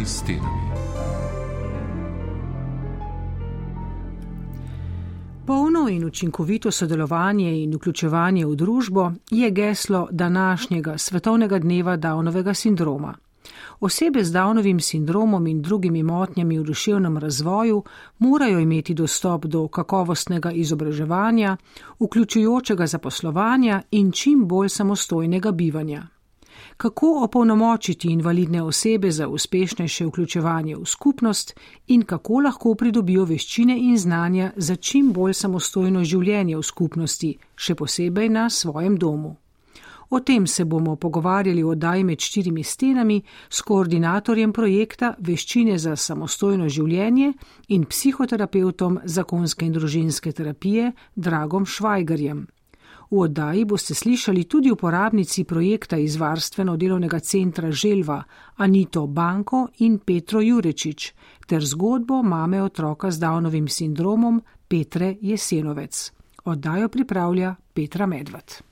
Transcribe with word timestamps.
štirimi 0.00 0.06
stenami. 0.06 0.70
Polno 5.46 5.88
in 5.88 6.04
učinkovito 6.04 6.70
sodelovanje 6.70 7.62
in 7.62 7.74
vključevanje 7.74 8.46
v 8.46 8.56
družbo 8.56 9.12
je 9.30 9.50
geslo 9.50 10.08
današnjega 10.10 10.98
svetovnega 10.98 11.58
dneva 11.58 11.96
Downovega 11.96 12.54
sindroma. 12.54 13.14
Osebe 13.80 14.24
z 14.24 14.32
Downovim 14.32 14.80
sindromom 14.80 15.46
in 15.46 15.62
drugimi 15.62 16.02
motnjami 16.02 16.58
v 16.58 16.62
duševnem 16.62 17.18
razvoju 17.18 17.82
morajo 18.18 18.58
imeti 18.58 18.94
dostop 18.94 19.44
do 19.44 19.68
kakovostnega 19.68 20.50
izobraževanja, 20.50 21.56
vključujočega 22.00 22.86
zaposlovanja 22.86 23.82
in 23.90 24.12
čim 24.12 24.48
bolj 24.48 24.68
samostojnega 24.68 25.52
bivanja. 25.52 26.19
Kako 26.80 27.20
opolnomočiti 27.24 28.08
invalidne 28.08 28.62
osebe 28.62 29.10
za 29.10 29.28
uspešnejše 29.28 30.06
vključevanje 30.06 30.76
v 30.76 30.84
skupnost 30.86 31.60
in 31.86 32.02
kako 32.02 32.38
lahko 32.40 32.74
pridobijo 32.74 33.24
veščine 33.24 33.74
in 33.78 33.98
znanja 33.98 34.52
za 34.56 34.76
čim 34.76 35.10
bolj 35.12 35.34
samostojno 35.34 36.04
življenje 36.04 36.56
v 36.56 36.62
skupnosti, 36.62 37.34
še 37.56 37.74
posebej 37.74 38.28
na 38.28 38.46
svojem 38.50 38.96
domu. 38.96 39.34
O 40.10 40.20
tem 40.20 40.46
se 40.46 40.64
bomo 40.64 40.94
pogovarjali 40.96 41.64
o 41.64 41.74
daj 41.74 42.04
med 42.04 42.20
štirimi 42.20 42.64
stenami 42.64 43.18
s 43.50 43.60
koordinatorjem 43.60 44.52
projekta 44.52 45.14
Veščine 45.18 45.76
za 45.78 45.96
samostojno 45.96 46.68
življenje 46.68 47.34
in 47.68 47.84
psihoterapeutom 47.84 48.98
zakonske 49.04 49.68
in 49.68 49.76
družinske 49.76 50.32
terapije 50.32 50.92
Dragom 51.14 51.66
Švajgarjem. 51.66 52.40
V 53.10 53.18
oddaji 53.18 53.64
boste 53.64 53.94
slišali 53.94 54.44
tudi 54.44 54.70
uporabnici 54.70 55.44
projekta 55.44 55.96
izvarstveno-delovnega 55.98 57.18
centra 57.20 57.70
Želva 57.70 58.22
Anito 58.56 59.06
Banko 59.06 59.68
in 59.78 59.98
Petro 59.98 60.40
Jurečič 60.40 61.12
ter 61.46 61.64
zgodbo 61.64 62.22
mame 62.22 62.62
otroka 62.62 63.10
z 63.10 63.18
Downovim 63.18 63.68
sindromom 63.68 64.42
Petre 64.68 65.16
Jesenovec. 65.20 66.12
Oddajo 66.44 66.88
pripravlja 66.88 67.54
Petra 67.74 68.06
Medved. 68.06 68.69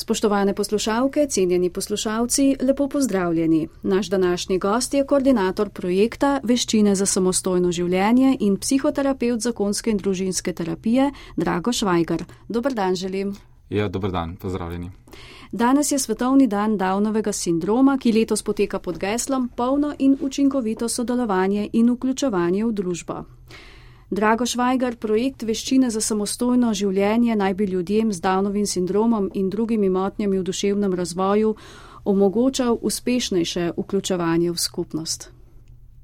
Spoštovane 0.00 0.54
poslušalke, 0.54 1.26
cenjeni 1.26 1.70
poslušalci, 1.70 2.56
lepo 2.62 2.88
pozdravljeni. 2.88 3.68
Naš 3.82 4.06
današnji 4.06 4.58
gost 4.58 4.94
je 4.94 5.06
koordinator 5.06 5.68
projekta 5.68 6.40
Veščine 6.42 6.94
za 6.94 7.06
samostojno 7.06 7.72
življenje 7.72 8.36
in 8.40 8.56
psihoterapeut 8.56 9.40
zakonske 9.40 9.90
in 9.90 10.00
družinske 10.00 10.52
terapije 10.52 11.10
Drago 11.36 11.72
Švajgar. 11.72 12.24
Dobr 12.48 12.72
dan 12.72 12.96
želim. 12.96 13.36
Ja, 13.70 13.88
dobr 13.88 14.10
dan, 14.10 14.36
pozdravljeni. 14.36 14.90
Danes 15.52 15.92
je 15.92 15.98
svetovni 15.98 16.46
dan 16.46 16.78
Downovega 16.78 17.32
sindroma, 17.32 17.98
ki 17.98 18.12
letos 18.12 18.42
poteka 18.42 18.78
pod 18.78 18.98
geslom 18.98 19.50
polno 19.56 19.92
in 19.98 20.16
učinkovito 20.20 20.88
sodelovanje 20.88 21.68
in 21.72 21.92
vključevanje 21.92 22.64
v 22.64 22.72
družbo. 22.72 23.24
Drago 24.10 24.42
Švajgar, 24.46 24.96
projekt 24.98 25.44
Veščine 25.46 25.86
za 25.94 26.00
samostojno 26.02 26.72
življenje 26.74 27.36
naj 27.38 27.52
bi 27.54 27.68
ljudem 27.70 28.08
z 28.10 28.18
Downovim 28.24 28.66
sindromom 28.66 29.28
in 29.38 29.50
drugimi 29.50 29.86
motnjami 29.86 30.40
v 30.40 30.46
duševnem 30.48 30.96
razvoju 30.98 31.52
omogočal 32.04 32.74
uspešnejše 32.82 33.68
vključevanje 33.76 34.50
v 34.50 34.58
skupnost. 34.58 35.28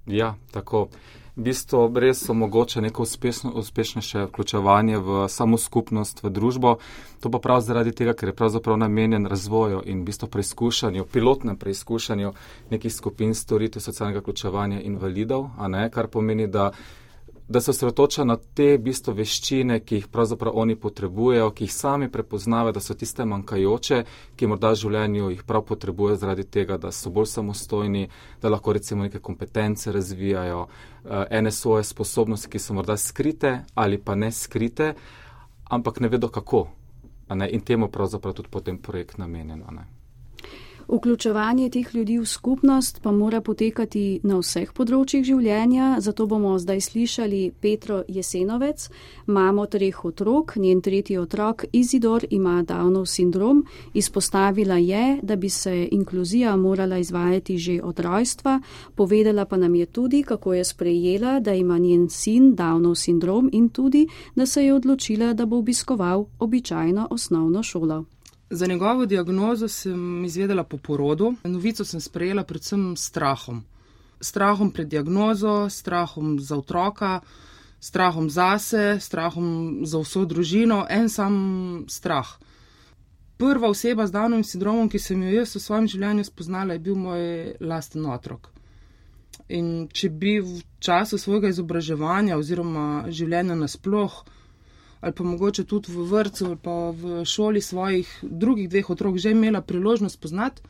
Ja, 0.06 0.37
tako. 0.55 0.87
V 1.34 1.43
bistvu 1.49 1.81
res 1.99 2.21
omogoča 2.31 2.81
neko 2.81 3.03
uspešno, 3.03 3.50
uspešnejše 3.59 4.28
vključevanje 4.28 5.00
v 5.03 5.27
samo 5.28 5.59
skupnost, 5.59 6.22
v 6.22 6.31
družbo. 6.31 6.77
To 7.21 7.33
pa 7.34 7.41
prav 7.43 7.65
zaradi 7.66 7.91
tega, 7.93 8.15
ker 8.15 8.31
je 8.31 8.37
pravzaprav 8.39 8.78
namenjen 8.78 9.27
razvoju 9.27 9.83
in 9.84 10.05
v 10.05 10.12
bistvu 10.12 10.28
preizkušanju, 10.31 11.09
pilotnem 11.11 11.59
preizkušanju 11.59 12.33
nekih 12.71 12.95
skupin 12.95 13.34
storitev 13.34 13.83
socialnega 13.83 14.22
vključevanja 14.22 14.81
invalidov, 14.87 15.50
ne, 15.69 15.91
kar 15.91 16.06
pomeni, 16.06 16.47
da 16.47 16.71
da 17.49 17.61
se 17.61 17.71
osredotoča 17.71 18.25
na 18.25 18.37
te 18.37 18.79
bistvo 18.79 19.15
veščine, 19.15 19.79
ki 19.81 20.01
jih 20.01 20.07
pravzaprav 20.09 20.57
oni 20.59 20.77
potrebujejo, 20.77 21.51
ki 21.55 21.65
jih 21.65 21.75
sami 21.75 22.09
prepoznavajo, 22.12 22.73
da 22.73 22.81
so 22.81 22.95
tiste 22.95 23.25
manjkajoče, 23.25 24.03
ki 24.37 24.47
morda 24.51 24.73
v 24.75 24.81
življenju 24.83 25.31
jih 25.31 25.45
prav 25.47 25.62
potrebujejo 25.69 26.19
zaradi 26.23 26.45
tega, 26.45 26.79
da 26.79 26.91
so 26.93 27.11
bolj 27.11 27.31
samostojni, 27.37 28.09
da 28.43 28.51
lahko 28.51 28.75
recimo 28.75 29.07
neke 29.07 29.23
kompetence 29.23 29.93
razvijajo, 29.93 30.67
uh, 30.67 31.23
ene 31.31 31.53
svoje 31.53 31.84
sposobnosti, 31.84 32.51
ki 32.51 32.59
so 32.59 32.75
morda 32.75 32.97
skrite 32.97 33.61
ali 33.75 33.99
pa 33.99 34.15
ne 34.15 34.33
skrite, 34.33 34.95
ampak 35.71 36.01
ne 36.01 36.09
vedo 36.09 36.28
kako. 36.28 36.67
Ne? 37.34 37.51
In 37.51 37.61
temu 37.61 37.89
pravzaprav 37.89 38.34
tudi 38.34 38.51
potem 38.51 38.78
projekt 38.78 39.19
namenjen. 39.19 39.63
Vključevanje 40.88 41.70
teh 41.70 41.94
ljudi 41.94 42.19
v 42.19 42.26
skupnost 42.26 43.00
pa 43.02 43.10
mora 43.12 43.41
potekati 43.41 44.20
na 44.22 44.36
vseh 44.38 44.70
področjih 44.70 45.24
življenja, 45.26 45.97
zato 45.98 46.28
bomo 46.30 46.52
zdaj 46.62 46.80
slišali 46.86 47.41
Petro 47.60 48.04
Jesenovec, 48.06 48.86
mamo 49.26 49.66
treh 49.66 49.98
otrok, 50.06 50.54
njen 50.62 50.84
tretji 50.86 51.19
otrok 51.19 51.66
Izidor 51.72 52.28
ima 52.30 52.62
Downov 52.62 53.10
sindrom, 53.10 53.64
izpostavila 53.98 54.78
je, 54.78 55.19
da 55.22 55.34
bi 55.36 55.50
se 55.50 55.74
inkluzija 55.91 56.54
morala 56.56 57.03
izvajati 57.03 57.58
že 57.58 57.80
od 57.82 57.98
rojstva, 57.98 58.60
povedala 58.94 59.44
pa 59.44 59.56
nam 59.56 59.74
je 59.74 59.86
tudi, 59.86 60.22
kako 60.22 60.54
je 60.54 60.64
sprejela, 60.64 61.41
da 61.41 61.54
ima 61.54 61.78
njen 61.78 62.08
sin 62.08 62.54
Downov 62.54 62.94
sindrom 62.94 63.50
in 63.53 63.68
tudi, 63.68 64.06
da 64.36 64.47
se 64.47 64.62
je 64.62 64.74
odločila, 64.74 65.34
da 65.34 65.47
bo 65.47 65.58
obiskoval 65.58 66.28
običajno 66.38 67.08
osnovno 67.10 67.62
šolo. 67.62 68.04
Za 68.51 68.67
njegovo 68.67 69.07
diagnozo 69.07 69.69
sem 69.69 70.25
izvedela 70.25 70.65
po 70.65 70.77
porodu. 70.77 71.34
Novico 71.45 71.84
sem 71.84 72.01
sprejela 72.01 72.45
predvsem 72.45 72.97
s 72.97 73.05
strahom. 73.11 73.65
Strahom 74.21 74.71
pred 74.71 74.89
diagnozo, 74.89 75.69
strahom 75.71 76.41
za 76.41 76.57
otroka, 76.57 77.21
strahom 77.81 78.31
zase, 78.31 78.99
strahom 79.01 79.81
za 79.83 79.99
vso 79.99 80.25
družino, 80.25 80.87
en 80.91 81.09
sam 81.09 81.34
strah. 81.89 82.29
Prva 83.37 83.69
oseba 83.69 84.07
z 84.07 84.12
danovim 84.12 84.45
sindromom, 84.45 84.89
ki 84.89 84.99
sem 84.99 85.23
jo 85.23 85.34
jaz 85.41 85.57
v 85.57 85.61
svojem 85.61 85.89
življenju 85.89 86.25
spoznala, 86.25 86.73
je 86.73 86.84
bil 86.87 86.95
moj 86.95 87.57
lasten 87.61 88.07
otrok. 88.07 88.49
In 89.49 89.89
če 89.93 90.09
bi 90.09 90.39
v 90.41 90.63
času 90.78 91.19
svojega 91.19 91.51
izobraževanja 91.51 92.39
oziroma 92.39 93.11
življenja 93.11 93.59
nasploh 93.59 94.23
ali 95.06 95.15
pa 95.15 95.25
mogoče 95.25 95.65
tudi 95.65 95.93
v 95.94 96.05
vrtu 96.11 96.47
ali 96.50 96.59
pa 96.59 96.91
v 96.91 97.22
šoli 97.25 97.62
svojih 97.62 98.11
drugih 98.22 98.69
dveh 98.69 98.91
otrok 98.91 99.19
že 99.22 99.31
imela 99.31 99.62
priložnost 99.62 100.21
poznati 100.21 100.62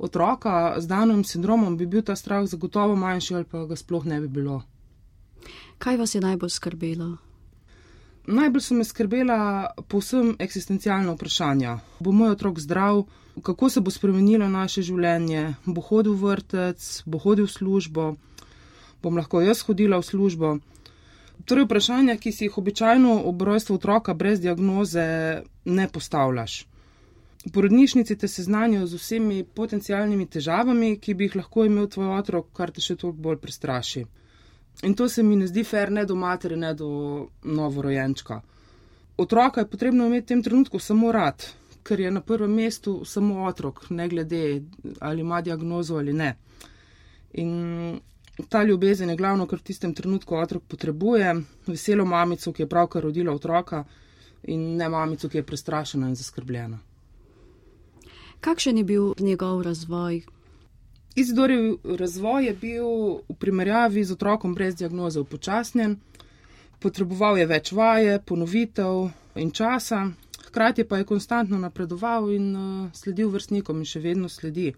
otroka 0.00 0.80
z 0.80 0.86
danovim 0.86 1.24
sindromom, 1.24 1.76
bi 1.76 1.86
bil 1.86 2.02
ta 2.02 2.16
strah 2.16 2.46
zagotovo 2.48 2.96
manjši 2.96 3.34
ali 3.34 3.44
pa 3.44 3.66
ga 3.68 3.76
sploh 3.76 4.04
ne 4.08 4.20
bi 4.20 4.28
bilo. 4.28 4.62
Kaj 5.78 5.96
vas 5.96 6.14
je 6.14 6.20
najbolj 6.20 6.50
skrbelo? 6.50 7.16
Najbolj 8.26 8.62
so 8.64 8.74
me 8.74 8.84
skrbela 8.84 9.70
povsem 9.88 10.36
eksistencialna 10.38 11.12
vprašanja. 11.12 11.78
Bo 12.00 12.12
moj 12.12 12.32
otrok 12.32 12.60
zdrav, 12.60 13.04
kako 13.42 13.68
se 13.68 13.80
bo 13.80 13.90
spremenilo 13.90 14.48
naše 14.48 14.82
življenje, 14.82 15.54
bo 15.66 15.80
hodil 15.80 16.16
v 16.16 16.32
vrtec, 16.32 17.02
bo 17.06 17.18
hodil 17.18 17.48
v 17.48 17.52
službo, 17.52 18.04
bom 19.02 19.16
lahko 19.16 19.40
jaz 19.40 19.64
hodila 19.68 20.00
v 20.00 20.08
službo. 20.08 20.58
Torej, 21.44 21.64
vprašanja, 21.64 22.16
ki 22.16 22.32
si 22.32 22.44
jih 22.44 22.58
običajno 22.58 23.22
ob 23.24 23.42
rojstvu 23.42 23.74
otroka 23.74 24.14
brez 24.14 24.40
diagnoze 24.40 25.06
ne 25.64 25.88
postavljaš. 25.88 26.66
V 27.46 27.52
porodnišnici 27.52 28.16
te 28.18 28.28
seznanijo 28.28 28.86
z 28.86 28.98
vsemi 29.00 29.44
potencijalnimi 29.44 30.26
težavami, 30.26 30.98
ki 31.00 31.14
bi 31.14 31.24
jih 31.28 31.36
lahko 31.40 31.64
imel 31.64 31.88
tvoj 31.88 32.10
otrok, 32.18 32.50
kar 32.52 32.70
te 32.70 32.84
še 32.84 32.96
toliko 33.00 33.22
bolj 33.28 33.38
prestraši. 33.40 34.04
In 34.82 34.94
to 34.94 35.08
se 35.08 35.22
mi 35.22 35.36
ne 35.36 35.46
zdi 35.48 35.64
fair 35.64 35.90
ne 35.90 36.04
do 36.04 36.14
matere, 36.14 36.56
ne 36.56 36.74
do 36.74 36.90
novorojenčka. 37.44 38.40
Otroka 39.16 39.60
je 39.60 39.70
potrebno 39.70 40.06
imeti 40.06 40.24
v 40.24 40.28
tem 40.28 40.42
trenutku 40.42 40.78
samo 40.78 41.12
rad, 41.12 41.46
ker 41.82 42.00
je 42.00 42.10
na 42.10 42.20
prvem 42.20 42.52
mestu 42.54 43.00
samo 43.04 43.46
otrok, 43.48 43.86
ne 43.90 44.08
glede 44.08 44.62
ali 45.00 45.20
ima 45.20 45.40
diagnozo 45.40 45.96
ali 45.96 46.12
ne. 46.12 46.34
In 47.32 48.00
ta 48.48 48.62
ljubezen 48.62 49.10
je 49.10 49.16
glavno, 49.16 49.46
kar 49.46 49.58
v 49.58 49.62
tistem 49.62 49.94
trenutku 49.94 50.36
otrok 50.36 50.62
potrebuje, 50.68 51.34
veselo 51.66 52.04
mamico, 52.04 52.52
ki 52.52 52.62
je 52.62 52.68
pravkar 52.68 53.02
rodila 53.02 53.32
otroka, 53.32 53.84
in 54.42 54.76
ne 54.76 54.88
mamico, 54.88 55.28
ki 55.28 55.38
je 55.38 55.46
prestrašena 55.46 56.08
in 56.08 56.16
zaskrbljena. 56.16 56.78
Kakšen 58.40 58.78
je 58.78 58.84
bil 58.84 59.12
njegov 59.18 59.62
razvoj? 59.62 60.22
Izidorjev 61.16 61.76
razvoj 61.98 62.46
je 62.46 62.54
bil 62.54 62.86
v 63.28 63.34
primerjavi 63.38 64.04
z 64.04 64.12
otrokom 64.12 64.54
brez 64.54 64.76
diagnoze 64.76 65.20
upočasnjen, 65.20 65.98
potreboval 66.78 67.38
je 67.38 67.46
več 67.46 67.72
vaje, 67.72 68.20
ponovitev 68.26 69.10
in 69.34 69.50
časa, 69.50 70.06
hkrati 70.46 70.84
pa 70.84 70.98
je 70.98 71.04
konstantno 71.04 71.58
napredoval 71.58 72.30
in 72.32 72.46
uh, 72.56 72.92
sledil 72.94 73.28
vrstnikom 73.28 73.82
in 73.82 73.84
še 73.84 74.00
vedno 74.00 74.28
sledi. 74.28 74.72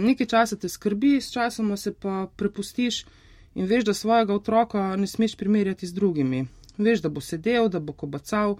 Nekaj 0.00 0.26
časa 0.26 0.56
te 0.56 0.68
skrbi, 0.68 1.20
s 1.20 1.32
časom 1.32 1.76
se 1.76 1.92
pa 1.92 2.26
prepustiš 2.36 3.04
in 3.54 3.66
veš, 3.66 3.84
da 3.84 3.94
svojega 3.94 4.34
otroka 4.34 4.96
ne 4.96 5.06
smeš 5.06 5.36
primerjati 5.36 5.86
z 5.86 5.92
drugimi. 5.92 6.46
Veš, 6.78 7.02
da 7.02 7.08
bo 7.08 7.20
sedel, 7.20 7.68
da 7.68 7.80
bo 7.80 7.92
kobacal, 7.92 8.56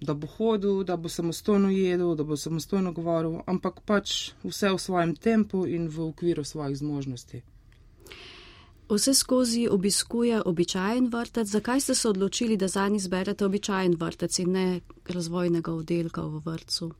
da 0.00 0.14
bo 0.14 0.26
hodil, 0.26 0.84
da 0.84 0.96
bo 0.96 1.08
samostojno 1.08 1.70
jedel, 1.70 2.14
da 2.14 2.24
bo 2.24 2.36
samostojno 2.36 2.92
govoril, 2.92 3.40
ampak 3.46 3.80
pač 3.84 4.32
vse 4.44 4.72
v 4.72 4.78
svojem 4.78 5.16
tempu 5.16 5.66
in 5.66 5.88
v 5.88 6.08
okviru 6.08 6.44
svojih 6.44 6.78
zmožnosti. 6.78 7.42
Vse 8.90 9.14
skozi 9.14 9.68
obiskuje 9.70 10.40
običajen 10.42 11.10
vrtec. 11.12 11.48
Zakaj 11.48 11.80
ste 11.80 11.94
se 11.94 12.08
odločili, 12.08 12.56
da 12.56 12.68
za 12.68 12.88
njih 12.88 13.02
zberete 13.02 13.44
običajen 13.44 13.94
vrtec 14.00 14.38
in 14.38 14.52
ne 14.52 14.80
razvojnega 15.06 15.72
oddelka 15.72 16.22
v 16.22 16.42
vrtu? 16.44 16.90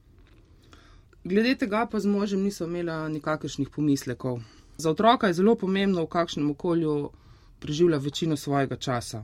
Glede 1.25 1.55
tega 1.55 1.87
pa 1.87 2.00
z 2.00 2.06
možem 2.06 2.43
nisem 2.43 2.70
imela 2.70 3.08
nikakršnih 3.08 3.69
pomislekov. 3.69 4.40
Za 4.76 4.90
otroka 4.90 5.26
je 5.26 5.34
zelo 5.34 5.55
pomembno, 5.55 6.05
v 6.05 6.08
kakšnem 6.08 6.50
okolju 6.50 7.11
preživlja 7.61 7.99
večino 7.99 8.37
svojega 8.37 8.76
časa. 8.76 9.22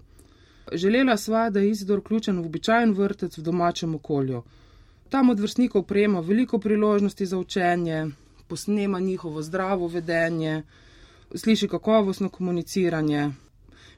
Želela 0.73 1.17
sva, 1.17 1.51
da 1.51 1.61
je 1.61 1.71
Izidor 1.71 1.99
vključen 1.99 2.41
v 2.41 2.47
običajen 2.47 2.93
vrtec 2.93 3.39
v 3.39 3.43
domačem 3.43 3.95
okolju. 3.95 4.43
Tam 5.09 5.31
od 5.31 5.41
vrstnikov 5.41 5.83
prejema 5.83 6.21
veliko 6.21 6.59
priložnosti 6.59 7.27
za 7.27 7.39
učenje, 7.39 8.07
posnema 8.49 9.01
njihovo 9.01 9.43
zdravo 9.43 9.89
vedenje, 9.89 10.63
sliši 11.35 11.69
kakovostno 11.69 12.29
komuniciranje. 12.29 13.31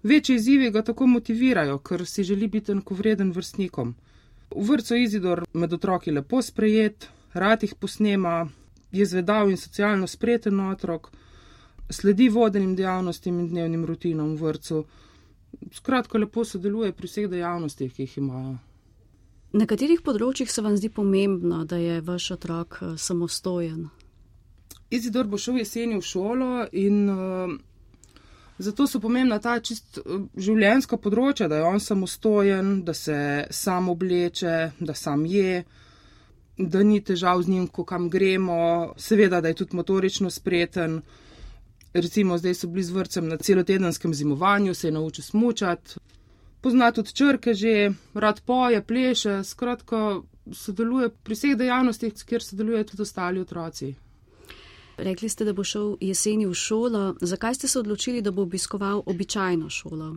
Večji 0.03 0.37
izzivi 0.37 0.71
ga 0.71 0.83
tako 0.83 1.06
motivirajo, 1.06 1.79
ker 1.79 2.06
si 2.06 2.23
želi 2.23 2.47
biti 2.49 2.73
enakovreden 2.73 3.33
vrstnikom. 3.33 3.95
V 4.56 4.71
vrtu 4.71 4.95
Izidor 4.95 5.45
med 5.53 5.73
otroki 5.73 6.11
lepo 6.11 6.43
sprejet, 6.43 7.09
rad 7.35 7.63
jih 7.63 7.75
posnema, 7.75 8.49
je 8.93 9.07
zvedav 9.07 9.51
in 9.51 9.57
socialno 9.57 10.07
spreten 10.07 10.61
otrok, 10.61 11.11
sledi 11.91 12.29
vodenim 12.29 12.77
dejavnostim 12.77 13.39
in 13.41 13.49
dnevnim 13.49 13.85
rutinam 13.85 14.37
v 14.37 14.49
vrtu. 14.49 14.85
Skratka, 15.73 16.19
lepo 16.19 16.45
sodeluje 16.45 16.93
pri 16.93 17.09
vseh 17.09 17.29
dejavnostih, 17.29 17.93
ki 17.93 18.03
jih 18.03 18.19
imajo. 18.19 18.59
Na 19.57 19.65
katerih 19.65 20.03
področjih 20.05 20.51
se 20.53 20.63
vam 20.63 20.77
zdi 20.77 20.91
pomembno, 20.93 21.63
da 21.65 21.79
je 21.81 22.03
vaš 22.05 22.33
otrok 22.37 22.83
eh, 22.83 22.97
samostojen? 23.01 23.89
Izidor 24.93 25.29
bo 25.29 25.41
šel 25.41 25.61
jeseni 25.61 25.97
v 25.97 26.05
šolo 26.05 26.67
in 26.73 27.09
uh, 27.13 27.51
zato 28.59 28.87
so 28.89 29.01
pomembna 29.01 29.39
ta 29.39 29.59
čist 29.61 30.01
uh, 30.01 30.23
življenjska 30.37 30.97
področja, 30.97 31.49
da 31.49 31.61
je 31.61 31.67
on 31.69 31.81
samostojen, 31.81 32.71
da 32.85 32.95
se 32.97 33.19
sam 33.51 33.89
obleče, 33.93 34.55
da 34.81 34.97
sam 34.97 35.27
je, 35.29 35.65
da 36.59 36.83
ni 36.83 37.01
težav 37.01 37.43
z 37.43 37.49
njim, 37.49 37.67
ko 37.67 37.85
kam 37.85 38.11
gremo, 38.11 38.93
seveda, 38.97 39.41
da 39.41 39.49
je 39.49 39.55
tudi 39.55 39.77
motorično 39.77 40.31
spreten. 40.31 41.01
Recimo, 41.95 42.39
zdaj 42.39 42.55
so 42.55 42.69
bili 42.69 42.85
z 42.85 42.91
vrcem 42.91 43.29
na 43.29 43.37
celotedenskem 43.37 44.15
zimovanju, 44.15 44.75
se 44.75 44.89
je 44.89 44.93
naučil 44.93 45.25
smučati, 45.25 45.95
pozna 46.61 46.93
tudi 46.93 47.15
črke 47.15 47.55
že, 47.55 47.91
rad 48.15 48.41
poje, 48.41 48.83
pleše, 48.83 49.45
skratka, 49.45 50.21
sodeluje 50.53 51.09
pri 51.09 51.35
vseh 51.35 51.57
dejavnostih, 51.57 52.13
kjer 52.27 52.43
sodelujejo 52.43 52.85
tudi 52.85 53.03
ostali 53.03 53.41
otroci. 53.41 53.95
Rekli 54.99 55.29
ste, 55.29 55.45
da 55.45 55.53
bo 55.53 55.65
šel 55.65 55.97
jeseni 56.01 56.47
v 56.47 56.55
šolo. 56.55 57.15
Zakaj 57.21 57.55
ste 57.55 57.69
se 57.69 57.79
odločili, 57.79 58.23
da 58.23 58.31
bo 58.31 58.43
obiskoval 58.43 59.03
običajno 59.07 59.71
šolo? 59.71 60.17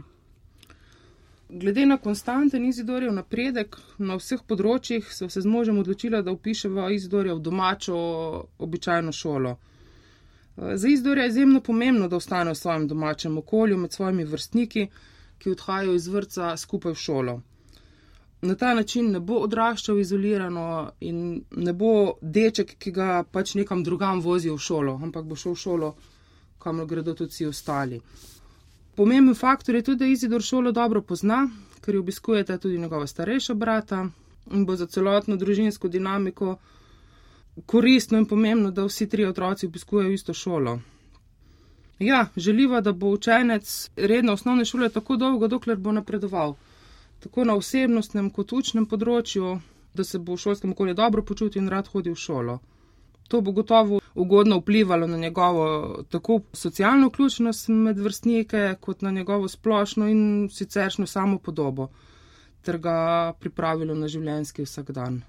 Glede 1.52 1.86
na 1.86 1.98
konstanten 1.98 2.66
Izidorjev 2.66 3.12
napredek 3.14 3.76
na 3.98 4.16
vseh 4.16 4.40
področjih, 4.48 5.08
so 5.12 5.28
se 5.30 5.42
z 5.44 5.52
možem 5.52 5.82
odločila, 5.82 6.22
da 6.24 6.32
upiševa 6.32 6.88
Izidorja 6.96 7.36
v 7.36 7.44
domačo 7.44 7.98
običajno 8.58 9.12
šolo. 9.12 9.58
Za 10.56 10.88
Izidorja 10.88 11.28
je 11.28 11.34
izjemno 11.36 11.62
pomembno, 11.62 12.08
da 12.08 12.16
ostane 12.16 12.56
v 12.56 12.60
svojem 12.60 12.88
domačem 12.88 13.38
okolju 13.38 13.78
med 13.78 13.94
svojimi 13.94 14.24
vrstniki, 14.24 14.88
ki 15.38 15.56
odhajajo 15.58 15.96
iz 16.00 16.08
vrca 16.08 16.56
skupaj 16.58 16.96
v 16.96 17.04
šolo 17.06 17.42
na 18.42 18.56
ta 18.56 18.74
način 18.74 19.12
ne 19.12 19.20
bo 19.20 19.38
odraščal 19.46 20.00
izolirano 20.00 20.92
in 21.00 21.44
ne 21.52 21.74
bo 21.74 22.14
deček, 22.22 22.76
ki 22.78 22.92
ga 22.92 23.24
pač 23.24 23.54
nekam 23.56 23.84
drugam 23.84 24.22
vozijo 24.22 24.56
v 24.56 24.66
šolo, 24.66 25.00
ampak 25.04 25.26
bo 25.26 25.36
šel 25.36 25.54
v 25.54 25.62
šolo, 25.64 25.90
kamor 26.60 26.88
gredo 26.90 27.14
tudi 27.14 27.30
vsi 27.30 27.46
ostali. 27.46 28.02
Pomemben 29.02 29.36
faktor 29.36 29.76
je 29.76 29.82
tudi, 29.82 29.98
da 29.98 30.06
Izidor 30.06 30.44
šolo 30.46 30.72
dobro 30.72 31.02
pozna, 31.02 31.50
ker 31.82 31.96
jo 31.96 32.02
obiskujete 32.04 32.58
tudi 32.58 32.78
njegova 32.78 33.08
starejša 33.08 33.54
brata 33.54 34.04
in 34.52 34.66
bo 34.66 34.76
za 34.76 34.86
celotno 34.86 35.36
družinsko 35.42 35.88
dinamiko 35.88 36.52
koristno 37.66 38.18
in 38.22 38.28
pomembno, 38.30 38.70
da 38.72 38.86
vsi 38.86 39.08
tri 39.10 39.26
otroci 39.26 39.66
obiskujejo 39.66 40.12
isto 40.12 40.34
šolo. 40.34 40.76
Ja, 42.00 42.28
želiva, 42.38 42.82
da 42.82 42.94
bo 42.94 43.10
učenec 43.10 43.90
redno 43.96 44.34
osnovne 44.38 44.66
šole 44.66 44.90
tako 44.90 45.18
dolgo, 45.18 45.48
dokler 45.48 45.78
bo 45.78 45.92
napredoval 45.92 46.54
tako 47.20 47.44
na 47.44 47.56
osebnostnem 47.56 48.30
kot 48.30 48.54
učnem 48.54 48.86
področju, 48.86 49.56
da 49.94 50.04
se 50.04 50.20
bo 50.20 50.38
v 50.38 50.46
šolskem 50.46 50.78
okolju 50.78 50.94
dobro 50.94 51.26
počutil 51.26 51.64
in 51.64 51.74
rad 51.74 51.90
hodil 51.90 52.14
v 52.14 52.22
šolo. 52.28 52.60
To 53.32 53.40
bo 53.42 53.52
gotovo 53.56 54.02
ugodno 54.16 54.58
vplivalo 54.60 55.08
na 55.08 55.18
njegovo 55.18 56.04
tako 56.10 56.40
socialno 56.54 57.08
vključenost 57.08 57.68
med 57.68 58.00
vrstnike, 58.00 58.76
kot 58.80 59.02
na 59.02 59.12
njegovo 59.12 59.48
splošno 59.48 60.08
in 60.08 60.50
siceršno 60.52 61.08
samo 61.08 61.38
podobo, 61.40 61.88
ter 62.62 62.78
ga 62.78 63.34
pripravilo 63.40 63.96
na 63.96 64.08
življenjski 64.08 64.68
vsakdan. 64.68 65.22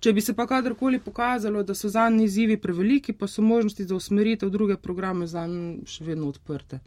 Če 0.00 0.12
bi 0.12 0.20
se 0.20 0.34
pa 0.34 0.46
kadarkoli 0.46 1.00
pokazalo, 1.02 1.62
da 1.62 1.74
so 1.74 1.88
zanj 1.88 2.22
izzivi 2.24 2.56
preveliki, 2.60 3.12
pa 3.12 3.26
so 3.26 3.42
možnosti 3.42 3.84
za 3.84 3.96
usmeritev 3.96 4.50
druge 4.50 4.76
programe 4.76 5.26
zanj 5.26 5.86
še 5.90 6.04
vedno 6.04 6.28
odprte. 6.28 6.80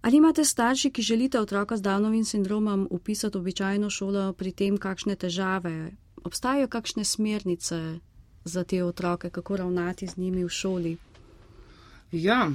Ali 0.00 0.16
imate 0.16 0.44
starši, 0.44 0.90
ki 0.90 1.02
želite 1.02 1.40
otroka 1.40 1.76
z 1.76 1.84
Downovim 1.84 2.24
sindromom 2.24 2.88
upisati 2.90 3.36
v 3.36 3.40
običajno 3.40 3.90
šolo, 3.90 4.32
pri 4.32 4.52
tem 4.52 4.78
kakšne 4.78 5.16
težave? 5.16 5.90
Obstajajo 6.24 6.68
kakšne 6.68 7.04
smernice 7.04 8.00
za 8.44 8.64
te 8.64 8.84
otroke, 8.84 9.30
kako 9.30 9.56
ravnati 9.56 10.06
z 10.06 10.16
njimi 10.16 10.44
v 10.44 10.48
šoli? 10.48 10.96
Ja, 12.12 12.50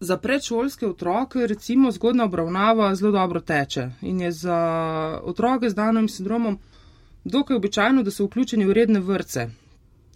za 0.00 0.16
predšolske 0.16 0.86
otroke 0.86 1.46
recimo 1.46 1.92
zgodna 1.92 2.24
obravnava 2.24 2.94
zelo 2.94 3.12
dobro 3.12 3.40
teče 3.40 3.90
in 4.00 4.20
je 4.20 4.32
za 4.32 4.58
otroke 5.24 5.70
z 5.70 5.74
Downovim 5.74 6.08
sindromom 6.08 6.58
dokaj 7.24 7.56
običajno, 7.56 8.02
da 8.02 8.10
so 8.10 8.24
vključeni 8.24 8.64
v 8.64 8.72
redne 8.72 9.00
vrce. 9.00 9.48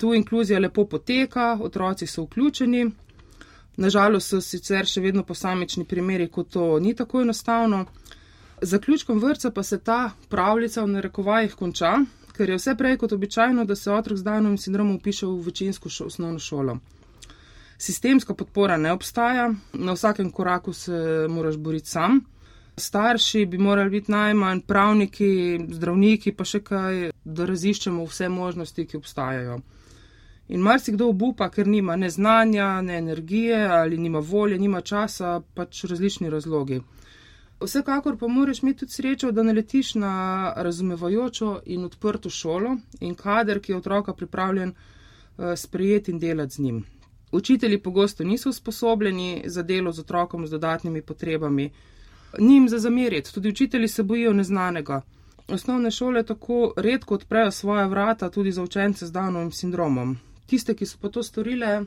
Tu 0.00 0.14
inkluzija 0.14 0.58
lepo 0.58 0.84
poteka, 0.84 1.58
otroci 1.62 2.06
so 2.06 2.22
vključeni, 2.22 2.90
Nažalost 3.76 4.32
so 4.32 4.40
sicer 4.40 4.88
še 4.88 5.02
vedno 5.04 5.22
posamični 5.28 5.84
primeri, 5.84 6.30
ko 6.32 6.44
to 6.44 6.78
ni 6.80 6.94
tako 6.96 7.20
enostavno. 7.20 7.84
Zaključkom 8.62 9.18
vrca 9.20 9.50
pa 9.50 9.62
se 9.62 9.78
ta 9.78 10.10
pravljica 10.32 10.84
v 10.84 10.92
narekovajih 10.94 11.54
konča, 11.54 11.98
ker 12.36 12.50
je 12.50 12.58
vse 12.60 12.76
prej 12.76 12.98
kot 13.00 13.12
običajno, 13.12 13.64
da 13.64 13.76
se 13.76 13.90
otrok 13.92 14.18
z 14.18 14.24
danovim 14.24 14.58
sindromom 14.58 14.96
upiše 14.96 15.26
v 15.26 15.40
večinsko 15.48 15.88
šo, 15.88 16.06
osnovno 16.12 16.38
šolo. 16.38 16.78
Sistemska 17.78 18.34
podpora 18.34 18.76
ne 18.76 18.92
obstaja, 18.92 19.50
na 19.72 19.92
vsakem 19.92 20.30
koraku 20.30 20.72
se 20.72 21.26
moraš 21.28 21.56
boriti 21.56 21.88
sam. 21.88 22.20
Starši 22.76 23.46
bi 23.46 23.58
morali 23.58 23.90
biti 23.90 24.12
najmanj 24.12 24.60
pravniki, 24.60 25.60
zdravniki, 25.72 26.32
pa 26.32 26.44
še 26.44 26.60
kaj, 26.60 27.10
da 27.24 27.46
raziščemo 27.48 28.04
vse 28.04 28.28
možnosti, 28.28 28.84
ki 28.86 29.00
obstajajo. 29.00 29.60
In 30.48 30.60
marsikdo 30.60 31.08
obupa, 31.10 31.48
ker 31.50 31.66
nima 31.66 31.96
ne 31.96 32.10
znanja, 32.10 32.80
ne 32.82 32.98
energije 32.98 33.62
ali 33.66 33.98
nima 33.98 34.20
volje, 34.20 34.58
nima 34.58 34.80
časa, 34.80 35.40
pač 35.54 35.84
različni 35.84 36.30
razlogi. 36.30 36.80
Vsekakor 37.60 38.18
pa 38.18 38.28
moraš 38.28 38.62
imeti 38.62 38.78
tudi 38.78 38.92
srečo, 38.92 39.32
da 39.32 39.42
naletiš 39.42 39.94
na 39.94 40.52
razumevajočo 40.56 41.60
in 41.66 41.84
odprto 41.84 42.30
šolo 42.30 42.76
in 43.00 43.14
kader, 43.14 43.60
ki 43.60 43.72
je 43.72 43.76
otroka 43.76 44.14
pripravljen 44.14 44.72
eh, 44.72 45.56
sprejeti 45.56 46.10
in 46.10 46.18
delati 46.18 46.54
z 46.54 46.58
njim. 46.58 46.84
Učitelji 47.32 47.82
pogosto 47.82 48.24
niso 48.24 48.48
usposobljeni 48.48 49.42
za 49.46 49.62
delo 49.62 49.92
z 49.92 50.00
otrokom 50.00 50.46
z 50.46 50.50
dodatnimi 50.50 51.02
potrebami. 51.02 51.70
Nim 52.38 52.68
za 52.68 52.78
zameriti, 52.78 53.34
tudi 53.34 53.48
učitelji 53.48 53.88
se 53.88 54.02
bojijo 54.02 54.32
neznanega. 54.32 55.02
Osnovne 55.48 55.90
šole 55.90 56.22
tako 56.22 56.72
redko 56.76 57.14
odprejo 57.14 57.50
svoja 57.50 57.86
vrata 57.86 58.30
tudi 58.30 58.52
za 58.52 58.62
učence 58.62 59.06
z 59.06 59.12
Danovim 59.12 59.52
sindromom. 59.52 60.16
Tiste, 60.46 60.74
ki 60.74 60.86
so 60.86 60.98
pa 61.00 61.08
to 61.08 61.22
storile, 61.22 61.82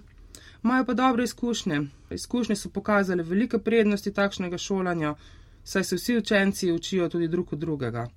imajo 0.64 0.86
pa 0.86 0.94
dobre 0.94 1.24
izkušnje. 1.24 1.82
Izkušnje 2.12 2.56
so 2.56 2.70
pokazale 2.70 3.24
velike 3.24 3.58
prednosti 3.58 4.14
takšnega 4.14 4.58
šolanja, 4.58 5.16
saj 5.70 5.84
se 5.84 5.96
vsi 5.96 6.18
učenci 6.18 6.72
učijo 6.72 7.10
tudi 7.10 7.28
drug 7.28 7.54
od 7.54 7.60
drugega. 7.60 8.08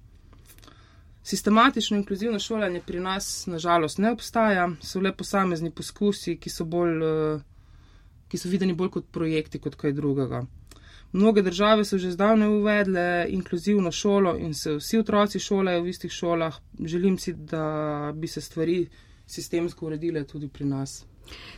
Sistematično 1.22 1.96
inkluzivno 1.96 2.38
šolanje 2.38 2.80
pri 2.86 3.00
nas 3.00 3.46
nažalost 3.46 3.98
ne 3.98 4.12
obstaja, 4.12 4.70
so 4.80 5.00
le 5.00 5.12
posamezni 5.12 5.70
poskusi, 5.70 6.38
ki 6.40 6.50
so, 6.50 6.64
bolj, 6.64 7.04
eh, 7.04 7.42
ki 8.28 8.38
so 8.38 8.48
videni 8.48 8.74
bolj 8.74 8.90
kot 8.96 9.12
projekti, 9.12 9.60
kot 9.60 9.76
kaj 9.76 9.92
drugega. 9.92 10.42
Mnoge 11.12 11.42
države 11.42 11.84
so 11.84 11.98
že 11.98 12.10
zdavne 12.10 12.48
uvedle 12.48 13.26
inkluzivno 13.28 13.92
šolo 13.92 14.36
in 14.38 14.54
se 14.54 14.72
vsi 14.78 14.98
otroci 14.98 15.38
šolajo 15.38 15.82
v 15.82 15.88
istih 15.88 16.12
šolah. 16.12 16.56
Želim 16.84 17.18
si, 17.18 17.32
da 17.32 18.12
bi 18.16 18.28
se 18.28 18.40
stvari 18.40 18.88
sistemsko 19.26 19.86
uredile 19.86 20.24
tudi 20.24 20.48
pri 20.48 20.64
nas. 20.64 21.04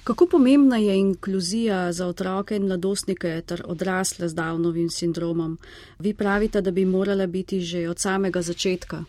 Kako 0.04 0.26
pomembna 0.26 0.76
je 0.76 0.97
inkluzija 0.99 1.92
za 1.92 2.06
otroke 2.06 2.56
in 2.56 2.66
mladostnike 2.66 3.42
ter 3.47 3.62
odrasle 3.64 4.28
z 4.28 4.35
Downovim 4.35 4.90
sindromom? 4.90 5.59
Vi 5.99 6.14
pravite, 6.14 6.61
da 6.61 6.71
bi 6.71 6.85
morala 6.85 7.26
biti 7.26 7.61
že 7.61 7.88
od 7.88 7.99
samega 7.99 8.42
začetka. 8.42 9.04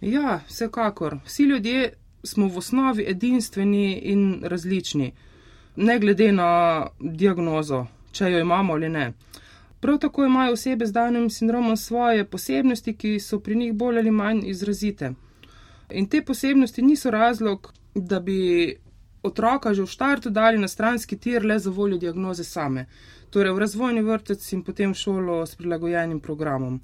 Ja, 0.00 0.40
vsekakor. 0.48 1.18
Vsi 1.24 1.42
ljudje 1.42 1.92
smo 2.24 2.48
v 2.48 2.58
osnovi 2.58 3.04
edinstveni 3.08 3.98
in 3.98 4.42
različni, 4.44 5.12
ne 5.76 5.98
glede 5.98 6.32
na 6.32 6.86
diagnozo, 7.00 7.86
če 8.12 8.30
jo 8.32 8.40
imamo 8.40 8.72
ali 8.72 8.88
ne. 8.88 9.12
Prav 9.80 9.98
tako 9.98 10.24
imajo 10.24 10.52
osebe 10.52 10.86
z 10.86 10.92
danim 10.92 11.30
sindromom 11.30 11.76
svoje 11.76 12.24
posebnosti, 12.24 12.96
ki 12.96 13.20
so 13.20 13.40
pri 13.40 13.56
njih 13.56 13.72
bolj 13.74 13.98
ali 13.98 14.10
manj 14.10 14.40
izrazite. 14.44 15.12
In 15.90 16.08
te 16.08 16.22
posebnosti 16.24 16.82
niso 16.82 17.10
razlog, 17.10 17.72
da 17.94 18.20
bi 18.20 18.76
otroka 19.26 19.74
že 19.74 19.82
v 19.82 19.92
štartu 19.92 20.30
dali 20.30 20.58
na 20.58 20.68
stranski 20.68 21.16
tir 21.16 21.44
le 21.44 21.58
za 21.58 21.70
voljo 21.70 21.98
diagnoze 21.98 22.44
same, 22.44 22.86
torej 23.30 23.52
v 23.52 23.58
razvojni 23.58 24.02
vrtec 24.02 24.52
in 24.52 24.62
potem 24.62 24.94
šolo 24.94 25.46
s 25.46 25.54
prilagojenim 25.54 26.20
programom. 26.20 26.80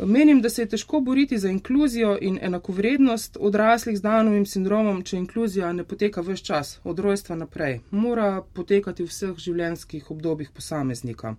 Menim, 0.00 0.40
da 0.40 0.48
se 0.48 0.62
je 0.62 0.68
težko 0.68 1.00
boriti 1.00 1.38
za 1.38 1.48
inkluzijo 1.48 2.18
in 2.20 2.38
enakovrednost 2.42 3.36
odraslih 3.40 3.98
z 3.98 4.00
Danovim 4.00 4.46
sindromom, 4.46 5.02
če 5.02 5.16
inkluzija 5.16 5.72
ne 5.72 5.84
poteka 5.84 6.22
vse 6.22 6.44
čas, 6.44 6.78
od 6.84 6.98
rojstva 6.98 7.36
naprej. 7.36 7.80
Mora 7.90 8.42
potekati 8.54 9.02
v 9.02 9.10
vseh 9.10 9.36
življenjskih 9.36 10.10
obdobjih 10.10 10.50
posameznika. 10.54 11.34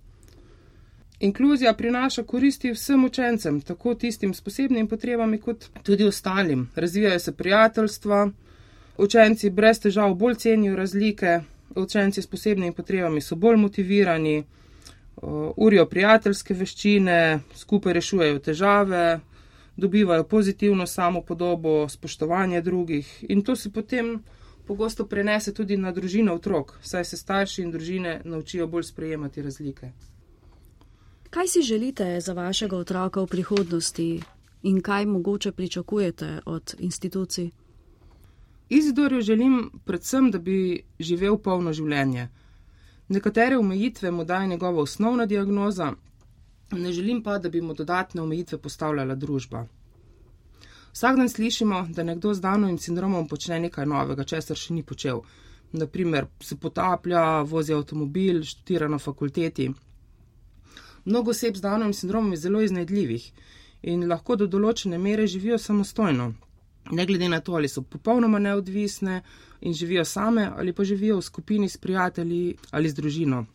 Inkluzija 1.20 1.74
prinaša 1.74 2.24
koristi 2.24 2.72
vsem 2.74 3.06
učencem, 3.06 3.62
tako 3.62 3.94
tistim 3.96 4.34
s 4.34 4.42
posebnimi 4.42 4.90
potrebami, 4.90 5.38
kot 5.38 5.70
tudi 5.84 6.04
ostalim. 6.04 6.70
Razvijajo 6.76 7.20
se 7.20 7.32
prijateljstva, 7.32 8.30
učenci 8.98 9.50
brez 9.50 9.80
težav 9.80 10.16
bolj 10.16 10.36
cenijo 10.36 10.76
razlike, 10.76 11.40
učenci 11.76 12.22
s 12.22 12.28
posebnimi 12.28 12.74
potrebami 12.74 13.22
so 13.22 13.36
bolj 13.36 13.58
motivirani 13.58 14.44
urijo 15.56 15.86
prijateljske 15.86 16.54
veščine, 16.54 17.40
skupaj 17.56 17.94
rešujejo 17.94 18.40
težave, 18.40 19.20
dobivajo 19.78 20.24
pozitivno 20.24 20.88
samopodobo, 20.88 21.90
spoštovanje 21.90 22.62
drugih 22.62 23.26
in 23.30 23.42
to 23.42 23.56
se 23.56 23.72
potem 23.72 24.24
pogosto 24.68 25.06
prenese 25.06 25.54
tudi 25.54 25.78
na 25.78 25.92
družino 25.92 26.34
otrok, 26.36 26.78
saj 26.82 27.06
se 27.06 27.18
starši 27.18 27.62
in 27.62 27.72
družine 27.72 28.22
naučijo 28.26 28.68
bolj 28.68 28.84
sprejemati 28.84 29.42
razlike. 29.42 29.92
Kaj 31.30 31.48
si 31.48 31.62
želite 31.62 32.20
za 32.22 32.34
vašega 32.34 32.78
otroka 32.78 33.22
v 33.22 33.28
prihodnosti 33.28 34.22
in 34.64 34.82
kaj 34.82 35.06
mogoče 35.06 35.52
pričakujete 35.52 36.40
od 36.46 36.76
institucij? 36.80 37.50
Izidorju 38.72 39.22
želim 39.22 39.72
predvsem, 39.86 40.30
da 40.32 40.40
bi 40.40 40.84
živel 41.00 41.36
polno 41.44 41.74
življenje. 41.76 42.30
Nekatere 43.12 43.58
omejitve 43.60 44.12
mu 44.12 44.24
daje 44.26 44.48
njegova 44.48 44.82
osnovna 44.82 45.26
diagnoza, 45.26 45.90
ne 46.72 46.92
želim 46.96 47.20
pa, 47.24 47.38
da 47.38 47.50
bi 47.50 47.62
mu 47.62 47.74
dodatne 47.74 48.22
omejitve 48.22 48.58
postavljala 48.58 49.16
družba. 49.16 49.66
Vsak 50.94 51.18
dan 51.20 51.30
slišimo, 51.30 51.82
da 51.90 52.04
nekdo 52.04 52.32
z 52.34 52.42
danovim 52.46 52.78
sindromom 52.78 53.28
počne 53.28 53.60
nekaj 53.60 53.86
novega, 53.86 54.24
česar 54.24 54.60
še 54.60 54.78
ni 54.78 54.84
počel. 54.84 55.20
Naprimer, 55.72 56.30
se 56.40 56.56
potaplja, 56.56 57.42
vozi 57.42 57.76
avtomobil, 57.76 58.40
študira 58.44 58.88
na 58.88 59.00
fakulteti. 59.00 59.68
Mnogo 61.06 61.36
oseb 61.36 61.60
z 61.60 61.66
danovim 61.68 61.94
sindromom 61.94 62.32
je 62.32 62.40
zelo 62.46 62.64
iznajdljivih 62.64 63.28
in 63.92 64.08
lahko 64.08 64.40
do 64.40 64.48
določene 64.48 64.98
mere 65.10 65.28
živijo 65.28 65.60
samostojno, 65.60 66.32
ne 66.92 67.06
glede 67.06 67.30
na 67.30 67.40
to, 67.40 67.54
ali 67.54 67.68
so 67.68 67.82
popolnoma 67.82 68.40
neodvisne, 68.40 69.22
in 69.62 69.74
živijo 69.74 70.06
same 70.06 70.50
ali 70.58 70.74
pa 70.74 70.84
živijo 70.84 71.18
v 71.18 71.22
skupini 71.22 71.70
s 71.70 71.78
prijatelji 71.78 72.56
ali 72.72 72.90
z 72.90 72.94
družino. 72.94 73.46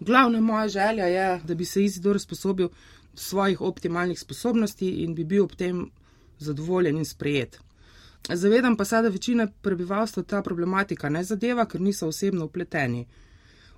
Glavna 0.00 0.40
moja 0.40 0.68
želja 0.68 1.04
je, 1.04 1.40
da 1.44 1.54
bi 1.54 1.64
se 1.64 1.84
Izidor 1.84 2.20
sposobil 2.20 2.68
svojih 3.14 3.60
optimalnih 3.60 4.20
sposobnosti 4.20 4.88
in 4.88 5.14
bi 5.14 5.24
bil 5.24 5.44
ob 5.44 5.54
tem 5.56 5.90
zadovoljen 6.38 6.96
in 6.96 7.04
sprejet. 7.04 7.60
Zavedam 8.28 8.76
pa 8.76 8.84
se, 8.84 9.02
da 9.02 9.08
večina 9.08 9.46
prebivalstva 9.62 10.22
ta 10.22 10.42
problematika 10.42 11.08
ne 11.08 11.24
zadeva, 11.24 11.64
ker 11.66 11.80
niso 11.80 12.08
osebno 12.08 12.44
upleteni. 12.44 13.06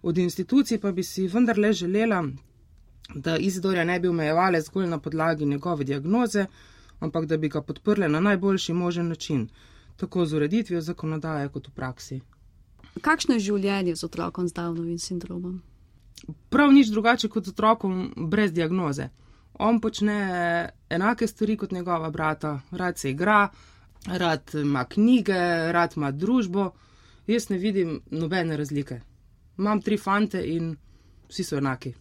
Od 0.03 0.19
institucij 0.19 0.79
pa 0.81 0.93
bi 0.93 1.03
si 1.03 1.27
vendarle 1.29 1.73
želela, 1.73 2.25
da 3.15 3.37
Izidorja 3.37 3.85
ne 3.85 4.01
bi 4.01 4.09
omejevale 4.09 4.61
zgolj 4.61 4.87
na 4.87 4.99
podlagi 4.99 5.47
njegove 5.47 5.85
diagnoze, 5.85 6.47
ampak 7.01 7.27
da 7.27 7.37
bi 7.37 7.49
ga 7.49 7.63
podprle 7.63 8.09
na 8.09 8.21
najboljši 8.21 8.73
možen 8.73 9.09
način 9.09 9.49
tako 9.97 10.27
z 10.27 10.37
ureditvijo 10.37 10.81
zakonodaje, 10.81 11.49
kot 11.49 11.69
v 11.69 11.71
praksi. 11.71 12.21
Kakšno 13.01 13.35
je 13.35 13.41
življenje 13.41 13.97
z 13.97 14.05
otrokom 14.05 14.49
z 14.49 14.57
Downovim 14.57 14.99
sindromom? 14.99 15.61
Prav 16.49 16.73
nič 16.73 16.89
drugače 16.93 17.29
kot 17.29 17.45
z 17.45 17.53
otrokom 17.53 18.13
brez 18.33 18.53
diagnoze. 18.53 19.09
On 19.61 19.81
počne 19.81 20.17
enake 20.91 21.27
stvari 21.27 21.57
kot 21.57 21.73
njegova 21.73 22.11
brata, 22.11 22.61
rad 22.71 22.99
se 22.99 23.11
igra, 23.11 23.49
rad 24.07 24.55
ima 24.55 24.85
knjige, 24.85 25.39
rad 25.73 25.97
ima 25.97 26.11
družbo. 26.11 26.71
Jaz 27.27 27.51
ne 27.51 27.59
vidim 27.59 28.01
nobene 28.11 28.57
razlike. 28.57 29.01
Imam 29.59 29.83
tri 29.83 29.99
fante 29.99 30.41
in 30.41 30.77
vsi 31.29 31.45
so 31.45 31.59
enaki. 31.61 31.93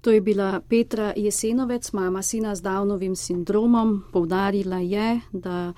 To 0.00 0.10
je 0.10 0.20
bila 0.20 0.60
Petra 0.68 1.12
Jesenovec, 1.16 1.92
mama 1.92 2.22
sina 2.22 2.54
z 2.54 2.62
Downovim 2.62 3.16
sindromom. 3.16 4.04
Povdarila 4.12 4.78
je, 4.78 5.20
da 5.32 5.72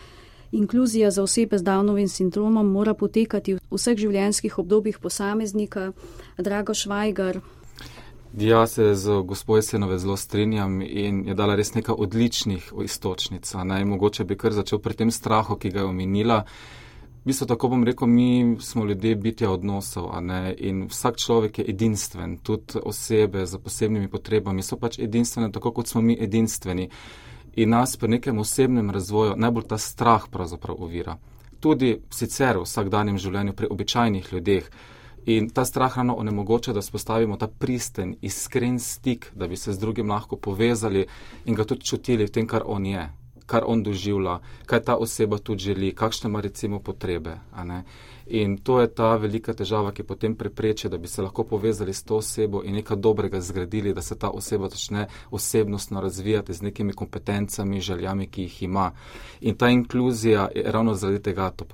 Inkluzija 0.52 1.10
za 1.10 1.22
osebe 1.22 1.58
z 1.58 1.62
Downovim 1.62 2.08
sindromom 2.08 2.66
mora 2.66 2.94
potekati 2.94 3.54
v 3.54 3.60
vseh 3.70 3.96
življenjskih 3.98 4.58
obdobjih 4.58 4.98
posameznika. 4.98 5.92
Drago 6.38 6.74
Švajgar. 6.74 7.40
Ja, 8.38 8.66
se 8.66 8.94
z 8.94 9.22
gospod 9.24 9.64
Senove 9.64 9.98
zelo 9.98 10.16
strinjam 10.16 10.82
in 10.82 11.24
je 11.26 11.34
dala 11.34 11.54
res 11.54 11.74
nekaj 11.74 11.94
odličnih 11.98 12.72
istočnic. 12.84 13.54
Naj 13.64 13.84
mogoče 13.84 14.24
bi 14.24 14.36
kar 14.36 14.52
začel 14.52 14.78
pri 14.78 14.94
tem 14.94 15.10
strahu, 15.10 15.56
ki 15.56 15.70
ga 15.70 15.80
je 15.80 15.86
omenila. 15.86 16.44
V 17.20 17.28
bistvu 17.28 17.46
tako 17.46 17.68
bom 17.68 17.84
rekel, 17.84 18.08
mi 18.08 18.56
smo 18.60 18.84
ljudje 18.84 19.16
bitja 19.16 19.50
odnosov 19.50 20.08
in 20.56 20.86
vsak 20.88 21.16
človek 21.16 21.58
je 21.58 21.64
edinstven, 21.68 22.38
tudi 22.38 22.80
osebe 22.82 23.46
z 23.46 23.58
posebnimi 23.58 24.08
potrebami 24.08 24.62
so 24.62 24.76
pač 24.76 24.98
edinstvene, 24.98 25.52
tako 25.52 25.72
kot 25.72 25.86
smo 25.86 26.00
mi 26.00 26.16
edinstveni 26.20 26.88
in 27.56 27.70
nas 27.70 27.96
pri 27.96 28.08
nekem 28.08 28.38
osebnem 28.38 28.90
razvoju 28.90 29.36
najbolj 29.36 29.66
ta 29.68 29.78
strah 29.78 30.28
pravzaprav 30.30 30.76
ovira. 30.80 31.18
Tudi 31.60 32.00
sicer 32.10 32.56
v 32.56 32.64
vsakdanjem 32.64 33.18
življenju 33.18 33.52
pri 33.52 33.68
običajnih 33.70 34.32
ljudeh. 34.32 34.70
In 35.26 35.50
ta 35.50 35.64
strah 35.64 35.96
rano 35.96 36.14
onemogoča, 36.16 36.72
da 36.72 36.82
spostavimo 36.82 37.36
ta 37.36 37.48
pristen, 37.48 38.14
iskren 38.22 38.78
stik, 38.80 39.32
da 39.34 39.46
bi 39.46 39.56
se 39.56 39.72
z 39.72 39.78
drugim 39.78 40.08
lahko 40.08 40.36
povezali 40.36 41.06
in 41.44 41.54
ga 41.54 41.64
tudi 41.64 41.84
čutili 41.84 42.24
v 42.24 42.32
tem, 42.32 42.46
kar 42.46 42.62
on 42.64 42.86
je, 42.86 43.10
kar 43.50 43.66
on 43.66 43.82
doživlja, 43.82 44.38
kaj 44.66 44.84
ta 44.86 44.96
oseba 44.96 45.38
tudi 45.38 45.64
želi, 45.72 45.94
kakšne 45.94 46.30
ima 46.30 46.40
recimo 46.40 46.78
potrebe. 46.78 47.38
In 48.30 48.58
to 48.62 48.78
je 48.80 48.86
ta 48.94 49.16
velika 49.18 49.52
težava, 49.58 49.90
ki 49.90 50.04
potem 50.06 50.36
prepreče, 50.38 50.88
da 50.88 50.98
bi 50.98 51.08
se 51.10 51.22
lahko 51.22 51.42
povezali 51.44 51.94
s 51.94 52.04
to 52.06 52.20
osebo 52.22 52.62
in 52.62 52.76
nekaj 52.78 52.96
dobrega 52.96 53.40
zgradili, 53.40 53.94
da 53.94 54.02
se 54.02 54.14
ta 54.18 54.30
oseba 54.30 54.68
začne 54.68 55.08
osebnostno 55.30 56.00
razvijati 56.00 56.54
z 56.54 56.62
nekimi 56.62 56.92
kompetencami, 56.92 57.80
željami, 57.80 58.26
ki 58.30 58.42
jih 58.42 58.62
ima. 58.62 58.92
In 59.40 59.56
ta 59.56 59.68
inkluzija 59.68 60.48
je 60.54 60.62
ravno 60.72 60.94
zaradi 60.94 61.22
tega 61.22 61.50
to 61.50 61.64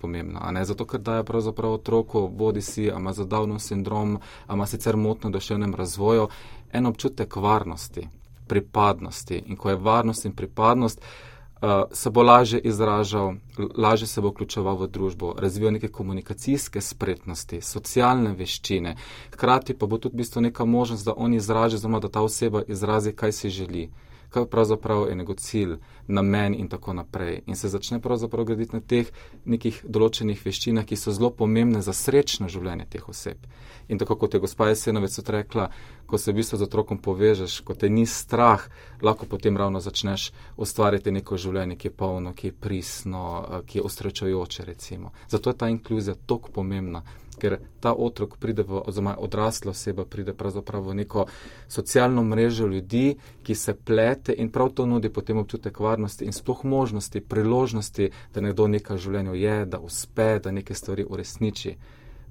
pomembna. 0.00 0.64
Zato, 0.64 0.84
ker 0.84 1.00
daje 1.00 1.24
pravzaprav 1.24 1.72
otroku, 1.72 2.28
bodi 2.28 2.60
si, 2.60 2.90
ima 2.92 3.12
zadavno 3.12 3.58
sindrom, 3.58 4.18
ima 4.52 4.66
sicer 4.66 4.96
motno 4.96 5.30
duševnem 5.30 5.74
razvoju, 5.74 6.28
en 6.72 6.86
občutek 6.86 7.36
varnosti, 7.36 8.08
pripadnosti. 8.52 9.42
In 9.46 9.56
ko 9.56 9.72
je 9.72 9.80
varnost 9.88 10.28
in 10.28 10.34
pripadnost, 10.36 11.00
uh, 11.00 11.82
se 11.92 12.10
bo 12.10 12.22
lažje 12.22 12.60
izražal, 12.60 13.34
lažje 13.78 14.06
se 14.06 14.20
bo 14.20 14.28
vključeval 14.28 14.76
v 14.76 14.88
družbo, 14.88 15.34
razvijal 15.38 15.72
neke 15.78 15.88
komunikacijske 15.88 16.80
spretnosti, 16.80 17.60
socialne 17.60 18.34
veščine, 18.36 18.96
hkrati 19.32 19.78
pa 19.78 19.86
bo 19.86 19.98
tudi 19.98 20.16
v 20.16 20.24
bistvu 20.24 20.44
neka 20.48 20.64
možnost, 20.64 21.06
da 21.06 21.16
on 21.16 21.34
izraži, 21.34 21.80
oziroma 21.80 22.00
da 22.00 22.08
ta 22.08 22.22
oseba 22.22 22.62
izrazi, 22.68 23.12
kaj 23.12 23.32
si 23.32 23.50
želi 23.50 23.90
kaj 24.32 24.46
pravzaprav 24.50 25.08
je 25.08 25.14
njegov 25.14 25.36
cilj, 25.36 25.76
namen 26.06 26.54
in 26.54 26.68
tako 26.68 26.92
naprej. 26.92 27.42
In 27.46 27.56
se 27.56 27.68
začne 27.68 28.00
pravzaprav 28.00 28.44
graditi 28.44 28.76
na 28.76 28.80
teh 28.80 29.10
nekih 29.44 29.84
določenih 29.84 30.40
veščinah, 30.44 30.86
ki 30.88 30.96
so 30.96 31.12
zelo 31.12 31.30
pomembne 31.30 31.82
za 31.82 31.92
srečno 31.92 32.48
življenje 32.48 32.88
teh 32.90 33.08
oseb. 33.08 33.44
In 33.88 33.98
tako 33.98 34.16
kot 34.16 34.34
je 34.34 34.40
gospa 34.40 34.70
Jesenovec 34.70 35.18
rekla, 35.28 35.68
ko 36.06 36.18
se 36.18 36.32
v 36.32 36.40
bistvu 36.40 36.58
z 36.58 36.66
otrokom 36.68 36.98
povežeš, 36.98 37.60
ko 37.64 37.74
te 37.74 37.88
ni 37.88 38.06
strah, 38.06 38.64
lahko 39.02 39.26
potem 39.26 39.56
ravno 39.56 39.80
začneš 39.80 40.30
ustvarjati 40.56 41.12
neko 41.12 41.36
življenje, 41.36 41.76
ki 41.76 41.88
je 41.88 41.96
polno, 41.96 42.32
ki 42.32 42.50
je 42.50 42.52
prisno, 42.52 43.24
ki 43.66 43.78
je 43.78 43.84
ostrečujoče, 43.84 44.64
recimo. 44.64 45.12
Zato 45.28 45.50
je 45.50 45.58
ta 45.58 45.68
inkluzija 45.68 46.16
tako 46.26 46.52
pomembna 46.52 47.02
ker 47.38 47.58
ta 47.80 47.92
otrok 47.92 48.36
pride 48.36 48.62
v, 48.62 48.82
oziroma 48.86 49.16
odrasla 49.18 49.70
oseba 49.70 50.04
pride 50.04 50.34
pravzaprav 50.34 50.82
v 50.88 50.94
neko 50.94 51.26
socialno 51.68 52.22
mrežo 52.24 52.66
ljudi, 52.66 53.16
ki 53.42 53.54
se 53.54 53.74
plete 53.74 54.34
in 54.38 54.50
prav 54.50 54.70
to 54.70 54.86
nudi 54.86 55.08
potem 55.08 55.38
občutek 55.38 55.80
varnosti 55.80 56.24
in 56.24 56.32
sploh 56.32 56.64
možnosti, 56.64 57.20
priložnosti, 57.20 58.10
da 58.34 58.40
nekdo 58.40 58.68
nekaj 58.68 58.96
v 58.96 59.00
življenju 59.00 59.34
je, 59.34 59.56
da 59.66 59.80
uspe, 59.80 60.38
da 60.38 60.50
neke 60.50 60.74
stvari 60.74 61.06
uresniči. 61.08 61.76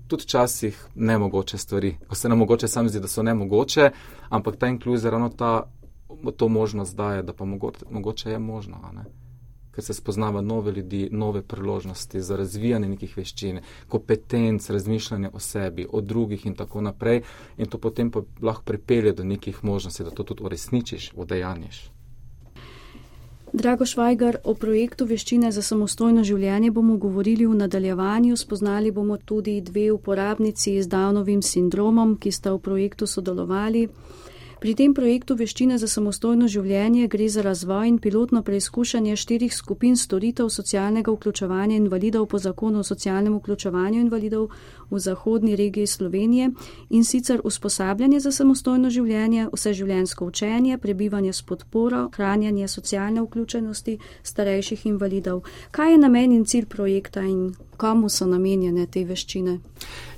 Tudi 0.08 0.24
včasih 0.24 0.78
ne 0.96 1.18
mogoče 1.18 1.58
stvari, 1.58 1.96
ko 2.08 2.16
se 2.16 2.30
nam 2.30 2.38
mogoče 2.38 2.68
sam 2.68 2.90
zdi, 2.90 3.00
da 3.00 3.08
so 3.08 3.24
ne 3.24 3.34
mogoče, 3.34 3.92
ampak 4.30 4.58
ta 4.58 4.68
inkluzija 4.68 5.12
ravno 5.12 5.30
ta, 5.30 5.64
to 6.38 6.48
možnost 6.48 6.96
daje, 6.96 7.24
da 7.24 7.34
pa 7.34 7.46
mogoče, 7.46 7.86
mogoče 7.90 8.32
je 8.32 8.40
možno. 8.40 8.78
Ker 9.72 9.84
se 9.84 9.94
spoznava 9.94 10.42
nove 10.42 10.72
ljudi, 10.72 11.10
nove 11.12 11.42
priložnosti 11.42 12.22
za 12.22 12.36
razvijanje 12.36 12.90
nekih 12.90 13.18
veščin, 13.18 13.60
kompetenc, 13.88 14.70
razmišljanja 14.70 15.32
o 15.34 15.40
sebi, 15.40 15.88
o 15.92 16.02
drugih 16.02 16.46
in 16.46 16.56
tako 16.56 16.82
naprej. 16.82 17.22
In 17.58 17.66
to 17.66 17.78
potem 17.78 18.12
pa 18.12 18.22
lahko 18.42 18.64
pripelje 18.64 19.14
do 19.14 19.24
nekih 19.24 19.64
možnosti, 19.64 20.04
da 20.04 20.10
to 20.10 20.24
tudi 20.24 20.44
uresničiš, 20.44 21.12
udejanjiš. 21.16 21.92
Drago 23.54 23.86
Švajgar, 23.86 24.38
o 24.44 24.54
projektu 24.54 25.06
Veščine 25.06 25.50
za 25.52 25.62
samostojno 25.62 26.24
življenje 26.24 26.70
bomo 26.72 26.96
govorili 26.98 27.44
v 27.46 27.58
nadaljevanju. 27.60 28.38
Spoznali 28.40 28.94
bomo 28.96 29.18
tudi 29.18 29.58
dve 29.62 29.90
uporabnici 29.92 30.78
z 30.82 30.88
Downovim 30.88 31.42
sindromom, 31.44 32.16
ki 32.16 32.32
sta 32.32 32.54
v 32.56 32.62
projektu 32.64 33.08
sodelovali. 33.08 33.90
Pri 34.62 34.76
tem 34.78 34.92
projektu 34.94 35.34
Veščine 35.34 35.80
za 35.82 35.88
samostojno 35.90 36.46
življenje 36.46 37.08
gre 37.10 37.26
za 37.34 37.42
razvoj 37.42 37.88
in 37.90 37.96
pilotno 37.98 38.44
preizkušanje 38.46 39.16
štirih 39.18 39.56
skupin 39.56 39.96
storitev 39.98 40.52
socialnega 40.54 41.10
vključevanja 41.16 41.80
invalidov 41.80 42.28
po 42.30 42.38
zakonu 42.38 42.84
o 42.84 42.86
socialnem 42.86 43.40
vključevanju 43.40 44.04
invalidov 44.04 44.52
v 44.92 45.00
zahodni 45.00 45.56
regiji 45.56 45.88
Slovenije 45.88 46.52
in 46.90 47.06
sicer 47.06 47.42
usposabljanje 47.44 48.20
za 48.20 48.32
samostojno 48.32 48.90
življenje, 48.90 49.48
vseživljenjsko 49.54 50.26
učenje, 50.26 50.78
prebivanje 50.78 51.34
s 51.34 51.42
podporo, 51.42 52.10
hranjanje 52.16 52.68
socialne 52.68 53.22
vključenosti 53.22 53.98
starejših 54.24 54.86
invalidov. 54.86 55.44
Kaj 55.72 55.92
je 55.92 55.98
namen 55.98 56.32
in 56.32 56.46
cilj 56.46 56.66
projekta 56.66 57.22
in 57.22 57.54
komu 57.78 58.10
so 58.10 58.28
namenjene 58.30 58.86
te 58.86 59.04
veščine? 59.06 59.58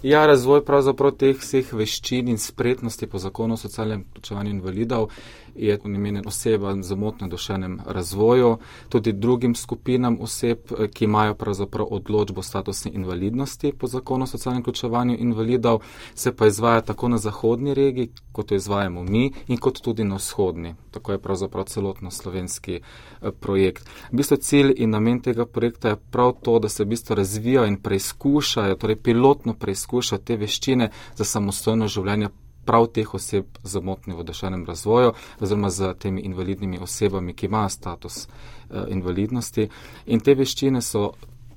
Ja, 0.04 0.26
razvoj 0.28 0.66
pravzaprav 0.68 1.14
teh 1.16 1.38
vseh 1.40 1.70
veščin 1.74 2.28
in 2.28 2.38
spretnosti 2.38 3.08
po 3.08 3.22
zakonu 3.24 3.56
o 3.56 3.62
socialnem 3.62 4.04
vključevanju 4.10 4.52
invalidov 4.52 5.10
je 5.56 5.80
namenjen 5.84 6.28
osebam 6.28 6.84
z 6.84 6.96
motnjo 6.96 7.28
dušenem 7.28 7.80
razvoju, 7.86 8.58
tudi 8.90 9.12
drugim 9.12 9.56
skupinam 9.56 10.18
oseb, 10.22 10.58
ki 10.94 11.06
imajo 11.06 11.36
pravzaprav 11.36 11.88
odločbo 11.90 12.42
statusne 12.42 12.92
invalidnosti 12.92 13.74
po 13.80 13.88
zakonu 13.88 14.24
o 14.24 14.28
socialnem 14.28 14.62
vključevanju 14.62 15.16
invalidov, 15.20 15.80
se 16.16 16.36
pa 16.36 16.48
izvaja 16.48 16.82
tako 16.82 17.08
na 17.08 17.18
zahodni 17.18 17.74
regiji, 17.74 18.10
kot 18.32 18.52
jo 18.52 18.56
izvajamo 18.56 19.04
mi, 19.04 19.32
in 19.48 19.58
kot 19.58 19.82
tudi 19.82 20.04
na 20.04 20.16
vzhodni. 20.16 20.76
Tako 20.92 21.12
je 21.12 21.20
pravzaprav 21.20 21.66
celotno 21.66 22.12
slovenski 22.12 22.74
eh, 22.76 23.32
projekt. 23.40 23.90
V 24.12 24.16
bistvu 24.16 24.38
cilj 24.38 24.74
in 24.78 24.90
namen 24.90 25.22
tega 25.22 25.46
projekta 25.46 25.90
je 25.90 26.02
prav 26.12 26.34
to, 26.42 26.60
da 26.60 26.70
se 26.70 26.84
v 26.84 26.88
bistvu 26.88 27.16
razvijajo 27.16 27.68
in 27.68 27.78
preizkušajo, 27.78 28.76
torej 28.76 28.96
pilotno 28.96 29.54
preizkušajo 29.54 30.22
te 30.22 30.38
veščine 30.38 30.90
za 31.16 31.24
samostojno 31.24 31.88
življenje 31.88 32.30
prav 32.66 32.88
teh 32.94 33.14
oseb 33.14 33.46
z 33.64 33.82
motnjo 33.82 34.18
v 34.18 34.24
duševnem 34.24 34.66
razvoju, 34.66 35.14
oziroma 35.40 35.70
z 35.70 35.94
temi 36.00 36.22
invalidnimi 36.22 36.80
osebami, 36.80 37.34
ki 37.34 37.46
imajo 37.46 37.70
status 37.70 38.28
uh, 38.28 38.86
invalidnosti. 38.88 39.70
In 40.06 40.20
te 40.20 40.36
veščine 40.36 40.82
so 40.82 41.12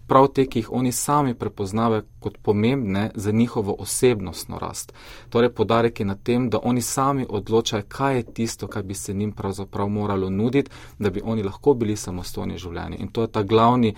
prav 0.07 0.29
te, 0.29 0.47
ki 0.47 0.59
jih 0.59 0.73
oni 0.73 0.93
sami 0.93 1.35
prepoznavajo 1.35 2.03
kot 2.21 2.39
pomembne 2.43 3.11
za 3.15 3.33
njihovo 3.33 3.77
osebnostno 3.79 4.59
rast. 4.59 4.93
Torej, 5.31 5.51
podarek 5.51 6.01
je 6.01 6.07
na 6.07 6.15
tem, 6.15 6.51
da 6.51 6.59
oni 6.63 6.83
sami 6.83 7.27
odločajo, 7.29 7.83
kaj 7.89 8.17
je 8.17 8.23
tisto, 8.23 8.67
kar 8.67 8.83
bi 8.83 8.95
se 8.95 9.15
njim 9.15 9.33
pravzaprav 9.33 9.89
moralo 9.89 10.31
nuditi, 10.31 10.71
da 10.99 11.11
bi 11.11 11.23
oni 11.25 11.43
lahko 11.43 11.75
bili 11.75 11.97
samostojni 11.97 12.59
življenje. 12.59 12.97
In 12.99 13.09
to 13.09 13.23
je 13.23 13.33
ta 13.33 13.43
glavni, 13.43 13.95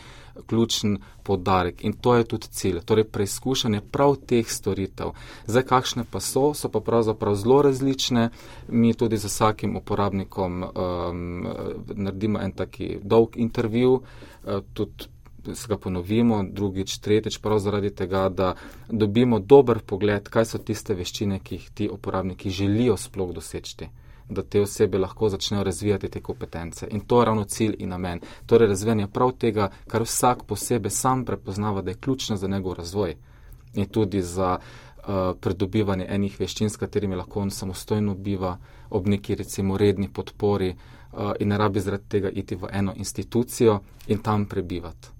ključen 0.46 0.98
podarek 1.22 1.84
in 1.84 1.92
to 1.92 2.14
je 2.14 2.24
tudi 2.24 2.46
cilj. 2.46 2.80
Torej, 2.84 3.04
preizkušanje 3.04 3.80
prav 3.80 4.16
teh 4.26 4.50
storitev. 4.50 5.12
Zdaj, 5.46 5.62
kakšne 5.62 6.04
pa 6.10 6.20
so, 6.20 6.54
so 6.54 6.68
pa 6.68 6.80
pravzaprav 6.80 7.34
zelo 7.34 7.62
različne. 7.62 8.30
Mi 8.68 8.94
tudi 8.94 9.16
z 9.16 9.26
vsakim 9.26 9.76
uporabnikom 9.76 10.62
um, 10.62 11.46
naredimo 11.94 12.40
en 12.40 12.52
taki 12.52 12.98
dolg 13.02 13.36
intervju, 13.36 13.92
uh, 13.92 14.60
tudi 14.72 15.08
se 15.54 15.68
ga 15.68 15.76
ponovimo, 15.78 16.42
drugič, 16.52 16.98
tretjič, 16.98 17.38
prav 17.38 17.58
zaradi 17.58 17.90
tega, 17.90 18.28
da 18.28 18.54
dobimo 18.88 19.38
dober 19.38 19.78
pogled, 19.86 20.28
kaj 20.28 20.44
so 20.44 20.58
tiste 20.58 20.94
veščine, 20.94 21.40
ki 21.44 21.54
jih 21.54 21.70
ti 21.74 21.88
uporabniki 21.92 22.50
želijo 22.50 22.96
sploh 22.96 23.32
doseči. 23.34 23.88
Da 24.28 24.42
te 24.42 24.60
osebe 24.60 24.98
lahko 24.98 25.28
začnejo 25.28 25.64
razvijati 25.64 26.08
te 26.08 26.20
kompetence. 26.20 26.86
In 26.90 27.00
to 27.00 27.20
je 27.20 27.24
ravno 27.26 27.44
cilj 27.44 27.76
in 27.78 27.88
namen. 27.88 28.20
Torej, 28.46 28.68
razvijanje 28.68 29.06
prav 29.06 29.32
tega, 29.32 29.70
kar 29.86 30.02
vsak 30.02 30.44
posebej 30.44 30.90
sam 30.90 31.24
prepoznava, 31.24 31.82
da 31.82 31.90
je 31.90 31.96
ključno 31.96 32.36
za 32.36 32.48
njegov 32.48 32.72
razvoj 32.72 33.16
in 33.74 33.86
tudi 33.86 34.22
za 34.22 34.58
uh, 34.58 35.14
pridobivanje 35.40 36.06
enih 36.08 36.40
veščin, 36.40 36.70
s 36.70 36.76
katerimi 36.76 37.16
lahko 37.16 37.40
on 37.40 37.50
samostojno 37.50 38.14
biva 38.14 38.58
ob 38.90 39.06
neki 39.06 39.34
recimo 39.34 39.76
redni 39.76 40.08
podpori 40.08 40.70
uh, 40.70 41.32
in 41.40 41.48
ne 41.48 41.58
rabi 41.58 41.80
zaradi 41.80 42.08
tega 42.08 42.30
iti 42.30 42.56
v 42.56 42.68
eno 42.72 42.92
institucijo 42.96 43.80
in 44.06 44.18
tam 44.18 44.46
prebivati 44.46 45.17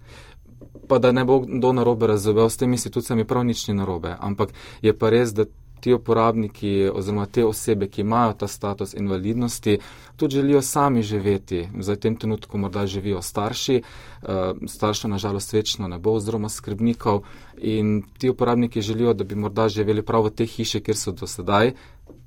pa 0.89 0.99
da 0.99 1.13
ne 1.13 1.25
bo 1.25 1.41
kdo 1.41 1.73
narobe 1.73 2.07
razumel, 2.07 2.51
s 2.51 2.57
temi 2.57 2.75
institucijami 2.75 3.25
prav 3.25 3.45
nič 3.45 3.69
ni 3.69 3.75
narobe, 3.75 4.17
ampak 4.21 4.53
je 4.83 4.93
pa 4.99 5.11
res, 5.11 5.35
da 5.35 5.45
ti 5.81 5.93
uporabniki 5.93 6.91
oziroma 6.95 7.27
te 7.27 7.45
osebe, 7.45 7.89
ki 7.89 8.01
imajo 8.01 8.33
ta 8.33 8.47
status 8.49 8.95
invalidnosti, 8.95 9.79
tudi 10.17 10.35
želijo 10.35 10.63
sami 10.63 11.03
živeti. 11.03 11.69
Za 11.81 11.97
tem 11.97 12.17
trenutku 12.17 12.59
morda 12.59 12.87
živijo 12.87 13.23
starši, 13.23 13.77
eh, 13.77 14.53
starša 14.67 15.09
nažalost 15.09 15.53
večno 15.53 15.89
ne 15.89 15.99
bo 15.99 16.13
oziroma 16.13 16.49
skrbnikov 16.49 17.23
in 17.59 18.03
ti 18.19 18.29
uporabniki 18.29 18.83
želijo, 18.83 19.15
da 19.15 19.25
bi 19.25 19.35
morda 19.35 19.69
živeli 19.69 20.03
prav 20.03 20.25
v 20.25 20.31
te 20.31 20.47
hiše, 20.47 20.81
kjer 20.81 20.97
so 20.97 21.13
do 21.13 21.27
sedaj 21.27 21.73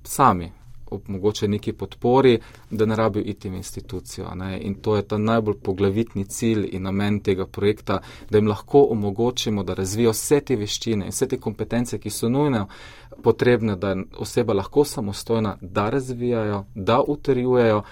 sami, 0.04 0.52
ob 0.92 1.10
mogoče 1.10 1.48
neki 1.48 1.74
podpori, 1.74 2.40
da 2.70 2.86
ne 2.86 2.96
rabijo 2.96 3.24
iti 3.26 3.50
v 3.50 3.56
institucijo. 3.56 4.36
Ne? 4.36 4.60
In 4.62 4.76
to 4.76 4.96
je 4.96 5.08
ta 5.08 5.18
najbolj 5.18 5.56
poglavitni 5.64 6.26
cilj 6.26 6.70
in 6.72 6.84
namen 6.84 7.20
tega 7.20 7.48
projekta, 7.48 8.02
da 8.30 8.38
jim 8.38 8.48
lahko 8.48 8.88
omogočimo, 8.92 9.64
da 9.64 9.74
razvijo 9.74 10.12
vse 10.12 10.40
te 10.40 10.56
veščine 10.56 11.06
in 11.06 11.12
vse 11.12 11.28
te 11.28 11.40
kompetence, 11.40 12.00
ki 12.00 12.10
so 12.10 12.30
nujne, 12.30 12.66
potrebne, 13.24 13.76
da 13.76 13.96
oseba 14.20 14.54
lahko 14.54 14.86
samostojna, 14.86 15.58
da 15.62 15.90
razvijajo, 15.90 16.66
da 16.76 17.02
utrjujejo. 17.08 17.84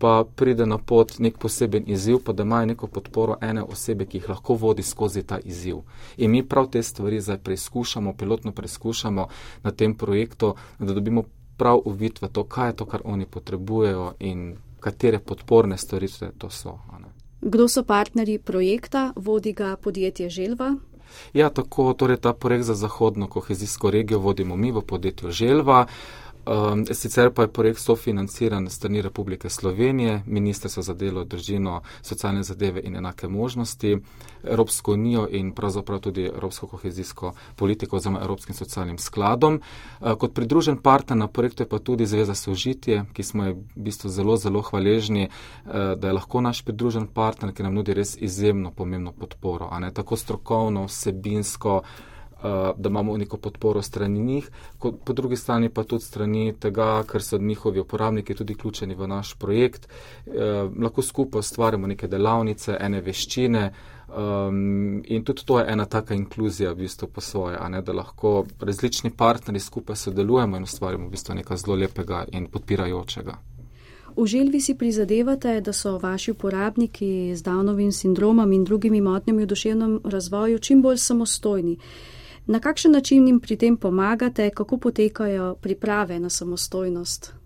Pa 0.00 0.24
pride 0.36 0.64
na 0.66 0.78
pot 0.78 1.18
nek 1.18 1.34
poseben 1.38 1.84
izziv, 1.86 2.22
pa 2.24 2.32
da 2.32 2.42
imajo 2.42 2.66
neko 2.70 2.86
podporo 2.86 3.34
ene 3.44 3.62
osebe, 3.62 4.06
ki 4.08 4.16
jih 4.16 4.28
lahko 4.30 4.54
vodi 4.56 4.82
skozi 4.82 5.22
ta 5.22 5.36
izziv. 5.44 5.82
In 6.16 6.30
mi 6.30 6.40
prav 6.48 6.70
te 6.72 6.82
stvari 6.82 7.20
zdaj 7.20 7.38
preizkušamo, 7.44 8.14
pilotno 8.16 8.52
preizkušamo 8.52 9.26
na 9.62 9.70
tem 9.70 9.94
projektu, 9.94 10.54
da 10.78 10.94
dobimo 10.94 11.24
prav 11.60 11.82
uvid 11.84 12.22
v 12.22 12.28
to, 12.32 12.44
kaj 12.48 12.72
je 12.72 12.76
to, 12.80 12.88
kar 12.88 13.04
oni 13.04 13.26
potrebujejo 13.28 14.12
in 14.24 14.54
katere 14.80 15.18
podporne 15.20 15.76
storitve 15.76 16.32
to 16.38 16.48
so. 16.50 16.78
Kdo 17.40 17.68
so 17.68 17.82
partnerji 17.84 18.38
projekta, 18.38 19.12
vodi 19.16 19.52
ga 19.52 19.76
podjetje 19.76 20.30
Želva? 20.30 20.74
Ja, 21.32 21.50
tako, 21.50 21.92
torej 21.92 22.16
ta 22.16 22.32
projekt 22.32 22.64
za 22.64 22.74
zahodno 22.74 23.28
kohezijsko 23.28 23.90
regijo 23.90 24.18
vodimo 24.18 24.56
mi 24.56 24.72
v 24.72 24.80
podjetju 24.80 25.30
Želva. 25.30 25.86
Um, 26.46 26.86
sicer 26.92 27.30
pa 27.30 27.42
je 27.42 27.52
projekt 27.52 27.80
sofinanciran 27.80 28.68
strani 28.70 29.02
Republike 29.02 29.48
Slovenije, 29.48 30.22
Ministrstvo 30.26 30.82
za 30.82 30.94
delo, 30.94 31.24
držino, 31.24 31.82
socialne 32.02 32.42
zadeve 32.42 32.80
in 32.84 32.96
enake 32.96 33.28
možnosti, 33.28 33.98
Evropsko 34.44 34.92
unijo 34.92 35.28
in 35.30 35.52
pravzaprav 35.52 36.00
tudi 36.00 36.24
Evropsko 36.24 36.66
kohezijsko 36.66 37.32
politiko 37.56 37.96
oziroma 37.96 38.20
Evropskim 38.22 38.54
socialnim 38.54 38.98
skladom. 38.98 39.60
Uh, 40.00 40.14
kot 40.14 40.34
pridružen 40.34 40.76
partner 40.76 41.16
na 41.16 41.28
projektu 41.28 41.62
je 41.62 41.68
pa 41.68 41.78
tudi 41.78 42.06
Zveza 42.06 42.34
Sožitje, 42.34 43.04
ki 43.12 43.22
smo 43.22 43.44
je 43.44 43.52
v 43.52 43.64
bistvu 43.74 44.10
zelo, 44.10 44.36
zelo 44.36 44.62
hvaležni, 44.62 45.28
uh, 45.28 45.72
da 45.96 46.06
je 46.06 46.12
lahko 46.12 46.40
naš 46.40 46.64
pridružen 46.64 47.06
partner, 47.06 47.52
ki 47.54 47.62
nam 47.62 47.74
nudi 47.74 47.94
res 47.94 48.16
izjemno 48.20 48.70
pomembno 48.70 49.12
podporo, 49.12 49.70
tako 49.94 50.16
strokovno, 50.16 50.84
vsebinsko. 50.84 51.82
Eh, 51.84 52.09
da 52.42 52.88
imamo 52.88 53.16
neko 53.16 53.36
podporo 53.36 53.82
strani 53.82 54.20
njih, 54.20 54.50
po 54.78 55.12
drugi 55.12 55.36
strani 55.36 55.68
pa 55.68 55.84
tudi 55.84 56.04
strani 56.04 56.54
tega, 56.60 57.02
ker 57.06 57.22
so 57.22 57.38
njihovi 57.38 57.80
uporabniki 57.80 58.34
tudi 58.34 58.54
vključeni 58.54 58.94
v 58.94 59.06
naš 59.08 59.34
projekt. 59.34 59.88
Eh, 60.26 60.32
lahko 60.82 61.02
skupaj 61.02 61.38
ustvarjamo 61.38 61.86
neke 61.86 62.08
delavnice, 62.08 62.76
ene 62.80 63.00
veščine. 63.00 63.72
Um, 64.10 65.02
in 65.06 65.22
tudi 65.24 65.44
to 65.46 65.58
je 65.58 65.66
ena 65.68 65.84
taka 65.84 66.14
inkluzija, 66.14 66.72
v 66.72 66.82
bistvu 66.82 67.08
po 67.14 67.20
svoje, 67.20 67.58
ne, 67.68 67.82
da 67.82 67.92
lahko 67.92 68.44
različni 68.60 69.10
partnerji 69.10 69.60
skupaj 69.60 69.96
sodelujemo 69.96 70.56
in 70.56 70.62
ustvarjamo 70.62 71.06
v 71.06 71.10
bistvu 71.10 71.34
nekaj 71.34 71.56
zelo 71.56 71.76
lepega 71.76 72.24
in 72.32 72.48
podpirajočega. 72.50 73.36
V 74.16 74.26
želvi 74.26 74.60
si 74.60 74.74
prizadevate, 74.74 75.60
da 75.60 75.72
so 75.72 75.98
vaši 75.98 76.30
uporabniki 76.30 77.36
z 77.36 77.42
Downovim 77.42 77.92
sindromom 77.92 78.52
in 78.52 78.64
drugimi 78.64 79.00
motnjami 79.00 79.42
v 79.42 79.46
duševnem 79.46 80.00
razvoju 80.04 80.58
čim 80.58 80.82
bolj 80.82 80.98
samostojni. 80.98 81.76
Na 82.46 82.60
kakšen 82.60 82.92
način 82.92 83.26
jim 83.26 83.40
pri 83.40 83.56
tem 83.56 83.76
pomagate, 83.76 84.50
kako 84.50 84.78
potekajo 84.78 85.54
priprave 85.54 86.20
na 86.20 86.30
samostojnost? 86.30 87.40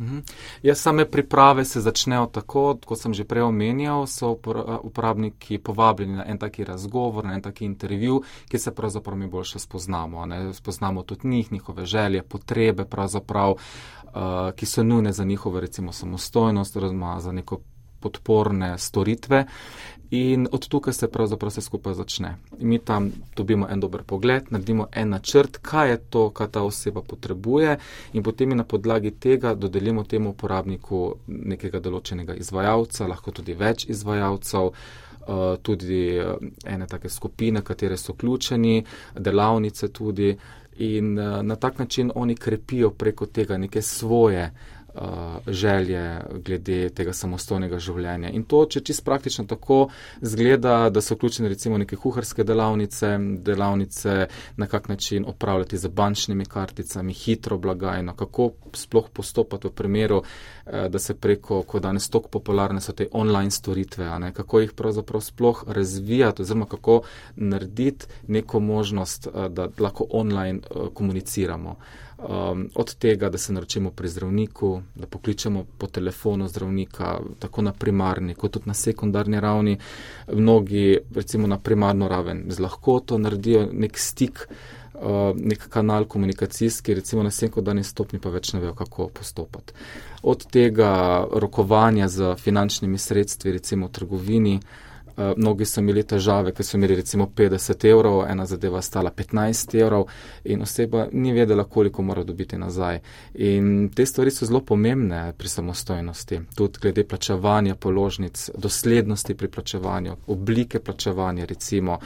Mhm. 0.00 0.18
Ja, 0.62 0.74
same 0.74 1.10
priprave 1.10 1.64
se 1.64 1.80
začnejo 1.80 2.26
tako, 2.26 2.78
kot 2.86 2.98
sem 2.98 3.14
že 3.14 3.24
prej 3.24 3.42
omenjal, 3.42 4.06
so 4.06 4.36
uporabniki 4.82 5.58
povabljeni 5.58 6.16
na 6.16 6.24
en 6.26 6.38
taki 6.38 6.64
razgovor, 6.64 7.24
na 7.24 7.34
en 7.34 7.42
taki 7.42 7.64
intervju, 7.64 8.22
ki 8.48 8.58
se 8.58 8.74
pravzaprav 8.74 9.18
mi 9.18 9.28
boljše 9.28 9.58
spoznamo. 9.58 10.26
Ne? 10.26 10.52
Spoznamo 10.52 11.02
tudi 11.02 11.28
njih, 11.28 11.52
njihove 11.52 11.86
želje, 11.86 12.22
potrebe, 12.22 12.84
uh, 12.84 13.58
ki 14.56 14.66
so 14.66 14.82
nujne 14.82 15.12
za 15.12 15.24
njihovo 15.24 15.60
recimo 15.60 15.92
samostojnost, 15.92 16.76
oziroma 16.76 17.20
za 17.20 17.32
neko 17.32 17.60
podporne 18.04 18.74
storitve. 18.78 19.46
In 20.14 20.48
od 20.52 20.68
tukaj 20.68 20.92
se 20.92 21.08
pravzaprav 21.08 21.50
vse 21.50 21.60
skupaj 21.60 21.94
začne. 21.94 22.36
Mi 22.60 22.78
tam 22.78 23.10
dobimo 23.36 23.66
en 23.70 23.80
dober 23.80 24.02
pogled, 24.02 24.50
naredimo 24.50 24.86
en 24.92 25.08
načrt, 25.08 25.58
kaj 25.62 25.90
je 25.90 25.96
to, 26.10 26.30
kar 26.30 26.48
ta 26.48 26.62
oseba 26.62 27.02
potrebuje, 27.02 27.78
in 28.12 28.22
potem 28.22 28.54
na 28.56 28.64
podlagi 28.64 29.10
tega 29.10 29.54
dodelimo 29.54 30.04
temu 30.04 30.30
uporabniku 30.30 31.00
nekega 31.26 31.80
določenega 31.80 32.36
izvajalca, 32.36 33.08
lahko 33.08 33.32
tudi 33.32 33.56
več 33.58 33.88
izvajalcev, 33.88 34.70
eh, 34.70 35.56
tudi 35.62 36.04
eh, 36.18 36.36
ene 36.76 36.86
take 36.86 37.08
skupine, 37.08 37.62
katere 37.62 37.96
so 37.96 38.12
vključeni, 38.12 38.84
delavnice 39.18 39.88
tudi. 39.88 40.36
In 40.76 41.18
eh, 41.18 41.42
na 41.42 41.56
tak 41.56 41.78
način 41.78 42.12
oni 42.14 42.36
krepijo 42.36 42.90
preko 42.90 43.26
tega 43.26 43.58
neke 43.58 43.82
svoje 43.82 44.44
uh, 44.44 44.73
želje 45.46 46.20
glede 46.44 46.88
tega 46.94 47.12
samostojnega 47.12 47.78
življenja. 47.82 48.30
In 48.30 48.44
to, 48.48 48.64
če 48.70 48.82
čist 48.86 49.04
praktično 49.04 49.44
tako 49.50 49.88
zgleda, 50.22 50.90
da 50.90 51.02
so 51.02 51.16
vključene 51.16 51.50
recimo 51.50 51.78
neke 51.78 51.96
kuharske 51.96 52.44
delavnice, 52.46 53.16
delavnice 53.46 54.28
na 54.56 54.66
kak 54.70 54.88
način 54.88 55.24
opravljati 55.28 55.78
z 55.78 55.88
bančnimi 55.88 56.46
karticami, 56.46 57.12
hitro 57.12 57.58
blagajno, 57.58 58.14
kako 58.14 58.50
sploh 58.72 59.10
postopati 59.12 59.68
v 59.68 59.72
primeru, 59.72 60.22
uh, 60.22 60.86
da 60.88 60.98
se 60.98 61.14
preko, 61.14 61.62
ko 61.62 61.80
danes 61.80 62.08
tok 62.10 62.30
popularne 62.30 62.80
so 62.80 62.92
te 62.92 63.08
online 63.12 63.50
storitve, 63.50 64.10
kako 64.34 64.60
jih 64.60 64.72
pravzaprav 64.72 65.20
sploh 65.20 65.64
razvijati 65.66 66.42
oziroma 66.42 66.66
kako 66.66 67.02
narediti 67.36 68.06
neko 68.28 68.60
možnost, 68.60 69.26
uh, 69.26 69.46
da 69.48 69.68
lahko 69.78 70.06
online 70.10 70.60
komuniciramo 70.94 71.76
um, 72.28 72.68
od 72.74 72.94
tega, 72.94 73.28
da 73.28 73.38
se 73.38 73.52
naročimo 73.52 73.90
pri 73.90 74.08
zdravniku, 74.08 74.82
da 74.94 75.06
pokličemo 75.06 75.64
po 75.78 75.86
telefonu 75.86 76.48
zdravnika, 76.48 77.18
tako 77.38 77.62
na 77.62 77.72
primarni, 77.72 78.34
kot 78.34 78.52
tudi 78.52 78.68
na 78.68 78.74
sekundarni 78.74 79.40
ravni. 79.40 79.78
Mnogi, 80.32 80.98
recimo 81.14 81.46
na 81.46 81.58
primarno 81.58 82.08
raven, 82.08 82.44
z 82.48 82.60
lahkoto 82.60 83.18
naredijo 83.18 83.68
nek 83.72 83.98
stik, 83.98 84.46
uh, 84.94 85.00
nek 85.36 85.68
kanal 85.68 86.04
komunikacijski, 86.04 86.94
recimo 86.94 87.22
na 87.22 87.30
sekundarni 87.30 87.84
stopni 87.84 88.18
pa 88.18 88.30
več 88.30 88.52
ne 88.52 88.60
vejo, 88.60 88.74
kako 88.74 89.08
postopati. 89.08 89.72
Od 90.22 90.46
tega 90.46 91.26
rokovanja 91.32 92.08
z 92.08 92.34
finančnimi 92.36 92.98
sredstvi, 92.98 93.52
recimo 93.52 93.86
v 93.86 93.92
trgovini, 93.92 94.56
Uh, 94.56 94.93
mnogi 95.16 95.64
so 95.64 95.80
imeli 95.80 96.02
težave, 96.02 96.52
ker 96.52 96.66
so 96.66 96.76
imeli 96.76 96.96
recimo 96.96 97.26
50 97.36 97.86
evrov, 97.90 98.24
ena 98.30 98.46
zadeva 98.46 98.82
stala 98.82 99.10
15 99.10 99.76
evrov 99.80 100.06
in 100.44 100.62
oseba 100.62 101.06
ni 101.12 101.32
vedela, 101.32 101.64
koliko 101.64 102.02
mora 102.02 102.24
dobiti 102.24 102.58
nazaj. 102.58 103.00
In 103.34 103.90
te 103.94 104.06
stvari 104.06 104.30
so 104.30 104.46
zelo 104.46 104.60
pomembne 104.60 105.32
pri 105.38 105.48
samostojnosti. 105.48 106.40
Tudi 106.54 106.78
glede 106.82 107.04
plačevanja 107.04 107.74
položnic, 107.74 108.50
doslednosti 108.58 109.34
pri 109.34 109.48
plačevanju, 109.48 110.16
oblike 110.26 110.80
plačevanja 110.80 111.44
recimo, 111.44 111.98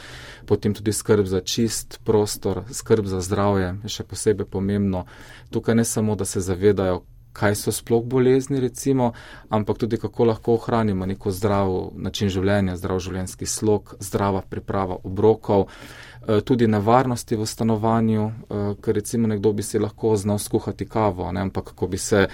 potem 0.46 0.74
tudi 0.74 0.92
skrb 0.92 1.26
za 1.26 1.40
čist 1.40 2.00
prostor, 2.04 2.62
skrb 2.72 3.06
za 3.06 3.20
zdravje 3.20 3.74
je 3.82 3.88
še 3.88 4.04
posebej 4.04 4.46
pomembno. 4.46 5.04
Tukaj 5.50 5.74
ne 5.74 5.84
samo, 5.84 6.14
da 6.14 6.24
se 6.24 6.40
zavedajo, 6.40 7.02
kaj 7.38 7.54
so 7.54 7.72
sploh 7.72 8.02
bolezni, 8.04 8.60
recimo, 8.60 9.12
ampak 9.48 9.78
tudi 9.78 9.96
kako 9.96 10.24
lahko 10.24 10.56
ohranimo 10.58 11.06
neko 11.06 11.30
zdrav 11.30 11.74
način 11.96 12.28
življenja, 12.28 12.76
zdrav 12.76 12.98
življenjski 13.04 13.46
slog, 13.46 13.94
zdrava 14.00 14.42
priprava 14.42 14.98
obrokov, 15.04 15.68
eh, 15.68 16.40
tudi 16.40 16.66
nevarnosti 16.66 17.36
v 17.36 17.46
stanovanju, 17.46 18.26
eh, 18.26 18.74
ker 18.82 18.94
recimo 18.94 19.28
nekdo 19.28 19.52
bi 19.52 19.62
si 19.62 19.78
lahko 19.78 20.16
znal 20.16 20.38
skuhati 20.38 20.88
kavo, 20.88 21.32
ne, 21.32 21.40
ampak 21.40 21.72
kako 21.72 21.86
bi 21.86 21.98
se 21.98 22.26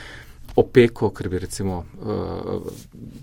opeko, 0.56 1.10
ker 1.10 1.28
bi 1.28 1.38
recimo 1.38 1.84
uh, 2.02 2.62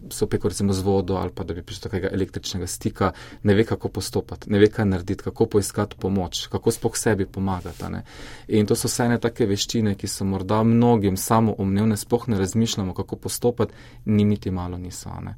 se 0.10 0.26
opeko 0.26 0.48
recimo 0.48 0.74
z 0.74 0.82
vodo 0.82 1.16
ali 1.16 1.32
pa 1.36 1.44
da 1.44 1.54
bi 1.54 1.64
prišlo 1.64 1.90
takega 1.90 2.10
električnega 2.12 2.68
stika, 2.68 3.12
ne 3.44 3.56
ve, 3.56 3.64
kako 3.66 3.90
postopati, 3.90 4.52
ne 4.52 4.60
ve, 4.60 4.68
kaj 4.68 4.86
narediti, 4.86 5.24
kako 5.24 5.46
poiskati 5.46 5.96
pomoč, 6.00 6.48
kako 6.48 6.72
spoh 6.72 6.98
sebi 6.98 7.26
pomagati. 7.26 7.84
Ne? 7.90 8.04
In 8.48 8.68
to 8.68 8.76
so 8.76 8.92
vse 8.92 9.06
ene 9.06 9.20
take 9.20 9.48
veščine, 9.48 9.96
ki 9.96 10.08
so 10.08 10.28
morda 10.28 10.64
mnogim 10.64 11.18
samo 11.18 11.56
umnevne, 11.58 11.98
spoh 11.98 12.28
ne 12.28 12.38
razmišljamo, 12.38 12.94
kako 12.94 13.16
postopati, 13.16 13.74
ni 14.06 14.24
niti 14.24 14.52
malo 14.52 14.78
niso. 14.78 15.16
Ne? 15.22 15.38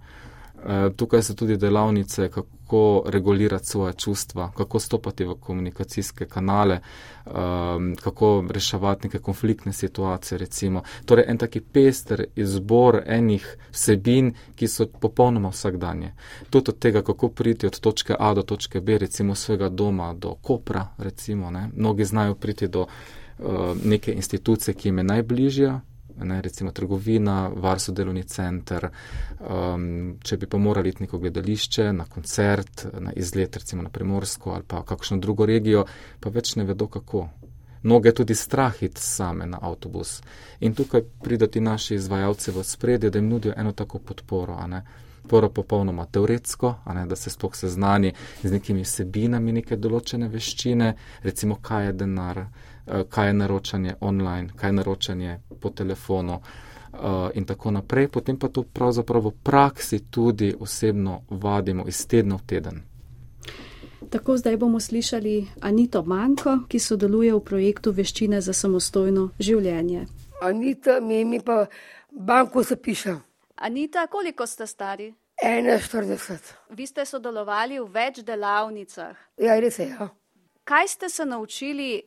Eh, 0.66 0.90
tukaj 0.96 1.22
so 1.22 1.34
tudi 1.34 1.58
delavnice, 1.58 2.30
kako 2.30 3.04
regulirati 3.06 3.66
svoje 3.66 3.94
čustva, 3.94 4.52
kako 4.58 4.80
stopati 4.80 5.26
v 5.26 5.36
komunikacijske 5.36 6.26
kanale, 6.26 6.80
ehm, 7.26 7.94
kako 8.04 8.46
reševati 8.50 9.08
neke 9.08 9.20
konfliktne 9.20 9.74
situacije. 9.74 10.38
Recimo. 10.38 10.82
Torej, 11.06 11.26
en 11.28 11.38
taki 11.38 11.62
pester 11.62 12.26
izbor 12.36 13.02
enih 13.06 13.58
vsebin, 13.72 14.34
ki 14.56 14.68
so 14.68 14.88
popolnoma 14.88 15.50
vsakdanje. 15.50 16.14
Tudi 16.50 16.70
od 16.70 16.80
tega, 16.80 17.02
kako 17.02 17.30
priti 17.30 17.68
od 17.68 17.80
točke 17.80 18.16
A 18.20 18.34
do 18.34 18.42
točke 18.42 18.82
B, 18.82 18.98
recimo 18.98 19.36
svojega 19.36 19.70
doma 19.70 20.14
do 20.14 20.36
Kopra, 20.36 20.88
recimo, 20.98 21.52
ne. 21.52 21.70
mnogi 21.76 22.06
znajo 22.06 22.36
priti 22.36 22.68
do 22.68 22.82
uh, 22.82 23.46
neke 23.86 24.14
institucije, 24.14 24.74
ki 24.74 24.88
jim 24.88 24.98
je 24.98 25.04
najbližja, 25.04 25.82
ne, 26.22 26.42
recimo 26.42 26.72
trgovina, 26.72 27.48
varstvo 27.56 27.94
delovni 27.94 28.24
center, 28.24 28.90
um, 29.40 30.18
če 30.24 30.38
bi 30.38 30.48
pa 30.48 30.58
morali 30.58 30.90
iti 30.90 31.04
neko 31.04 31.18
gledališče, 31.18 31.94
na 31.94 32.06
koncert, 32.06 32.86
na 33.00 33.14
izlet, 33.16 33.58
recimo 33.58 33.84
na 33.84 33.90
Primorsko 33.90 34.52
ali 34.52 34.64
pa 34.68 34.84
kakšno 34.84 35.18
drugo 35.18 35.46
regijo, 35.46 35.86
pa 36.20 36.30
več 36.30 36.56
ne 36.56 36.64
vedo 36.64 36.88
kako. 36.88 37.28
Mnoge 37.84 38.14
tudi 38.16 38.36
strahiti 38.36 39.02
same 39.02 39.46
na 39.46 39.60
avtobus. 39.62 40.22
In 40.60 40.74
tukaj 40.74 41.02
pridati 41.24 41.60
naši 41.60 41.96
izvajalci 41.96 42.52
v 42.52 42.64
spredje, 42.64 43.10
da 43.10 43.20
jim 43.20 43.28
nudijo 43.30 43.54
eno 43.58 43.72
tako 43.72 44.00
podporo. 44.00 44.60
Prvo 45.28 45.50
popolnoma 45.50 46.06
teoretsko, 46.06 46.76
ne, 46.94 47.06
da 47.06 47.16
se 47.16 47.30
sploh 47.30 47.56
seznani 47.56 48.14
z 48.44 48.52
nekimi 48.52 48.86
sebinami 48.86 49.52
neke 49.52 49.76
določene 49.76 50.28
veščine, 50.28 50.94
recimo 51.24 51.56
kaj 51.62 51.86
je 51.86 51.94
denar, 51.94 52.42
kaj 53.10 53.28
je 53.28 53.34
naročanje 53.34 53.96
online, 54.00 54.50
kaj 54.56 54.68
je 54.68 54.74
naročanje 54.74 55.40
po 55.62 55.70
telefonu 55.70 56.34
uh, 56.94 57.30
in 57.34 57.46
tako 57.46 57.72
naprej. 57.72 58.08
Potem 58.08 58.40
pa 58.40 58.48
to 58.48 58.64
pravzaprav 58.64 59.24
v 59.24 59.32
praksi 59.44 60.00
tudi 60.12 60.54
osebno 60.60 61.22
vadimo 61.30 61.88
iz 61.88 62.08
tedna 62.08 62.36
v 62.36 62.46
teden. 62.46 62.82
Tako 64.10 64.38
zdaj 64.38 64.58
bomo 64.58 64.80
slišali 64.80 65.48
Anito 65.62 66.04
Manko, 66.04 66.60
ki 66.70 66.80
sodeluje 66.80 67.34
v 67.34 67.40
projektu 67.40 67.92
Veščine 67.92 68.42
za 68.42 68.54
samostojno 68.54 69.30
življenje. 69.40 70.06
Anita, 70.42 71.00
mi, 71.00 71.26
mi 71.26 71.40
pa 71.40 71.66
banko 72.12 72.64
zapišem. 72.64 73.22
Anita, 73.56 74.08
koliko 74.08 74.46
ste 74.48 74.68
stari? 74.68 75.14
41. 75.44 76.38
Vi 76.70 76.88
ste 76.88 77.06
sodelovali 77.06 77.80
v 77.80 77.88
več 77.90 78.22
delavnicah. 78.24 79.18
Ja, 79.42 79.58
res 79.60 79.80
je. 79.80 79.90
Ja. 79.90 80.10
Kaj 80.64 80.88
ste 80.88 81.10
se 81.10 81.26
naučili 81.26 82.04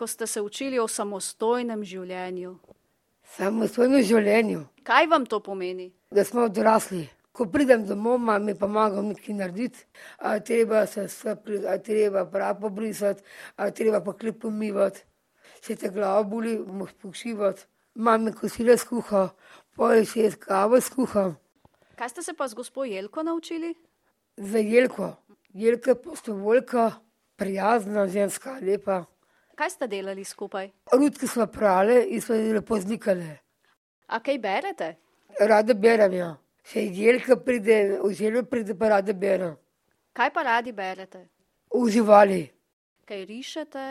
ko 0.00 0.06
ste 0.06 0.26
se 0.26 0.40
učili 0.40 0.78
o 0.80 0.86
samostojnem 0.88 1.82
življenju? 1.84 2.54
Samostojnem 3.36 4.00
življenju. 4.08 4.62
Kaj 4.88 5.08
vam 5.12 5.26
to 5.28 5.42
pomeni? 5.44 5.90
Da 6.08 6.24
smo 6.24 6.46
odrasli. 6.48 7.02
Ko 7.36 7.44
pridem 7.52 7.84
domov, 7.84 8.16
mi 8.40 8.54
pomagam 8.56 9.10
nekaj 9.10 9.36
narediti, 9.36 9.84
a 10.16 10.38
treba 10.40 10.86
se 10.88 11.04
spri, 11.12 11.60
a 11.68 11.76
treba 11.84 12.24
prav 12.24 12.56
pobrisati, 12.62 13.22
a 13.60 13.68
treba 13.70 14.00
pa 14.00 14.16
klep 14.16 14.40
pomivati. 14.46 15.04
Če 15.60 15.76
te 15.76 15.92
glava 15.92 16.24
boli, 16.24 16.56
moš 16.80 16.96
pošivati. 17.04 17.68
Mami 18.00 18.32
kosile 18.32 18.78
skuha, 18.80 19.28
poje 19.76 20.08
še 20.08 20.32
kavo 20.40 20.80
skuha. 20.80 21.28
Kaj 22.00 22.14
ste 22.14 22.24
se 22.24 22.38
pa 22.40 22.48
z 22.48 22.56
gospod 22.56 22.88
Jelko 22.88 23.22
naučili? 23.28 23.74
Za 24.40 24.64
Jelko. 24.64 25.12
Jelka 25.52 25.92
je 25.92 26.02
prostovoljka, 26.08 26.90
prijazna 27.36 28.08
ženska, 28.08 28.56
lepa. 28.64 29.04
Kaj 29.60 29.70
ste 29.70 29.86
delali 29.86 30.24
skupaj? 30.24 30.70
Rudke 30.92 31.26
smo 31.28 31.44
prale 31.46 32.06
in 32.08 32.20
smo 32.20 32.34
lepo 32.34 32.78
zlikali. 32.80 33.26
A 34.06 34.20
kaj 34.20 34.38
berete? 34.38 34.94
Rada 35.40 35.74
berem, 35.74 36.14
ja. 36.16 36.28
Še 36.64 36.86
jelka 36.88 37.36
pride, 37.36 37.98
oziroma 38.00 38.48
pride 38.48 38.72
pa 38.74 38.88
rada 38.88 39.12
berem. 39.12 39.52
Kaj 40.16 40.30
pa 40.32 40.46
radi 40.48 40.72
berete? 40.72 41.20
Uživali. 41.76 42.40
Kaj 43.04 43.24
rišete? 43.28 43.84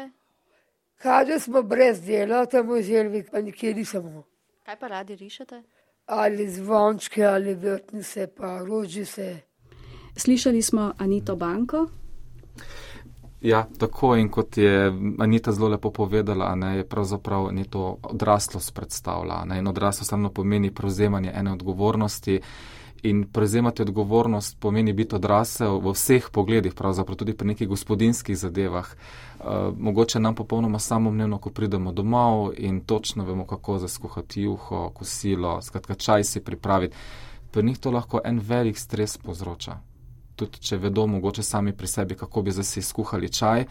Kaže 1.05 1.38
smo 1.39 1.62
brez 1.62 2.01
dela, 2.01 2.47
tam 2.49 2.73
oziroma 2.73 3.21
pa 3.29 3.45
nikjer 3.45 3.77
nismo. 3.77 4.25
Kaj 4.65 4.79
pa 4.82 4.88
radi 4.97 5.21
rišete? 5.21 5.62
Ali 6.17 6.49
zvončke, 6.49 7.25
ali 7.25 7.53
vrtnice, 7.53 8.27
pa 8.34 8.58
rožice. 8.65 9.29
Slišali 10.17 10.62
smo 10.65 10.93
Anito 10.97 11.36
Banko, 11.36 11.86
Ja, 13.41 13.67
tako 13.78 14.15
in 14.15 14.30
kot 14.30 14.58
je 14.58 14.93
Anita 15.19 15.52
zelo 15.52 15.67
lepo 15.67 15.91
povedala, 15.91 16.56
ne, 16.56 16.78
je 16.78 16.88
pravzaprav 16.88 17.52
ne 17.52 17.63
to 17.63 17.97
odraslost 18.04 18.73
predstavlja. 18.73 19.45
Ne, 19.45 19.60
in 19.60 19.67
odraslost 19.67 20.10
samo 20.10 20.30
pomeni 20.30 20.71
prevzemanje 20.71 21.32
ene 21.36 21.54
odgovornosti. 21.54 22.41
In 23.04 23.23
prevzemati 23.32 23.82
odgovornost 23.82 24.58
pomeni 24.60 24.93
biti 24.93 25.15
odrasel 25.15 25.80
v 25.80 25.93
vseh 25.95 26.25
pogledih, 26.32 26.73
pravzaprav 26.75 27.15
tudi 27.15 27.34
pri 27.34 27.47
nekih 27.47 27.67
gospodinskih 27.67 28.38
zadevah. 28.38 28.88
Uh, 29.39 29.45
mogoče 29.78 30.19
nam 30.19 30.36
popolnoma 30.36 30.80
samomnevno, 30.80 31.38
ko 31.38 31.49
pridemo 31.49 31.91
domov 31.91 32.52
in 32.58 32.82
točno 32.82 33.23
vemo, 33.25 33.45
kako 33.47 33.78
zaskuhati 33.78 34.41
juho, 34.41 34.89
kosilo, 34.89 35.62
skratka 35.62 35.95
čaj 35.95 36.23
si 36.23 36.43
pripraviti 36.43 36.95
pri 37.52 37.63
njih 37.63 37.80
to 37.80 37.91
lahko 37.91 38.21
en 38.23 38.39
velik 38.39 38.78
stres 38.78 39.17
povzroča. 39.17 39.78
Tudi 40.39 40.62
če 40.63 40.78
vedo 40.80 41.04
mogoče 41.08 41.43
sami 41.43 41.73
pri 41.75 41.88
sebi, 41.88 42.15
kako 42.15 42.41
bi 42.41 42.56
zase 42.56 42.82
skuhali 42.82 43.30
čaj, 43.30 43.65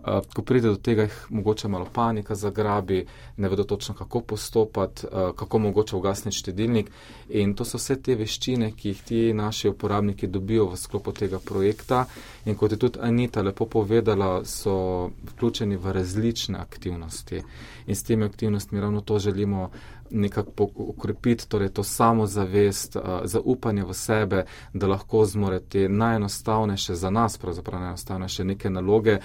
Uh, 0.00 0.24
ko 0.34 0.42
pride 0.42 0.68
do 0.68 0.76
tega, 0.80 1.02
jih 1.02 1.16
mogoče 1.28 1.68
malo 1.68 1.84
panika 1.92 2.34
zagrabi, 2.34 3.02
ne 3.36 3.48
vedo 3.48 3.64
točno, 3.64 3.94
kako 3.94 4.20
postopati, 4.20 5.06
uh, 5.06 5.36
kako 5.36 5.58
mogoče 5.58 5.96
ugasniti 5.96 6.36
štedilnik. 6.36 6.90
In 7.28 7.52
to 7.54 7.64
so 7.64 7.76
vse 7.76 7.98
te 8.02 8.16
veščine, 8.16 8.70
ki 8.72 8.88
jih 8.88 9.02
ti 9.04 9.20
naši 9.36 9.68
uporabniki 9.68 10.26
dobijo 10.26 10.70
v 10.70 10.78
sklopu 10.80 11.12
tega 11.12 11.38
projekta. 11.38 12.06
In 12.48 12.56
kot 12.56 12.72
je 12.72 12.78
tudi 12.80 12.98
Anita 13.02 13.42
lepo 13.42 13.66
povedala, 13.66 14.40
so 14.44 15.10
vključeni 15.34 15.76
v 15.76 15.92
različne 15.92 16.58
aktivnosti. 16.58 17.42
In 17.86 17.96
s 17.96 18.02
temi 18.02 18.24
aktivnostmi 18.24 18.80
ravno 18.80 19.00
to 19.00 19.18
želimo 19.18 19.68
nekako 20.10 20.68
ukrepiti, 20.74 21.48
torej 21.48 21.68
to 21.68 21.82
samozavest, 21.82 22.96
uh, 22.96 23.02
zaupanje 23.24 23.84
v 23.84 23.94
sebe, 23.94 24.44
da 24.72 24.86
lahko 24.86 25.24
zmorete 25.24 25.88
najenostavnejše 25.88 26.94
za 26.94 27.10
nas, 27.10 27.38
pravzaprav 27.38 27.80
najenostavnejše 27.80 28.44
neke 28.44 28.70
naloge 28.70 29.18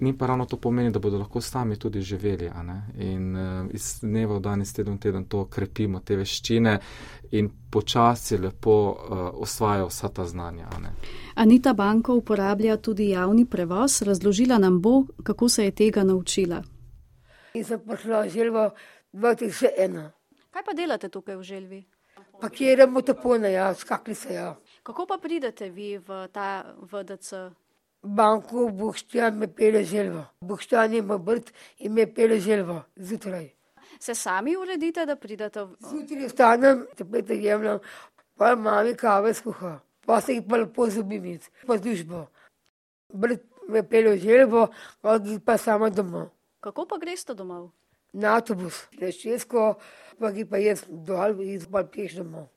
mi 0.00 0.18
pa 0.18 0.26
ravno 0.26 0.46
to 0.46 0.56
pomeni, 0.56 0.90
da 0.90 0.98
bodo 0.98 1.18
lahko 1.18 1.40
sami 1.40 1.76
tudi 1.76 2.00
živeli. 2.00 2.50
In 2.98 3.36
uh, 3.36 3.66
iz 3.70 3.98
dneva 4.02 4.36
v 4.36 4.40
dan, 4.40 4.62
iz 4.62 4.74
teden 4.74 4.94
v 4.94 4.98
teden 4.98 5.24
to 5.24 5.44
krepimo, 5.44 6.00
te 6.00 6.16
veščine 6.16 6.78
in 7.30 7.50
počasi 7.70 8.38
lepo 8.38 8.74
uh, 8.90 9.18
osvajajo 9.42 9.86
vsa 9.86 10.08
ta 10.08 10.24
znanja. 10.24 10.68
Anita 11.34 11.72
Banko 11.72 12.14
uporablja 12.14 12.76
tudi 12.76 13.08
javni 13.08 13.44
prevoz, 13.44 14.02
razložila 14.02 14.58
nam 14.58 14.80
bo, 14.80 15.04
kako 15.22 15.48
se 15.48 15.64
je 15.64 15.70
tega 15.70 16.04
naučila. 16.04 16.62
In 17.54 17.64
sem 17.64 17.80
prišla 17.80 18.22
v 18.22 18.28
želvo 18.28 18.70
2001. 19.12 20.10
Kaj 20.50 20.64
pa 20.64 20.72
delate 20.72 21.08
tukaj 21.08 21.36
v 21.36 21.42
želvi? 21.42 21.84
Pakiramo 22.40 23.02
topone, 23.02 23.52
ja, 23.52 23.74
skakli 23.74 24.14
se 24.14 24.34
ja. 24.34 24.56
Kako 24.82 25.06
pa 25.06 25.18
pridete 25.22 25.70
vi 25.70 25.98
v 25.98 26.28
ta 26.32 26.64
VDC? 26.92 27.50
banko 28.02 28.68
Boštjan 28.68 29.38
me 29.38 29.54
pele 29.54 29.84
želvo. 29.84 30.24
Boštjan 30.40 30.94
ima 30.94 31.14
vrt 31.14 31.52
in 31.78 31.92
me 31.92 32.14
pele 32.14 32.40
želvo 32.40 32.82
zjutraj. 32.96 33.50
Se 34.00 34.14
sami 34.14 34.56
uredite, 34.56 35.06
da 35.06 35.16
pridete 35.16 35.64
v... 35.64 35.74
Zjutraj 35.90 36.26
vstanem, 36.26 36.86
teplete 36.96 37.34
jemljam, 37.34 37.78
pa 38.36 38.56
mami 38.56 38.94
kave 38.94 39.34
skuha, 39.34 39.80
pa 40.06 40.20
se 40.20 40.34
jih 40.34 40.42
pa 40.50 40.56
lepo 40.56 40.86
zubim, 40.90 41.38
pa 41.66 41.78
službo. 41.78 42.26
Vrt 43.08 43.42
me 43.68 43.88
pele 43.88 44.16
želvo, 44.18 44.68
pa 45.44 45.58
sama 45.58 45.90
domov. 45.90 46.28
Kako 46.60 46.86
pa 46.86 46.98
greste 46.98 47.34
domov? 47.34 47.70
Na 48.12 48.36
avtobus, 48.38 48.86
leščesko, 49.00 49.74
pa 50.18 50.30
ki 50.32 50.44
pa 50.48 50.60
jaz 50.62 50.84
dol 50.88 51.40
in 51.44 51.60
pa 51.70 51.84
peš 51.84 52.20
domov. 52.22 52.48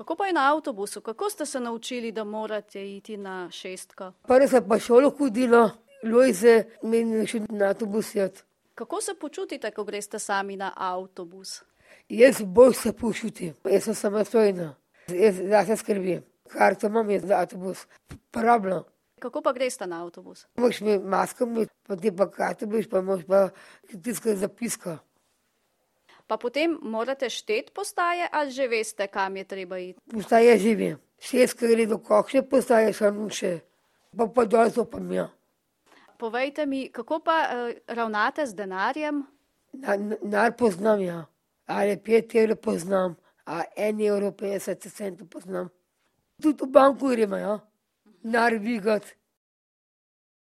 Kako 0.00 0.16
pa 0.16 0.26
je 0.26 0.32
na 0.32 0.46
avtobusu? 0.52 1.00
Kako 1.00 1.30
ste 1.30 1.46
se 1.46 1.60
naučili, 1.60 2.12
da 2.12 2.24
morate 2.24 2.96
iti 2.96 3.16
na 3.16 3.50
šestko? 3.50 4.12
Prvo 4.28 4.48
se 4.48 4.60
pa 4.68 4.78
šolo 4.78 5.10
hodilo, 5.10 5.70
Lojze, 6.02 6.64
meni 6.82 7.26
še 7.28 7.42
na 7.48 7.74
avtobus. 7.74 8.14
Jad. 8.14 8.38
Kako 8.74 9.00
se 9.00 9.14
počutite, 9.14 9.70
ko 9.70 9.84
greste 9.84 10.18
sami 10.18 10.56
na 10.56 10.72
avtobus? 10.76 11.60
Jaz 12.08 12.40
bolj 12.42 12.74
se 12.74 12.92
počutim, 12.96 13.52
jaz 13.68 13.84
sem 13.84 13.94
samostojna, 13.94 14.70
jaz 15.12 15.66
se 15.66 15.76
skrbim. 15.76 16.24
Kar 16.48 16.74
to 16.74 16.88
imam 16.88 17.10
jaz 17.10 17.26
za 17.28 17.42
avtobus, 17.44 17.84
pravno. 18.32 18.84
Kako 19.20 19.42
pa 19.42 19.52
greste 19.52 19.86
na 19.86 20.02
avtobus? 20.02 20.46
Moš 20.56 20.80
mi 20.80 20.98
masko, 20.98 21.46
pa 21.86 21.96
ti 21.96 22.12
pa 22.16 22.30
karte, 22.30 22.66
pa 22.90 23.02
moš 23.02 23.24
pa 23.28 23.48
tiskati 24.02 24.36
zapiska. 24.36 24.98
Pa 26.26 26.36
potem 26.36 26.78
morate 26.82 27.30
štet 27.30 27.72
postaje 27.74 28.28
ali 28.32 28.50
že 28.50 28.68
veste, 28.68 29.06
kam 29.06 29.36
je 29.36 29.44
treba 29.44 29.78
iti? 29.78 30.00
Postaje 30.12 30.58
živim. 30.58 30.98
Šest, 31.20 31.58
ki 31.58 31.68
gre 31.68 31.86
do 31.86 31.98
kokše, 31.98 32.42
postaje 32.42 32.92
samo 32.92 33.28
še. 33.28 33.60
Pa 34.16 34.26
pa 34.26 34.44
dol 34.44 34.70
zopam 34.70 35.12
ja. 35.12 35.28
Povejte 36.18 36.66
mi, 36.66 36.88
kako 36.92 37.18
pa 37.24 37.36
uh, 37.48 37.72
ravnate 37.86 38.46
z 38.46 38.54
denarjem? 38.54 39.24
Nar 40.22 40.56
poznam, 40.58 41.00
ja. 41.00 41.24
Ali 41.66 41.96
pet 41.96 42.34
evrov 42.34 42.56
poznam, 42.56 43.16
a 43.46 43.62
en 43.76 44.00
evro 44.00 44.32
petdeset 44.32 44.86
centov 44.92 45.28
poznam. 45.28 45.70
Tudi 46.42 46.64
v 46.64 46.70
banku 46.70 47.08
gremo, 47.08 47.36
ja. 47.36 47.58
Nar 48.22 48.54
vigat. 48.60 49.02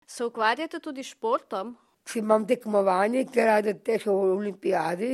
Se 0.08 0.26
ukvarjate 0.26 0.80
tudi 0.84 1.04
športom? 1.04 1.76
Če 2.04 2.20
imam 2.20 2.44
tekmovanje, 2.48 3.24
ker 3.32 3.48
rade 3.48 3.74
težko 3.86 4.16
v 4.18 4.32
olimpijadi, 4.36 5.12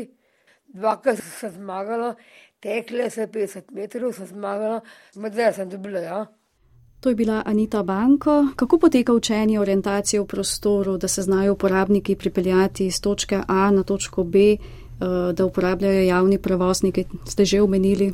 dvakrat 0.74 1.20
sem 1.22 1.52
zmagala, 1.60 2.16
tekle 2.64 3.10
se 3.14 3.28
50 3.28 3.70
metrov, 3.78 4.16
sem 4.18 4.30
zmagala, 4.32 4.82
medved 5.16 5.56
sem 5.56 5.70
dobila. 5.70 6.02
Ja. 6.02 6.20
To 7.00 7.10
je 7.14 7.16
bila 7.16 7.44
Anita 7.46 7.84
Banko. 7.84 8.48
Kako 8.56 8.80
poteka 8.80 9.14
učenje 9.14 9.60
orientacije 9.60 10.22
v 10.22 10.26
prostoru, 10.26 10.98
da 10.98 11.08
se 11.08 11.22
znajo 11.22 11.54
uporabniki 11.54 12.16
pripeljati 12.16 12.88
iz 12.88 13.02
točke 13.02 13.42
A 13.48 13.72
na 13.72 13.84
točko 13.84 14.24
B, 14.24 14.40
eh, 14.40 14.58
da 15.34 15.46
uporabljajo 15.46 16.02
javni 16.02 16.42
prevozniki, 16.42 17.06
ste 17.26 17.46
že 17.46 17.62
omenili? 17.62 18.14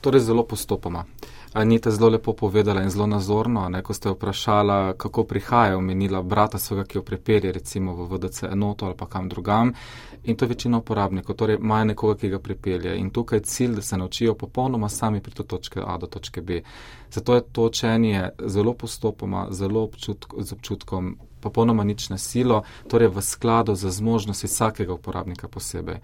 Torej 0.00 0.20
zelo 0.20 0.42
postopoma. 0.42 1.04
Anita 1.54 1.90
zelo 1.90 2.08
lepo 2.08 2.32
povedala 2.32 2.82
in 2.82 2.90
zelo 2.90 3.06
nazorno, 3.06 3.68
ne, 3.68 3.82
ko 3.82 3.92
ste 3.94 4.10
vprašala, 4.10 4.94
kako 4.96 5.24
prihaja, 5.24 5.76
omenila 5.76 6.22
brata 6.22 6.58
svega, 6.58 6.84
ki 6.84 6.98
jo 6.98 7.02
pripelje 7.02 7.52
recimo 7.52 7.92
v 7.94 8.06
VDC 8.08 8.42
enoto 8.42 8.86
ali 8.86 8.96
pa 8.96 9.06
kam 9.06 9.28
drugam. 9.28 9.72
In 10.24 10.36
to 10.36 10.44
je 10.44 10.48
večina 10.48 10.78
uporabnikov, 10.78 11.36
torej 11.36 11.58
imajo 11.60 11.84
nekoga, 11.84 12.14
ki 12.14 12.28
ga 12.28 12.38
pripelje. 12.38 12.96
In 12.96 13.10
tukaj 13.10 13.38
je 13.38 13.42
cilj, 13.42 13.74
da 13.74 13.82
se 13.82 13.96
naučijo 13.96 14.34
popolnoma 14.34 14.88
sami 14.88 15.20
pri 15.20 15.34
to 15.34 15.42
točke 15.42 15.80
A 15.86 15.98
do 15.98 16.06
točke 16.06 16.40
B. 16.40 16.62
Zato 17.10 17.34
je 17.34 17.42
to 17.52 17.66
učenje 17.66 18.28
zelo 18.46 18.72
postopoma, 18.74 19.46
zelo 19.50 19.82
občutk, 19.82 20.34
z 20.38 20.52
občutkom, 20.52 21.16
popolnoma 21.40 21.84
nič 21.84 22.08
na 22.08 22.18
silo, 22.18 22.62
torej 22.88 23.08
v 23.08 23.22
skladu 23.22 23.74
z 23.74 23.90
zmožnosti 23.90 24.46
vsakega 24.46 24.92
uporabnika 24.92 25.48
posebej. 25.48 26.00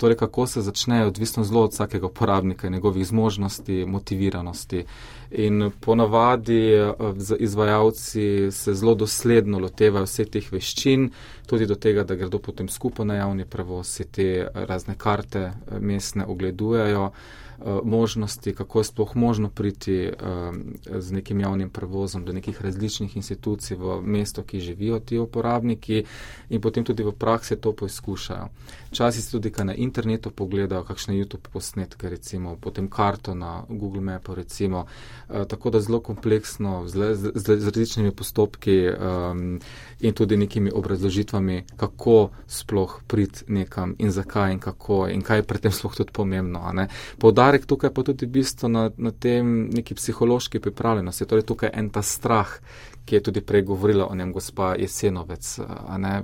Torej, 0.00 0.16
kako 0.16 0.46
se 0.46 0.62
začne, 0.64 1.06
odvisno 1.06 1.44
zelo 1.44 1.64
od 1.64 1.72
vsakega 1.72 2.06
uporabnika 2.06 2.66
in 2.66 2.72
njegovih 2.72 3.06
zmožnosti, 3.06 3.84
motiviranosti. 3.84 4.84
In 5.30 5.70
ponavadi 5.80 6.72
eh, 6.72 6.92
izvajalci 7.38 8.48
se 8.50 8.74
zelo 8.74 8.94
dosledno 8.94 9.58
lotevajo 9.58 10.08
vseh 10.08 10.30
teh 10.32 10.48
veščin, 10.52 11.10
tudi 11.46 11.66
do 11.66 11.76
tega, 11.76 12.04
da 12.04 12.16
gredo 12.16 12.38
potem 12.38 12.68
skupaj 12.68 13.06
na 13.06 13.18
javni 13.20 13.44
prevoz, 13.44 13.92
si 13.92 14.08
te 14.08 14.48
razne 14.54 14.96
karte 14.96 15.38
eh, 15.40 15.78
mestne 15.80 16.24
ogledujejo. 16.26 17.10
Eh, 17.60 17.80
možnosti, 17.84 18.54
kako 18.54 18.80
je 18.80 18.84
sploh 18.84 19.16
možno 19.16 19.48
priti 19.48 20.12
um, 20.48 20.74
z 21.00 21.12
nekim 21.12 21.40
javnim 21.40 21.70
prevozom 21.70 22.24
do 22.24 22.32
nekih 22.32 22.62
različnih 22.62 23.16
institucij 23.16 23.76
v 23.76 24.00
mesto, 24.02 24.42
ki 24.42 24.60
živijo 24.60 24.98
ti 25.00 25.18
uporabniki 25.18 26.04
in 26.48 26.60
potem 26.60 26.84
tudi 26.84 27.02
v 27.02 27.12
praksi 27.12 27.56
to 27.56 27.72
poizkušajo. 27.72 28.48
Včasih 28.90 29.24
si 29.24 29.30
tudi 29.30 29.50
kaj 29.50 29.64
na 29.64 29.74
internetu 29.74 30.30
pogledajo, 30.30 30.84
kakšne 30.84 31.14
YouTube 31.14 31.52
posnetke, 31.52 32.08
recimo 32.08 32.56
potem 32.56 32.88
karto 32.88 33.34
na 33.34 33.64
Google 33.68 34.00
Mapu, 34.00 34.34
recimo, 34.34 34.86
uh, 35.28 35.44
tako 35.44 35.70
da 35.70 35.80
zelo 35.80 36.00
kompleksno, 36.00 36.88
z, 36.88 37.14
z, 37.14 37.32
z, 37.34 37.64
različnimi 37.64 38.10
postopki 38.10 38.88
um, 38.88 39.60
in 40.00 40.12
tudi 40.12 40.36
nekimi 40.36 40.70
obrazložitvami, 40.74 41.64
kako 41.76 42.30
sploh 42.46 43.00
priti 43.06 43.44
nekam 43.48 43.94
in 43.98 44.10
zakaj 44.10 44.52
in 44.52 44.58
kako 44.58 45.08
in 45.08 45.22
kaj 45.22 45.38
je 45.38 45.42
pri 45.42 45.58
tem 45.58 45.72
sploh 45.72 45.94
tudi 45.94 46.12
pomembno 46.12 46.60
poudarek 47.50 47.66
tukaj 47.66 47.90
pa 47.90 48.02
tudi 48.02 48.26
bistvo 48.26 48.68
na, 48.68 48.90
na 48.96 49.10
tem 49.10 49.70
neki 49.72 49.94
psihološki 49.94 50.60
pripravljenosti. 50.60 51.26
Torej 51.26 51.42
tukaj 51.42 51.70
en 51.72 51.90
ta 51.90 52.02
strah, 52.02 52.48
ki 53.04 53.14
je 53.16 53.22
tudi 53.22 53.40
prej 53.40 53.62
govorila 53.62 54.06
o 54.06 54.14
njem 54.14 54.32
gospa 54.32 54.74
Jesenovec. 54.78 55.58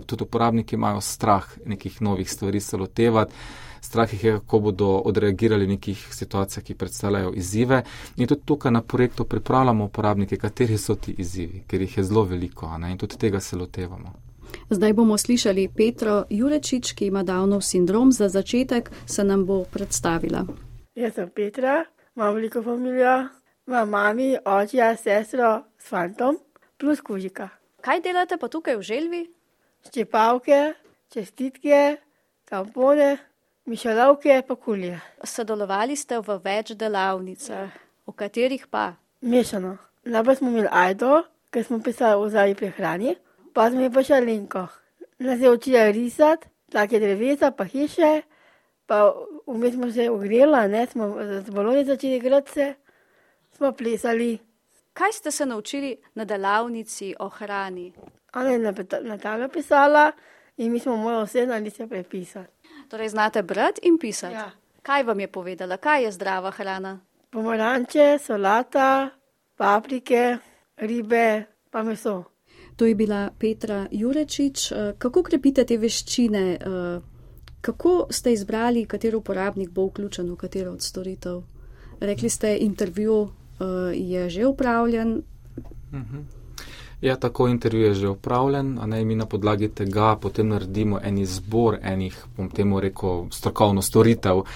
Tudi 0.06 0.22
uporabniki 0.22 0.76
imajo 0.76 1.00
strah 1.00 1.44
nekih 1.66 2.02
novih 2.02 2.30
stvari 2.30 2.60
se 2.60 2.76
lotevati. 2.76 3.32
Strah 3.80 4.12
jih 4.12 4.24
je, 4.24 4.32
kako 4.38 4.60
bodo 4.60 4.88
odreagirali 5.04 5.66
v 5.66 5.68
nekih 5.68 6.06
situacijah, 6.10 6.64
ki 6.64 6.74
predstavljajo 6.74 7.32
izzive. 7.34 7.82
In 8.16 8.26
tudi 8.26 8.42
tukaj 8.44 8.72
na 8.72 8.82
projektu 8.82 9.24
pripravljamo 9.24 9.84
uporabnike, 9.84 10.36
kateri 10.36 10.78
so 10.78 10.94
ti 10.94 11.14
izzivi, 11.18 11.64
ker 11.66 11.80
jih 11.80 11.98
je 11.98 12.04
zelo 12.04 12.24
veliko 12.24 12.70
in 12.90 12.98
tudi 12.98 13.18
tega 13.18 13.40
se 13.40 13.56
lotevamo. 13.56 14.12
Zdaj 14.70 14.92
bomo 14.92 15.18
slišali 15.18 15.68
Petro 15.68 16.24
Jurečič, 16.30 16.92
ki 16.92 17.06
ima 17.06 17.22
Downov 17.22 17.60
sindrom. 17.60 18.12
Za 18.12 18.28
začetek 18.28 18.90
se 19.06 19.24
nam 19.24 19.46
bo 19.46 19.64
predstavila. 19.64 20.46
Jaz 20.96 21.12
sem 21.12 21.28
Petra, 21.28 21.84
imam 22.16 22.34
veliko 22.34 22.62
familijo, 22.64 23.28
imam 23.66 23.90
mami, 23.90 24.38
očija, 24.44 24.94
sestro 24.96 25.50
s 25.78 25.90
fantom, 25.90 26.38
plus 26.80 27.02
kužika. 27.04 27.50
Kaj 27.84 28.00
delate 28.00 28.38
pa 28.40 28.48
tukaj 28.48 28.78
v 28.80 28.86
želvi? 28.88 29.20
Ščepavke, 29.84 30.72
čestitke, 31.12 31.98
tampone, 32.48 33.10
mišalovke, 33.68 34.40
pa 34.48 34.56
kulje. 34.56 34.96
Sodelovali 35.20 36.00
ste 36.00 36.22
v 36.24 36.38
več 36.40 36.72
delavnicah, 36.80 37.76
v 38.08 38.16
katerih 38.16 38.64
pa? 38.64 38.94
Mešano. 39.20 39.76
Najprej 40.08 40.40
smo 40.40 40.48
imeli 40.48 40.72
ajdo, 40.72 41.26
ker 41.52 41.68
smo 41.68 41.82
pisali 41.84 42.16
o 42.16 42.32
zadnji 42.32 42.56
prehrani, 42.56 43.18
pa 43.52 43.68
smo 43.68 43.84
imeli 43.84 43.92
pa 43.92 44.08
šalinko. 44.14 44.64
Nas 45.28 45.44
je 45.44 45.52
učila 45.52 45.90
risati, 45.92 46.48
take 46.72 47.04
drevesa, 47.04 47.52
pa 47.52 47.68
hiše, 47.68 48.22
pa 48.88 49.12
vmes 49.46 49.74
smo 49.74 49.92
se 49.92 50.10
ogrela, 50.10 50.66
ne, 50.68 50.86
smo 50.86 51.08
z 51.40 51.50
baloni 51.50 51.84
začeli 51.84 52.16
igrati 52.16 52.52
se, 52.52 52.74
smo 53.52 53.72
plesali. 53.72 54.38
Kaj 54.92 55.12
ste 55.12 55.30
se 55.30 55.46
naučili 55.46 55.96
na 56.14 56.24
delavnici 56.24 57.14
o 57.18 57.28
hrani? 57.28 57.92
Ona 58.34 58.50
je 58.50 58.58
na, 58.58 58.72
peta- 58.72 59.02
na 59.02 59.18
tablo 59.18 59.48
pisala 59.48 60.12
in 60.56 60.72
mi 60.72 60.78
smo 60.78 60.96
morali 60.96 61.24
vse 61.24 61.46
na 61.46 61.56
liste 61.56 61.86
prepisati. 61.86 62.48
Torej, 62.88 63.08
znate 63.08 63.42
brati 63.42 63.80
in 63.82 63.98
pisati. 63.98 64.34
Ja. 64.34 64.50
Kaj 64.82 65.02
vam 65.02 65.20
je 65.20 65.28
povedala, 65.28 65.76
kaj 65.76 66.04
je 66.04 66.12
zdrava 66.12 66.50
hrana? 66.50 67.00
Pomaranče, 67.30 68.18
solata, 68.18 69.08
paprike, 69.56 70.36
ribe, 70.76 71.42
pa 71.70 71.82
meso. 71.82 72.24
To 72.76 72.86
je 72.86 72.94
bila 72.94 73.30
Petra 73.38 73.86
Jurečič. 73.90 74.72
Eh, 74.72 74.94
Kako 74.98 75.22
krepite 75.22 75.64
te 75.64 75.76
veščine? 75.76 76.58
Kako 77.66 78.06
ste 78.10 78.32
izbrali, 78.32 78.84
kateri 78.86 79.16
uporabnik 79.16 79.70
bo 79.70 79.86
vključen 79.86 80.30
v 80.30 80.36
katero 80.36 80.72
od 80.72 80.82
storitev? 80.82 81.40
Rekli 82.00 82.28
ste, 82.30 82.58
intervju 82.60 83.28
eh, 83.28 83.64
je 83.94 84.30
že 84.30 84.46
upravljen. 84.46 85.22
Ja, 87.00 87.16
tako 87.16 87.48
intervju 87.48 87.86
je 87.86 87.94
že 87.94 88.08
upravljen, 88.08 88.78
a 88.78 88.86
ne 88.86 89.04
mi 89.04 89.14
na 89.14 89.26
podlagi 89.26 89.68
tega 89.68 90.16
potem 90.16 90.48
naredimo 90.48 91.00
en 91.02 91.18
izbor 91.18 91.78
enih, 91.82 92.24
bom 92.36 92.50
temu 92.50 92.80
rekel, 92.80 93.26
strokovno 93.30 93.82
storitev 93.82 94.36
uh, 94.36 94.46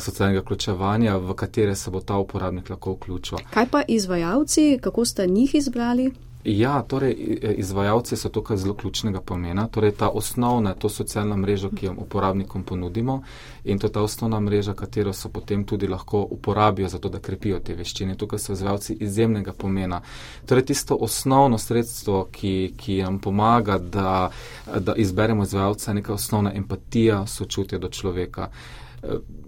socialnega 0.00 0.40
vključevanja, 0.40 1.16
v 1.16 1.34
katere 1.34 1.74
se 1.76 1.90
bo 1.90 2.00
ta 2.00 2.18
uporabnik 2.18 2.70
lahko 2.70 2.92
vključil. 2.92 3.38
Kaj 3.50 3.66
pa 3.70 3.82
izvajalci, 3.88 4.78
kako 4.82 5.04
ste 5.04 5.26
njih 5.26 5.54
izbrali? 5.54 6.10
Ja, 6.44 6.82
torej 6.82 7.12
i- 7.12 7.54
izvajalci 7.56 8.16
so 8.16 8.28
tukaj 8.28 8.56
zelo 8.56 8.74
ključnega 8.74 9.20
pomena. 9.20 9.68
Torej 9.68 9.92
ta 9.92 10.08
osnovna, 10.08 10.74
to 10.74 10.88
socialna 10.88 11.36
mreža, 11.36 11.68
ki 11.76 11.86
jo 11.86 11.94
uporabnikom 11.98 12.62
ponudimo 12.62 13.22
in 13.64 13.78
to 13.78 13.86
je 13.86 13.92
ta 13.92 14.02
osnovna 14.02 14.40
mreža, 14.40 14.74
katero 14.74 15.12
so 15.12 15.28
potem 15.28 15.64
tudi 15.64 15.86
lahko 15.86 16.26
uporabijo 16.30 16.88
za 16.88 16.98
to, 16.98 17.08
da 17.08 17.18
krepijo 17.18 17.58
te 17.60 17.74
veščine. 17.74 18.14
Tukaj 18.16 18.38
so 18.38 18.52
izvajalci 18.52 18.96
izjemnega 19.00 19.52
pomena. 19.52 20.00
Torej 20.46 20.64
tisto 20.64 20.96
osnovno 21.00 21.58
sredstvo, 21.58 22.28
ki, 22.32 22.74
ki 22.76 23.02
nam 23.02 23.18
pomaga, 23.18 23.78
da, 23.78 24.30
da 24.78 24.94
izberemo 24.94 25.42
izvajalca, 25.42 25.90
je 25.90 25.94
neka 25.94 26.12
osnovna 26.12 26.54
empatija, 26.54 27.26
sočutje 27.26 27.78
do 27.78 27.88
človeka. 27.88 28.42
Eh, 28.42 28.87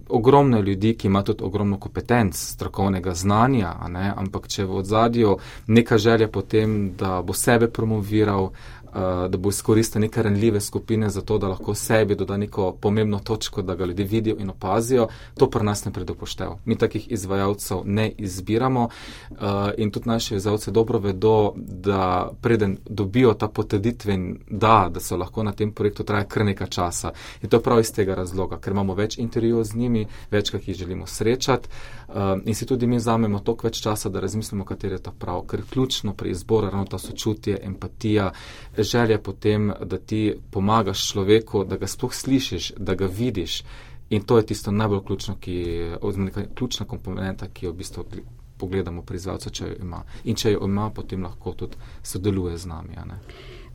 Ogromno 0.09 0.57
je 0.57 0.63
ljudi, 0.63 0.93
ki 0.97 1.07
ima 1.07 1.23
tudi 1.23 1.43
ogromno 1.43 1.77
kompetenc, 1.79 2.35
strokovnega 2.35 3.13
znanja, 3.13 3.75
ampak 4.15 4.47
če 4.47 4.65
v 4.65 4.75
ozadju 4.81 5.37
neka 5.67 5.97
želja 5.97 6.27
potem, 6.27 6.93
da 6.99 7.21
bo 7.21 7.33
sebe 7.33 7.67
promoviral, 7.67 8.51
eh, 8.51 8.80
da 8.93 9.37
bo 9.37 9.49
izkoristil 9.49 10.01
neke 10.01 10.23
ranljive 10.23 10.61
skupine 10.61 11.09
za 11.09 11.21
to, 11.21 11.37
da 11.37 11.47
lahko 11.47 11.75
sebi 11.75 12.15
doda 12.15 12.37
neko 12.37 12.71
pomembno 12.81 13.19
točko, 13.19 13.61
da 13.61 13.75
ga 13.75 13.85
ljudje 13.85 14.05
vidijo 14.05 14.35
in 14.39 14.49
opazijo, 14.49 15.07
to 15.37 15.49
pri 15.49 15.63
nas 15.63 15.85
ne 15.85 15.91
predopoštev. 15.91 16.51
Mi 16.65 16.77
takih 16.77 17.11
izvajalcev 17.11 17.81
ne 17.85 18.11
izbiramo 18.17 18.89
eh, 19.31 19.35
in 19.77 19.91
tudi 19.91 20.09
naši 20.09 20.35
izvajalci 20.35 20.71
dobro 20.71 20.99
vedo, 20.99 21.53
da 21.55 22.31
preden 22.41 22.77
dobijo 22.89 23.33
ta 23.33 23.47
potrditveni 23.47 24.39
da, 24.49 24.89
da 24.93 24.99
so 24.99 25.17
lahko 25.17 25.43
na 25.43 25.51
tem 25.51 25.71
projektu, 25.71 26.03
traja 26.03 26.23
kar 26.23 26.45
nekaj 26.45 26.67
časa. 26.67 27.11
In 27.41 27.49
to 27.49 27.57
je 27.57 27.63
prav 27.63 27.79
iz 27.79 27.93
tega 27.93 28.15
razloga, 28.15 28.57
ker 28.57 28.73
imamo 28.73 28.93
več 28.93 29.17
intervjujev 29.17 29.63
z 29.63 29.75
njimi, 29.75 30.07
večkrat 30.31 30.67
jih 30.67 30.77
želimo 30.77 31.07
srečati 31.07 31.69
in 32.45 32.55
si 32.55 32.65
tudi 32.65 32.87
mi 32.87 32.97
vzamemo 32.97 33.39
toliko 33.39 33.67
več 33.67 33.81
časa, 33.81 34.09
da 34.09 34.19
razmislimo, 34.19 34.65
kateri 34.65 34.95
je 34.95 35.03
ta 35.07 35.11
prav. 35.11 35.45
Ker 35.47 35.63
ključno 35.69 36.13
pri 36.13 36.31
izboru 36.31 36.67
je 36.67 36.71
ravno 36.71 36.85
ta 36.85 36.97
sočutje, 36.99 37.59
empatija, 37.63 38.31
želja 38.77 39.19
potem, 39.19 39.71
da 39.85 39.97
ti 39.97 40.33
pomagaš 40.51 41.07
človeku, 41.11 41.63
da 41.63 41.77
ga 41.77 41.87
sploh 41.87 42.13
slišiš, 42.13 42.73
da 42.77 42.95
ga 42.95 43.05
vidiš. 43.05 43.63
In 44.09 44.25
to 44.27 44.37
je 44.37 44.45
tisto 44.45 44.71
najbolj 44.71 45.05
ključno, 45.07 45.35
ki, 45.39 45.57
oziroma 46.01 46.45
ključna 46.55 46.85
komponenta, 46.85 47.47
ki 47.47 47.65
jo 47.65 47.71
v 47.71 47.75
bistvu 47.75 48.03
gl- 48.03 48.27
pogledamo 48.57 49.01
pri 49.01 49.15
izvajalcu, 49.15 49.49
če 49.49 49.67
jo 49.67 49.75
ima. 49.81 50.03
In 50.23 50.35
če 50.35 50.51
jo 50.51 50.65
ima, 50.67 50.89
potem 50.89 51.23
lahko 51.23 51.53
tudi 51.57 51.79
sodeluje 52.03 52.57
z 52.57 52.67
nami. 52.67 52.97
a 52.97 53.05
ne. 53.05 53.19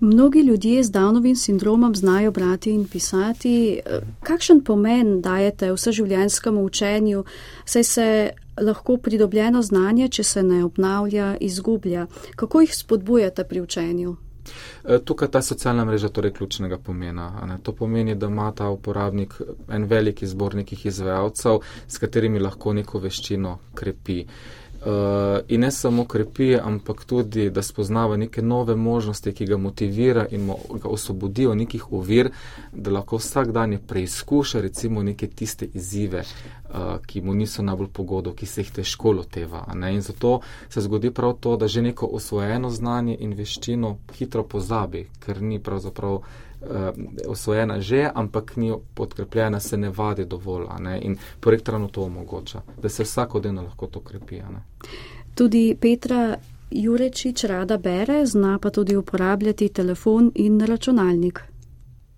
Mnogi 0.01 0.41
ljudje 0.41 0.85
z 0.85 0.91
Downovim 0.91 1.35
sindromom 1.35 1.95
znajo 1.95 2.31
brati 2.31 2.71
in 2.71 2.85
pisati. 2.89 3.81
Kakšen 4.23 4.61
pomen 4.65 5.21
dajete 5.21 5.73
vseživljenjskemu 5.73 6.65
učenju, 6.65 7.25
saj 7.65 7.85
se 7.85 8.31
lahko 8.61 8.97
pridobljeno 8.97 9.63
znanje, 9.63 10.09
če 10.09 10.23
se 10.23 10.43
ne 10.43 10.65
obnavlja, 10.65 11.37
izgublja? 11.41 12.07
Kako 12.37 12.61
jih 12.61 12.77
spodbujate 12.77 13.45
pri 13.45 13.61
učenju? 13.61 14.17
E, 14.85 14.99
Tukaj 15.05 15.31
ta 15.31 15.43
socialna 15.43 15.85
mreža 15.85 16.09
torej 16.09 16.33
ključnega 16.33 16.79
pomena. 16.79 17.59
To 17.63 17.73
pomeni, 17.73 18.15
da 18.15 18.27
ima 18.27 18.53
ta 18.53 18.69
uporabnik 18.69 19.41
en 19.69 19.85
velik 19.85 20.23
izbor 20.23 20.55
nekih 20.55 20.87
izvajalcev, 20.87 21.59
s 21.89 21.99
katerimi 21.99 22.39
lahko 22.39 22.73
neko 22.73 22.99
veščino 22.99 23.59
krepi. 23.75 24.21
Uh, 24.21 24.66
in 25.49 25.61
ne 25.61 25.71
samo 25.71 26.05
krepi, 26.05 26.57
ampak 26.57 27.05
tudi, 27.05 27.51
da 27.51 27.63
spoznava 27.63 28.17
neke 28.17 28.43
nove 28.43 28.77
možnosti, 28.77 29.33
ki 29.33 29.47
ga 29.47 29.57
motivira 29.57 30.27
in 30.31 30.45
mu 30.47 30.57
ga 30.83 30.89
osvobodijo 30.89 31.55
nekih 31.55 31.93
ovir, 31.93 32.31
da 32.73 32.91
lahko 32.91 33.17
vsak 33.17 33.53
dan 33.53 33.73
je 33.73 33.79
preizkuša 33.79 34.61
recimo 34.61 35.03
neke 35.03 35.27
tiste 35.27 35.67
izzive, 35.75 36.23
uh, 36.23 36.97
ki 37.07 37.21
mu 37.21 37.35
niso 37.35 37.63
najbolj 37.63 37.89
pogodo, 37.93 38.33
ki 38.33 38.47
se 38.47 38.61
jih 38.61 38.71
težko 38.73 39.13
loteva. 39.13 39.67
ne. 39.75 39.95
In 39.95 40.01
zato 40.01 40.41
se 40.69 40.81
zgodi 40.81 41.11
prav 41.11 41.37
to, 41.41 41.57
da 41.57 41.69
že 41.69 41.83
neko 41.83 42.07
osvojeno 42.07 42.71
znanje 42.71 43.17
in 43.21 43.35
veščino 43.35 43.97
hitro 44.15 44.43
pozabi, 44.43 45.09
ker 45.21 45.43
ni 45.43 45.59
pravzaprav 45.59 46.21
osvojena 47.29 47.81
že, 47.81 48.11
ampak 48.15 48.57
ni 48.57 48.75
podkrepljena, 48.95 49.61
se 49.61 49.77
ne 49.77 49.91
vadi 49.91 50.25
dovolj. 50.25 50.67
a 50.69 50.79
Ne? 50.81 51.01
In 51.03 51.17
projekt 51.41 51.69
ravno 51.69 51.89
to 51.89 52.03
omogoča, 52.03 52.61
da 52.83 52.89
se 52.89 53.03
vsakodnevno 53.03 53.63
lahko 53.63 53.87
to 53.87 54.01
krepi. 54.01 54.41
a 54.41 54.51
Ne? 54.51 54.63
Tudi 55.35 55.77
Petra 55.81 56.37
Jurečič 56.71 57.45
rada 57.45 57.77
bere, 57.79 58.27
zna 58.27 58.59
pa 58.59 58.71
tudi 58.71 58.97
uporabljati 58.97 59.69
telefon 59.69 60.33
in 60.35 60.61
računalnik. 60.61 61.41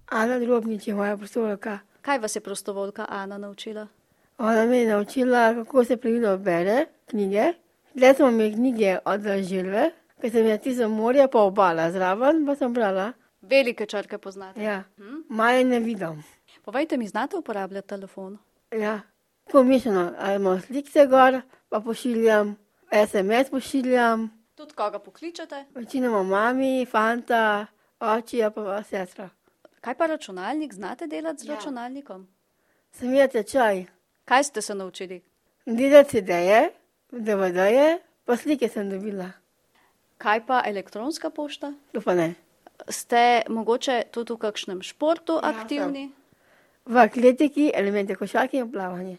Ana 0.07 0.39
Drobnič 0.39 0.89
je 0.89 0.95
moja 0.95 1.17
prostovoljka. 1.17 1.79
Kaj 2.03 2.19
vas 2.19 2.37
je 2.37 2.41
prostovoljka 2.41 3.07
Ana 3.09 3.39
naučila? 3.39 3.87
Ona 4.39 4.67
me 4.67 4.79
je 4.79 4.89
naučila, 4.89 5.55
kako 5.55 5.85
se 5.85 5.97
pravilno 5.97 6.39
bere 6.39 6.87
knjige. 7.07 7.53
Zdaj 7.95 8.15
smo 8.15 8.31
mi 8.31 8.53
knjige 8.53 8.99
od 9.05 9.21
Žilve, 9.43 9.91
ker 10.21 10.31
sem 10.31 10.47
jaz 10.47 10.61
tisto 10.61 10.89
morje 10.89 11.29
pa 11.31 11.41
obala 11.43 11.91
zraven, 11.93 12.47
pa 12.47 12.55
sem 12.55 12.75
brala. 12.75 13.13
Velike 13.49 13.87
črke 13.87 14.19
poznate. 14.19 14.63
Ja, 14.63 14.85
maje 15.29 15.65
ne 15.65 15.81
vidim. 15.81 16.25
Povejte 16.63 16.97
mi, 16.97 17.09
znate 17.09 17.37
uporabljati 17.37 17.89
telefon? 17.89 18.39
Ja, 18.73 19.01
pomišljeno, 19.45 20.13
ali 20.19 20.37
imam 20.37 20.61
slike 20.61 21.07
gor, 21.07 21.41
pa 21.69 21.81
pošiljam, 21.81 22.57
SMS 23.03 23.51
pošiljam, 23.51 24.31
Tudi 24.55 24.75
koga 24.75 24.99
pokličete? 24.99 25.65
večinoma 25.71 26.23
mami, 26.25 26.87
fanta, 26.87 27.67
očija 28.01 28.51
pa 28.51 28.83
sestra. 28.83 29.29
Kaj 29.81 29.95
pa 29.95 30.07
računalnik, 30.07 30.75
znate 30.75 31.07
delati 31.07 31.39
z 31.39 31.49
Ja. 31.49 31.55
računalnikom? 31.55 32.29
Sem 32.93 33.15
jaz 33.15 33.31
tečaj, 33.31 33.85
Kaj 34.25 34.45
ste 34.45 34.63
se 34.63 34.75
naučili? 34.75 35.23
delati 35.67 36.11
CD-je, 36.11 36.71
DVD-je, 37.13 37.99
pa 38.25 38.37
slike 38.37 38.69
sem 38.69 38.91
dobila, 38.91 39.31
Kaj 40.19 40.47
pa 40.47 40.63
elektronska 40.67 41.31
pošta? 41.31 41.73
to 41.93 42.01
pa 42.01 42.15
ne. 42.15 42.35
Ste 42.89 43.43
mogoče 43.49 44.03
tudi 44.11 44.33
v 44.33 44.37
kakšnem 44.39 44.83
športu 44.83 45.39
aktivni? 45.43 46.11
V 46.87 46.97
atletiki, 46.97 47.71
elemente 47.75 48.15
košarke 48.15 48.57
in 48.59 48.71
plavanje. 48.73 49.17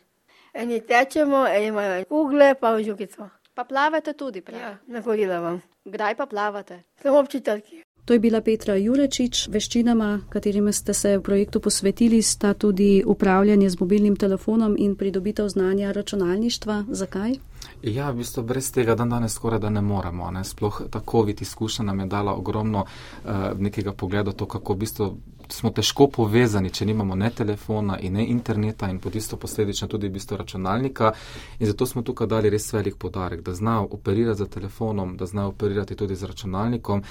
Eni 0.54 0.82
tečemo, 0.82 1.46
eni 1.48 1.68
imajo 1.68 2.06
kugle, 2.10 2.56
pa 2.56 2.74
v 2.76 2.84
žugico. 2.84 3.30
Pa 3.54 3.64
plavate 3.64 4.14
tudi, 4.14 4.42
prav? 4.42 4.60
Ja, 4.60 4.78
nahodila 4.88 5.40
vam. 5.40 5.62
Kdaj 5.86 6.16
pa 6.16 6.26
plavate? 6.26 6.84
Samo 7.02 7.20
ob 7.20 7.28
četrtki. 7.30 7.84
To 8.06 8.14
je 8.14 8.20
bila 8.20 8.42
Petra 8.42 8.74
Jurečič. 8.76 9.48
Veščinama, 9.54 10.22
katerimi 10.34 10.74
ste 10.74 10.94
se 10.94 11.18
v 11.18 11.22
projektu 11.22 11.60
posvetili, 11.62 12.22
sta 12.22 12.54
tudi 12.54 13.04
upravljanje 13.06 13.70
z 13.70 13.80
mobilnim 13.80 14.16
telefonom 14.16 14.76
in 14.80 14.96
pridobitev 14.96 15.48
znanja 15.48 15.92
računalništva. 15.92 16.86
Zakaj? 16.90 17.38
Ja, 17.84 18.12
v 18.12 18.20
bistvu 18.20 18.44
brez 18.44 18.72
tega 18.76 18.96
dan 18.96 19.10
danes 19.10 19.34
skoraj 19.34 19.60
da 19.60 19.70
ne 19.70 19.82
moremo. 19.82 20.32
Ne? 20.32 20.44
Sploh 20.44 20.82
ta 20.92 21.00
COVID 21.12 21.42
izkušnja 21.42 21.86
nam 21.86 22.00
je 22.00 22.06
dala 22.06 22.34
ogromno 22.36 22.84
uh, 22.84 23.32
nekega 23.58 23.94
pogleda 23.94 24.32
to, 24.32 24.46
kako 24.46 24.74
v 24.74 24.78
bistvu 24.78 25.18
smo 25.52 25.72
težko 25.72 26.08
povezani, 26.08 26.70
če 26.70 26.86
nimamo 26.86 27.16
ne 27.16 27.30
telefona 27.30 27.98
in 28.00 28.14
ne 28.14 28.26
interneta 28.30 28.90
in 28.90 29.00
pod 29.00 29.16
isto 29.16 29.38
posledično 29.38 29.88
tudi 29.88 30.08
v 30.08 30.14
bistvu 30.18 30.38
računalnika. 30.38 31.12
In 31.60 31.68
zato 31.68 31.86
smo 31.86 32.02
tukaj 32.02 32.28
dali 32.28 32.50
res 32.50 32.74
velik 32.74 32.98
podarek, 32.98 33.42
da 33.42 33.54
znajo 33.54 33.88
operirati 33.92 34.44
z 34.44 34.48
telefonom, 34.48 35.18
da 35.18 35.26
znajo 35.26 35.54
operirati 35.56 35.96
tudi 35.96 36.16
z 36.16 36.24
računalnikom. 36.24 37.04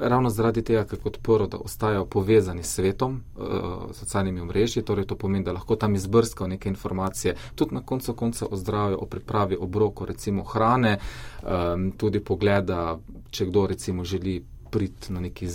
Ravno 0.00 0.30
zaradi 0.30 0.62
tega, 0.62 0.82
ker 0.90 0.98
kot 0.98 1.20
prvo, 1.22 1.46
da 1.46 1.56
ostajajo 1.56 2.06
povezani 2.10 2.62
s 2.62 2.74
svetom, 2.74 3.20
uh, 3.36 3.92
socialnimi 3.94 4.40
omrežji, 4.40 4.82
torej 4.82 5.06
to 5.06 5.14
pomeni, 5.16 5.44
da 5.44 5.52
lahko 5.52 5.76
tam 5.76 5.94
izbrskajo 5.94 6.48
neke 6.48 6.68
informacije, 6.68 7.36
tudi 7.54 7.74
na 7.74 7.82
koncu 7.82 8.14
konca 8.14 8.46
o 8.50 8.56
zdravju, 8.56 8.98
o 9.00 9.06
pripravi 9.06 9.56
obrokov, 9.60 10.06
recimo 10.06 10.42
hrane, 10.42 10.98
um, 11.42 11.92
tudi 11.92 12.20
pogleda, 12.20 12.98
če 13.30 13.46
kdo 13.46 13.66
recimo 13.66 14.04
želi 14.04 14.42
priti 14.74 15.12
na 15.12 15.20
neki, 15.20 15.46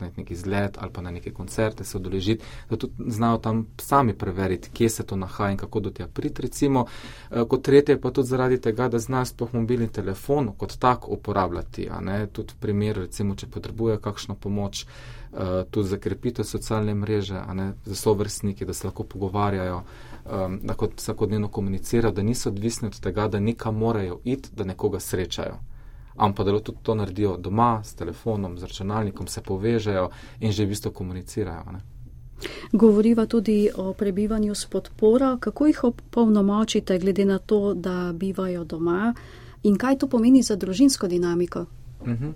na 0.00 0.10
neki 0.16 0.34
izlet 0.34 0.78
ali 0.80 0.90
pa 0.92 1.02
na 1.02 1.10
neke 1.10 1.30
koncerte 1.30 1.84
se 1.84 1.96
odeležiti, 1.96 2.44
da 2.70 2.76
tudi 2.76 2.92
znajo 3.06 3.38
tam 3.38 3.66
sami 3.78 4.14
preveriti, 4.14 4.70
kje 4.72 4.88
se 4.88 5.06
to 5.06 5.16
nahaja 5.16 5.50
in 5.50 5.56
kako 5.56 5.80
do 5.80 5.90
tega 5.90 6.08
priti. 6.08 6.42
Recimo, 6.42 6.86
eh, 7.30 7.44
kot 7.48 7.62
tretje 7.62 8.00
pa 8.00 8.10
tudi 8.10 8.28
zaradi 8.28 8.58
tega, 8.60 8.88
da 8.88 8.98
znajo 8.98 9.24
sploh 9.24 9.54
mobilni 9.54 9.88
telefon 9.88 10.50
kot 10.58 10.74
tak 10.78 11.08
uporabljati. 11.08 11.88
Tudi 12.32 12.52
v 12.56 12.60
primeru, 12.60 13.00
recimo, 13.06 13.34
če 13.34 13.46
potrebuje 13.46 14.00
kakšno 14.00 14.34
pomoč, 14.34 14.82
eh, 14.82 15.64
tudi 15.70 15.88
za 15.88 15.98
krepitev 15.98 16.44
socialne 16.44 16.94
mreže, 16.94 17.42
za 17.84 17.94
sovrstniki, 17.94 18.64
da 18.64 18.74
se 18.74 18.86
lahko 18.86 19.04
pogovarjajo. 19.04 19.82
Um, 20.26 20.58
da 20.62 20.74
kot 20.74 20.96
vsakodnevno 20.96 21.48
komunicirajo, 21.48 22.12
da 22.12 22.22
niso 22.22 22.48
odvisni 22.48 22.88
od 22.88 23.00
tega, 23.00 23.28
da 23.28 23.40
nekam 23.40 23.76
morajo 23.78 24.18
iti, 24.24 24.48
da 24.56 24.64
nekoga 24.64 25.00
srečajo 25.00 25.60
ampak 26.16 26.46
da 26.46 26.60
tudi 26.60 26.78
to 26.82 26.94
naredijo 26.94 27.36
doma, 27.36 27.80
s 27.84 27.94
telefonom, 27.94 28.58
z 28.58 28.62
računalnikom, 28.62 29.26
se 29.26 29.42
povežejo 29.42 30.10
in 30.40 30.52
že 30.52 30.64
v 30.64 30.68
bistvu 30.68 30.90
komunicirajo. 30.92 31.72
Ne? 31.72 31.80
Govoriva 32.72 33.26
tudi 33.26 33.70
o 33.76 33.92
prebivanju 33.92 34.54
s 34.54 34.66
podporo. 34.66 35.36
Kako 35.40 35.66
jih 35.66 35.84
opolnomočite, 35.84 36.98
glede 36.98 37.24
na 37.24 37.38
to, 37.38 37.74
da 37.74 38.12
bivajo 38.12 38.64
doma 38.64 39.14
in 39.62 39.76
kaj 39.76 39.98
to 39.98 40.06
pomeni 40.08 40.42
za 40.42 40.56
družinsko 40.56 41.08
dinamiko? 41.08 41.64
Mhm. 42.04 42.30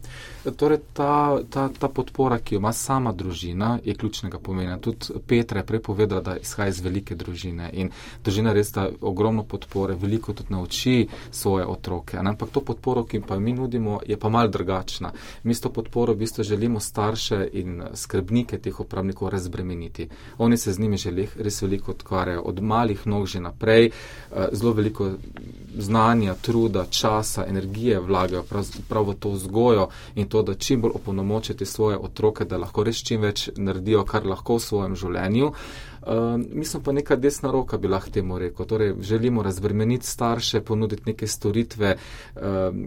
Torej, 0.56 0.78
ta, 0.92 1.38
ta, 1.50 1.68
ta 1.78 1.88
podpora, 1.88 2.38
ki 2.38 2.54
jo 2.54 2.58
ima 2.58 2.72
sama 2.72 3.12
družina, 3.12 3.78
je 3.84 3.94
ključnega 3.94 4.38
pomena. 4.38 4.78
Tudi 4.78 5.20
Petra 5.26 5.60
je 5.60 5.66
prepovedala, 5.66 6.20
da 6.20 6.36
izhaja 6.36 6.68
iz 6.68 6.80
velike 6.80 7.14
družine 7.14 7.70
in 7.72 7.90
družina 8.24 8.52
res 8.52 8.72
da 8.72 8.88
ogromno 9.00 9.44
podpore, 9.44 9.94
veliko 9.94 10.32
tudi 10.32 10.52
nauči 10.52 11.08
svoje 11.30 11.66
otroke. 11.66 12.18
Ampak 12.18 12.50
to 12.50 12.60
podporo, 12.60 13.04
ki 13.04 13.20
pa 13.20 13.38
mi 13.38 13.52
nudimo, 13.52 14.00
je 14.06 14.16
pa 14.16 14.28
mal 14.28 14.48
drugačna. 14.48 15.12
Mi 15.42 15.54
s 15.54 15.60
to 15.60 15.70
podporo 15.70 16.14
v 16.14 16.24
bistvu 16.24 16.44
želimo 16.44 16.80
starše 16.80 17.48
in 17.52 17.82
skrbnike 17.94 18.58
teh 18.58 18.80
upravnikov 18.80 19.28
razbremeniti. 19.28 20.08
Oni 20.38 20.56
se 20.56 20.72
z 20.72 20.78
njimi 20.78 20.96
že 20.96 21.10
res 21.36 21.62
veliko 21.62 21.92
odkvarjajo, 21.92 22.42
od 22.42 22.60
malih 22.62 23.06
nog 23.06 23.26
že 23.26 23.40
naprej, 23.40 23.86
eh, 23.86 24.48
zelo 24.52 24.72
veliko 24.72 25.12
znanja, 25.78 26.34
truda, 26.34 26.86
časa, 26.90 27.44
energije 27.46 28.00
vlagajo 28.00 28.42
prav, 28.42 28.66
prav 28.88 29.08
v 29.08 29.14
to 29.14 29.30
vzgojo 29.30 29.49
vzgojo 29.50 29.88
in 30.14 30.28
to, 30.28 30.42
da 30.42 30.54
čim 30.54 30.80
bolj 30.80 30.92
opolnomočite 30.94 31.66
svoje 31.66 31.98
otroke, 31.98 32.44
da 32.44 32.58
lahko 32.58 32.84
res 32.84 33.02
čim 33.02 33.20
več 33.20 33.50
naredijo, 33.56 34.04
kar 34.04 34.26
lahko 34.26 34.56
v 34.56 34.64
svojem 34.64 34.96
življenju. 34.96 35.52
Uh, 36.06 36.40
mi 36.52 36.64
smo 36.64 36.80
pa 36.80 36.92
neka 36.92 37.16
desna 37.16 37.50
roka, 37.50 37.78
bi 37.78 37.88
lahko 37.88 38.10
temu 38.10 38.38
rekel. 38.38 38.66
Torej, 38.66 38.94
želimo 39.00 39.42
razbremeniti 39.42 40.06
starše, 40.06 40.60
ponuditi 40.60 41.02
neke 41.06 41.26
storitve, 41.26 41.96
uh, 42.36 42.40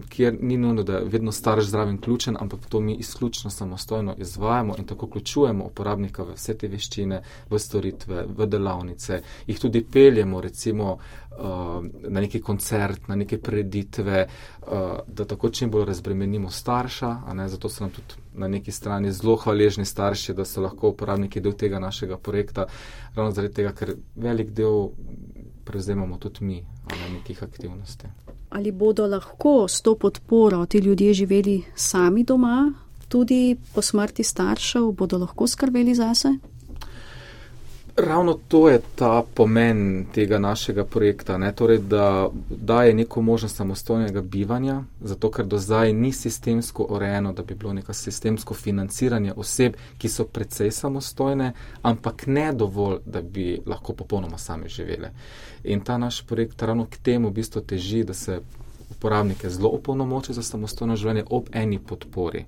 kjer 0.08 0.38
ni 0.40 0.56
nujno, 0.56 0.82
da 0.82 0.92
je 0.92 1.04
vedno 1.04 1.32
starš 1.32 1.64
zraven 1.64 1.98
ključen, 2.00 2.36
ampak 2.40 2.66
to 2.68 2.80
mi 2.80 2.94
izključno 2.94 3.50
samostojno 3.50 4.14
izvajamo 4.18 4.74
in 4.78 4.84
tako 4.84 5.06
vključujemo 5.06 5.64
uporabnika 5.64 6.22
v 6.22 6.34
vse 6.34 6.58
te 6.58 6.68
veščine, 6.68 7.22
v 7.50 7.58
storitve, 7.58 8.26
v 8.36 8.46
delavnice, 8.46 9.22
jih 9.46 9.60
tudi 9.60 9.84
peljemo, 9.84 10.40
recimo, 10.40 10.98
uh, 11.38 11.84
na 12.08 12.20
neki 12.20 12.40
koncert, 12.40 13.08
na 13.08 13.14
neke 13.14 13.38
preditve, 13.38 14.26
uh, 14.26 14.68
da 15.06 15.24
tako 15.24 15.50
čim 15.50 15.70
bolj 15.70 15.84
razbremenimo 15.84 16.50
starša, 16.50 17.16
zato 17.46 17.68
so 17.68 17.84
nam 17.84 17.90
tudi 17.90 18.23
na 18.34 18.48
neki 18.48 18.72
strani 18.72 19.12
zelo 19.12 19.36
hvaležni 19.36 19.84
starši, 19.84 20.34
da 20.34 20.44
so 20.44 20.62
lahko 20.62 20.88
uporabniki 20.88 21.40
del 21.40 21.52
tega 21.52 21.78
našega 21.78 22.18
projekta, 22.18 22.66
ravno 23.14 23.32
zaradi 23.32 23.54
tega, 23.54 23.72
ker 23.72 23.94
velik 24.16 24.50
del 24.50 24.88
prevzemamo 25.64 26.18
tudi 26.18 26.44
mi 26.44 26.60
na 26.90 27.08
nekih 27.14 27.42
aktivnosti. 27.42 28.08
Ali 28.50 28.72
bodo 28.72 29.06
lahko 29.06 29.68
s 29.68 29.82
to 29.82 29.94
podporo 29.94 30.66
ti 30.66 30.78
ljudje 30.78 31.14
živeli 31.14 31.62
sami 31.74 32.24
doma, 32.24 32.72
tudi 33.08 33.56
po 33.74 33.82
smrti 33.82 34.22
staršev, 34.22 34.92
bodo 34.92 35.18
lahko 35.18 35.46
skrbeli 35.46 35.94
zase? 35.94 36.28
Ravno 37.96 38.38
to 38.48 38.68
je 38.68 38.80
ta 38.94 39.22
pomen 39.34 40.06
tega 40.14 40.38
našega 40.38 40.84
projekta, 40.84 41.38
ne? 41.38 41.52
torej, 41.52 41.78
da 41.78 42.28
daje 42.50 42.94
neko 42.94 43.22
možnost 43.22 43.56
samostojnega 43.56 44.22
bivanja, 44.22 44.82
zato 45.00 45.30
ker 45.30 45.46
do 45.46 45.58
zdaj 45.58 45.92
ni 45.92 46.12
sistemsko 46.12 46.86
urejeno, 46.90 47.32
da 47.32 47.42
bi 47.42 47.54
bilo 47.54 47.72
neko 47.72 47.92
sistemsko 47.92 48.54
financiranje 48.54 49.32
oseb, 49.36 49.76
ki 49.98 50.08
so 50.08 50.24
precej 50.24 50.70
samostojne, 50.70 51.52
ampak 51.82 52.26
ne 52.26 52.52
dovolj, 52.52 52.98
da 53.06 53.22
bi 53.22 53.60
lahko 53.66 53.92
popolnoma 53.92 54.38
sami 54.38 54.68
živele. 54.68 55.10
In 55.64 55.80
ta 55.80 55.98
naš 55.98 56.26
projekt 56.26 56.62
ravno 56.62 56.86
k 56.86 56.96
temu 56.96 57.28
v 57.28 57.32
bistvu 57.32 57.60
teži, 57.60 58.04
da 58.04 58.14
se 58.14 58.40
uporabnike 58.90 59.50
zelo 59.50 59.68
opolnomoče 59.68 60.32
za 60.32 60.42
samostojno 60.42 60.96
življenje 60.96 61.24
ob 61.30 61.46
eni 61.52 61.78
podpori. 61.78 62.44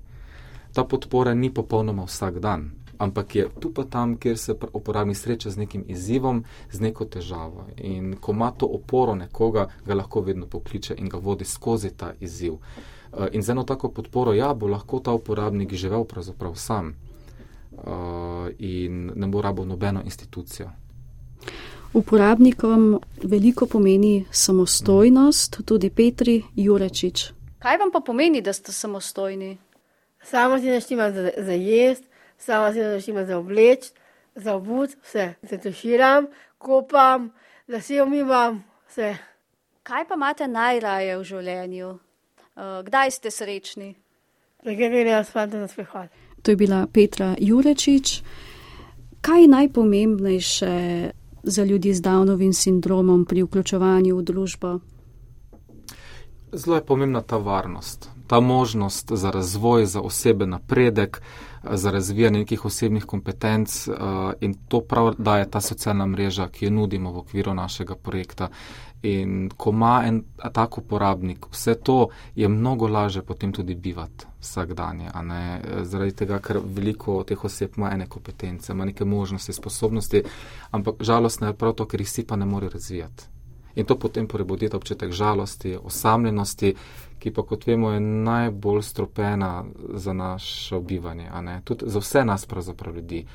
Ta 0.73 0.83
podpora 0.83 1.33
ni 1.33 1.53
popolnoma 1.53 2.03
vsak 2.03 2.39
dan 2.39 2.76
ampak 2.97 3.35
je 3.35 3.47
tu 3.59 3.73
pa 3.73 3.83
tam, 3.83 4.17
kjer 4.17 4.37
se 4.37 4.55
uporabnik 4.73 5.17
sreča 5.17 5.49
z 5.49 5.57
nekim 5.57 5.83
izzivom, 5.87 6.43
z 6.71 6.79
neko 6.79 7.05
težavo. 7.05 7.67
In 7.77 8.15
ko 8.21 8.31
ima 8.31 8.51
to 8.51 8.65
oporo 8.65 9.15
nekoga, 9.15 9.67
ga 9.85 9.93
lahko 9.93 10.21
vedno 10.21 10.45
pokliče 10.45 10.95
in 10.97 11.09
ga 11.09 11.17
vodi 11.17 11.45
skozi 11.45 11.89
ta 11.97 12.13
izziv. 12.19 12.53
Eh, 12.53 13.27
in 13.31 13.41
z 13.41 13.49
eno 13.49 13.63
tako 13.63 13.89
podporo, 13.89 14.33
ja, 14.33 14.53
bo 14.53 14.67
lahko 14.67 14.99
ta 14.99 15.13
uporabnik 15.13 15.73
živel 15.73 16.03
pravzaprav 16.03 16.55
sam 16.55 16.89
eh, 16.89 18.51
in 18.59 19.11
ne 19.15 19.27
bo 19.27 19.41
rabo 19.41 19.65
nobeno 19.65 20.01
institucijo. 20.03 20.69
Uporabnikom 21.93 22.99
veliko 23.23 23.65
pomeni 23.65 24.25
samostojnost, 24.31 25.61
tudi 25.65 25.89
Petri 25.89 26.43
Jurečič. 26.55 27.31
Kaj 27.59 27.77
vam 27.77 27.91
pa 27.91 27.99
pomeni, 27.99 28.41
da 28.41 28.53
ste 28.53 28.71
samostojni? 28.71 29.57
Samo 30.23 30.59
si 30.59 30.69
naštima 30.69 31.11
za, 31.11 31.31
za 31.37 31.51
jesti, 31.51 32.07
sama 32.37 32.73
se 32.73 32.83
začima 32.83 33.25
za 33.25 33.37
obleč, 33.37 33.91
za 34.35 34.55
obud, 34.55 34.89
vse. 35.03 35.33
Se 35.49 35.57
tuširam, 35.57 36.27
kopam, 36.57 37.31
da 37.67 37.81
si 37.81 38.01
umimam, 38.01 38.63
vse. 38.89 39.15
Kaj 39.83 40.07
pa 40.07 40.15
imate 40.15 40.47
najraje 40.47 41.17
v 41.17 41.23
življenju? 41.23 41.89
Uh, 42.57 42.81
kdaj 42.83 43.11
ste 43.11 43.31
srečni? 43.31 43.95
Zakaj 44.65 44.89
gre 44.89 45.05
jaz 45.05 45.29
fantom 45.31 45.61
na 45.61 45.67
sprehod? 45.67 46.09
To 46.41 46.51
je 46.51 46.57
bila 46.57 46.87
Petra 46.93 47.35
Jurečič. 47.39 48.21
Kaj 49.21 49.41
je 49.41 49.47
najpomembnejše 49.47 50.75
za 51.43 51.63
ljudi 51.63 51.93
z 51.93 52.01
Downovim 52.01 52.53
sindromom 52.53 53.25
pri 53.25 53.43
vključevanju 53.43 54.17
v 54.17 54.23
družbo? 54.23 54.79
Zelo 56.51 56.75
je 56.75 56.85
pomembna 56.85 57.21
ta 57.21 57.37
varnost, 57.37 58.09
ta 58.27 58.39
možnost 58.39 59.11
za 59.11 59.31
razvoj, 59.31 59.85
za 59.85 60.01
osebe 60.01 60.45
napredek, 60.45 61.21
za 61.63 61.91
razvijanje 61.91 62.39
nekih 62.39 62.65
osebnih 62.65 63.05
kompetenc 63.05 63.87
uh, 63.87 63.95
in 64.41 64.53
to 64.67 64.81
prav 64.81 65.13
daje 65.17 65.49
ta 65.51 65.61
socialna 65.61 66.05
mreža, 66.05 66.47
ki 66.47 66.65
jo 66.65 66.71
nudimo 66.71 67.11
v 67.11 67.17
okviru 67.17 67.53
našega 67.53 67.95
projekta. 67.95 68.49
In 69.03 69.49
ko 69.57 69.69
ima 69.69 70.03
en 70.05 70.23
tak 70.53 70.77
uporabnik, 70.77 71.45
vse 71.51 71.75
to 71.75 72.09
je 72.35 72.47
mnogo 72.47 72.87
lažje 72.87 73.21
potem 73.21 73.53
tudi 73.53 73.75
bivati 73.75 74.25
vsak 74.41 74.73
dan. 74.73 75.01
Zaradi 75.83 76.11
tega, 76.11 76.39
ker 76.39 76.59
veliko 76.63 77.23
teh 77.23 77.45
oseb 77.45 77.77
ima 77.77 77.91
ene 77.93 78.07
kompetence, 78.07 78.73
ima 78.73 78.85
neke 78.85 79.05
možnosti, 79.05 79.53
sposobnosti, 79.53 80.23
ampak 80.71 80.95
žalostno 80.99 81.47
je 81.47 81.53
prav 81.53 81.73
to, 81.73 81.85
ker 81.85 82.01
jih 82.01 82.09
si 82.09 82.25
pa 82.27 82.35
ne 82.35 82.45
more 82.45 82.69
razvijati 82.69 83.36
in 83.77 83.85
to 83.85 83.95
potem 83.95 84.27
prebudi 84.27 84.69
občutek 84.73 85.11
žalosti, 85.11 85.77
osamljenosti, 85.83 86.73
ki 87.19 87.31
pa, 87.31 87.43
kot 87.45 87.67
vemo, 87.67 87.91
je 87.91 87.99
najbolj 87.99 88.81
stropena 88.81 89.65
za 89.93 90.13
naše 90.13 90.79
bivanje, 90.79 91.29
tudi 91.63 91.85
za 91.87 91.99
vse 91.99 92.25
nas, 92.25 92.45
pravzaprav 92.45 92.95
ljudi. 92.95 93.25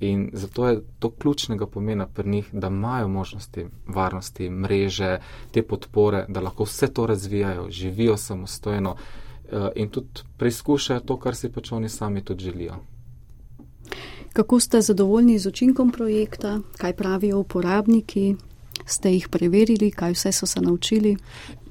In 0.00 0.30
zato 0.32 0.68
je 0.68 0.80
to 0.98 1.10
ključnega 1.10 1.66
pomena 1.66 2.06
pri 2.06 2.28
njih, 2.28 2.48
da 2.52 2.66
imajo 2.66 3.08
možnosti 3.08 3.66
varnosti, 3.86 4.50
mreže, 4.50 5.18
te 5.50 5.62
podpore, 5.62 6.24
da 6.28 6.40
lahko 6.40 6.64
vse 6.64 6.88
to 6.92 7.06
razvijajo, 7.06 7.70
živijo 7.70 8.16
samostojno 8.16 8.96
eh, 8.96 9.68
in 9.74 9.88
tudi 9.88 10.24
preizkušajo 10.36 11.00
to, 11.00 11.16
kar 11.16 11.36
si 11.36 11.52
pač 11.52 11.72
oni 11.72 11.88
sami 11.88 12.24
tudi 12.24 12.44
želijo. 12.44 12.74
Kako 14.32 14.60
ste 14.60 14.80
zadovoljni 14.80 15.38
z 15.38 15.46
učinkom 15.46 15.92
projekta, 15.92 16.60
kaj 16.76 16.96
pravijo 16.96 17.38
uporabniki? 17.38 18.36
Ste 18.86 19.12
jih 19.12 19.28
preverili, 19.28 19.90
kaj 19.90 20.12
vse 20.12 20.32
so 20.32 20.46
se 20.46 20.60
naučili? 20.60 21.16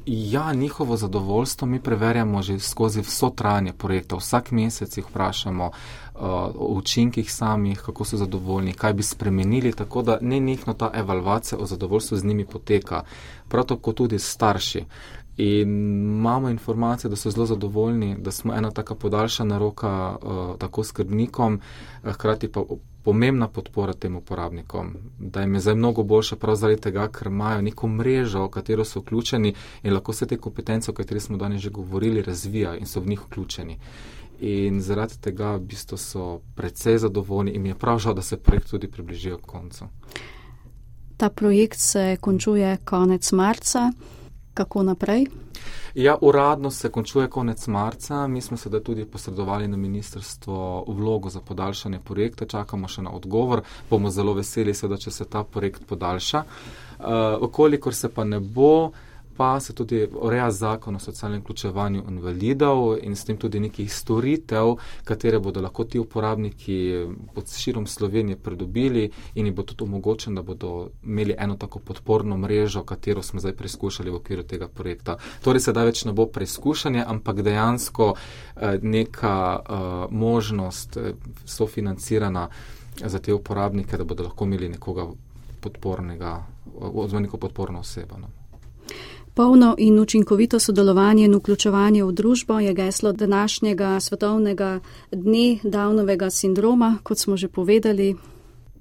Ja, 0.06 0.54
njihovo 0.54 0.98
zadovoljstvo 0.98 1.68
mi 1.68 1.80
preverjamo 1.80 2.42
že 2.42 2.60
skozi 2.60 3.02
vso 3.02 3.30
trajanje 3.30 3.74
projekta. 3.74 4.16
Vsak 4.16 4.52
mesec 4.52 4.98
jih 4.98 5.06
vprašamo 5.10 5.66
uh, 5.66 6.22
o 6.56 6.74
učinkih 6.78 7.34
samih, 7.34 7.82
kako 7.86 8.06
so 8.06 8.18
zadovoljni, 8.18 8.74
kaj 8.74 8.94
bi 8.94 9.04
spremenili, 9.04 9.74
tako 9.74 10.02
da 10.02 10.18
ne 10.22 10.40
nekno 10.40 10.74
ta 10.74 10.92
evalvacija 10.94 11.60
o 11.60 11.66
zadovoljstvu 11.66 12.18
z 12.18 12.26
njimi 12.26 12.46
poteka. 12.46 13.04
Prav 13.48 13.66
tako 13.66 13.94
tudi 13.94 14.20
starši. 14.20 14.86
In 15.38 15.70
imamo 16.18 16.50
informacije, 16.50 17.10
da 17.10 17.16
so 17.16 17.32
zelo 17.32 17.46
zadovoljni, 17.46 18.16
da 18.20 18.32
smo 18.32 18.54
ena 18.54 18.72
taka 18.72 18.96
podaljšana 18.96 19.58
roka 19.58 20.18
uh, 20.22 20.58
tako 20.58 20.84
skrbnikom, 20.84 21.60
hkrati 22.04 22.48
pa 22.48 22.62
pomembna 23.04 23.48
podpora 23.48 23.94
tem 23.94 24.16
uporabnikom, 24.16 24.94
da 25.20 25.42
jim 25.42 25.54
je 25.54 25.60
zdaj 25.60 25.76
mnogo 25.76 26.04
boljše 26.04 26.36
prav 26.36 26.56
zaradi 26.56 26.82
tega, 26.82 27.08
ker 27.08 27.28
imajo 27.28 27.62
neko 27.62 27.88
mrežo, 27.88 28.46
v 28.46 28.50
katero 28.50 28.86
so 28.86 29.00
vključeni 29.00 29.54
in 29.84 29.94
lahko 29.94 30.14
se 30.14 30.26
te 30.26 30.38
kompetence, 30.38 30.92
o 30.92 30.94
katerih 30.94 31.24
smo 31.24 31.38
danes 31.38 31.62
že 31.62 31.70
govorili, 31.70 32.22
razvijajo 32.22 32.80
in 32.80 32.86
so 32.86 33.00
v 33.00 33.08
njih 33.08 33.22
vključeni. 33.22 33.78
in 34.42 34.82
zaradi 34.82 35.20
tega 35.22 35.54
v 35.56 35.60
bistvu 35.60 35.98
so 35.98 36.42
precej 36.56 36.98
zadovoljni 36.98 37.52
in 37.52 37.62
mi 37.62 37.70
je 37.70 37.76
prav 37.76 38.00
žal, 38.00 38.14
da 38.14 38.22
se 38.22 38.38
projekt 38.38 38.70
tudi 38.70 38.88
približuje 38.88 39.38
koncu. 39.38 39.86
Ta 41.18 41.30
projekt 41.30 41.80
se 41.80 42.18
končuje 42.22 42.78
konec 42.86 43.32
marca. 43.32 43.92
Kako 44.54 44.84
naprej? 44.84 45.26
Ja, 45.96 46.18
uradno 46.22 46.72
se 46.72 46.90
končuje 46.90 47.28
konec 47.30 47.68
marca. 47.68 48.28
Mi 48.28 48.42
smo 48.42 48.58
sedaj 48.58 48.80
tudi 48.84 49.06
posredovali 49.06 49.68
na 49.68 49.78
ministrstvo 49.78 50.84
vlogo 50.88 51.30
za 51.30 51.40
podaljšanje 51.40 52.00
projekta, 52.00 52.46
čakamo 52.46 52.88
še 52.88 53.02
na 53.02 53.12
odgovor. 53.12 53.62
Bomo 53.90 54.10
zelo 54.10 54.34
veseli, 54.34 54.74
seveda, 54.74 54.98
če 54.98 55.12
se 55.12 55.26
ta 55.26 55.44
projekt 55.44 55.86
podaljša. 55.88 56.44
Uh, 57.00 57.06
okolikor 57.42 57.96
se 57.96 58.10
pa 58.10 58.24
ne 58.24 58.40
bo, 58.40 58.74
uh, 58.86 59.11
pa 59.38 59.60
se 59.60 59.74
tudi 59.74 60.08
ureja 60.22 60.52
zakon 60.52 60.96
o 60.96 61.00
socialnem 61.00 61.42
vključevanju 61.42 62.04
invalidov 62.10 62.98
in 63.02 63.16
s 63.16 63.26
tem 63.26 63.38
tudi 63.38 63.60
nekih 63.60 63.94
storitev, 63.94 64.76
katere 65.04 65.40
bodo 65.40 65.62
lahko 65.62 65.84
ti 65.84 66.00
uporabniki 66.00 67.06
pod 67.34 67.50
širom 67.58 67.88
Slovenije 67.88 68.38
pridobili 68.38 69.10
in 69.36 69.46
jim 69.46 69.56
bo 69.56 69.64
tudi 69.64 69.84
omogočen, 69.84 70.36
da 70.36 70.42
bodo 70.42 70.90
imeli 71.04 71.36
eno 71.38 71.56
tako 71.56 71.80
podporno 71.80 72.38
mrežo, 72.38 72.84
katero 72.84 73.22
smo 73.22 73.40
zdaj 73.40 73.56
preizkušali 73.56 74.12
v 74.12 74.16
okviru 74.16 74.44
tega 74.44 74.68
projekta. 74.68 75.18
Torej 75.44 75.60
sedaj 75.60 75.86
več 75.86 76.06
ne 76.06 76.14
bo 76.14 76.26
preizkušanje, 76.26 77.04
ampak 77.08 77.42
dejansko 77.42 78.14
eh, 78.14 78.78
neka 78.82 79.60
uh, 79.60 80.12
možnost 80.12 80.98
eh, 80.98 81.14
sofinancirana 81.46 82.50
za 83.06 83.20
te 83.20 83.34
uporabnike, 83.34 83.98
da 83.98 84.04
bodo 84.04 84.24
lahko 84.24 84.46
imeli 84.46 84.70
nekoga 84.70 85.08
podpornega, 85.62 86.44
oziroma 86.76 87.26
neko 87.26 87.38
podporno 87.38 87.80
osebo. 87.80 88.18
No. 88.18 88.28
Polno 89.34 89.76
in 89.78 90.00
učinkovito 90.00 90.60
sodelovanje 90.60 91.26
in 91.26 91.36
vključevanje 91.36 92.04
v 92.04 92.12
družbo 92.12 92.60
je 92.60 92.74
geslo 92.74 93.12
današnjega 93.12 94.00
svetovnega 94.00 94.80
dne 95.12 95.60
Downovega 95.64 96.30
sindroma, 96.30 96.98
kot 97.04 97.18
smo 97.18 97.38
že 97.38 97.48
povedali. 97.48 98.16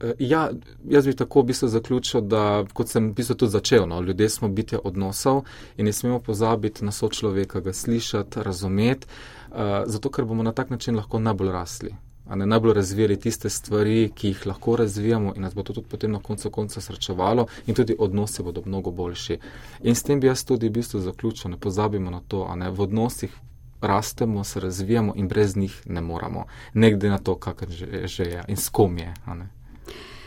E, 0.00 0.14
ja, 0.18 0.50
jaz 0.88 1.06
bi 1.06 1.16
tako 1.16 1.40
v 1.40 1.44
bistvu 1.44 1.68
zaključil, 1.68 2.20
da 2.20 2.64
kot 2.72 2.88
sem 2.88 3.10
v 3.10 3.14
bistvu 3.14 3.34
tudi 3.34 3.52
začel, 3.52 3.86
no, 3.88 4.00
ljudje 4.00 4.28
smo 4.28 4.48
bitje 4.48 4.78
odnosov 4.84 5.44
in 5.76 5.84
ne 5.84 5.92
smemo 5.92 6.18
pozabiti 6.18 6.84
na 6.84 6.92
sočloveka, 6.92 7.60
ga 7.60 7.72
slišati, 7.72 8.42
razumeti, 8.42 9.06
uh, 9.50 9.56
zato 9.86 10.10
ker 10.10 10.24
bomo 10.24 10.42
na 10.42 10.52
tak 10.52 10.70
način 10.70 10.96
lahko 10.96 11.18
najbolj 11.18 11.52
rasli 11.52 11.94
ne, 12.36 12.46
najbolj 12.46 12.74
razvijali 12.74 13.20
tiste 13.20 13.50
stvari, 13.50 14.10
ki 14.14 14.28
jih 14.28 14.46
lahko 14.46 14.76
razvijamo 14.76 15.32
in 15.36 15.42
nas 15.42 15.54
bo 15.54 15.62
to 15.62 15.72
tudi 15.72 15.88
potem 15.88 16.12
na 16.12 16.18
koncu 16.18 16.50
konca 16.50 16.80
srečevalo 16.80 17.46
in 17.66 17.74
tudi 17.74 17.96
odnosi 17.98 18.42
bodo 18.42 18.62
mnogo 18.66 18.90
boljši. 18.90 19.38
In 19.82 19.94
s 19.94 20.02
tem 20.02 20.20
bi 20.20 20.26
jaz 20.26 20.44
tudi 20.44 20.68
v 20.68 20.72
bistvu 20.72 21.00
zaključil, 21.00 21.50
ne 21.50 21.56
pozabimo 21.56 22.10
na 22.10 22.20
to, 22.28 22.54
ne, 22.56 22.70
v 22.70 22.80
odnosih 22.80 23.30
rastemo, 23.80 24.44
se 24.44 24.60
razvijamo 24.60 25.12
in 25.16 25.28
brez 25.28 25.56
njih 25.56 25.82
ne 25.86 26.00
moramo, 26.00 26.44
ne 26.74 26.90
glede 26.90 27.08
na 27.08 27.18
to, 27.18 27.34
kakor 27.34 27.68
že, 27.68 28.06
že 28.06 28.24
je 28.24 28.44
in 28.48 28.56
s 28.56 28.68
kom 28.68 28.98
je. 28.98 29.14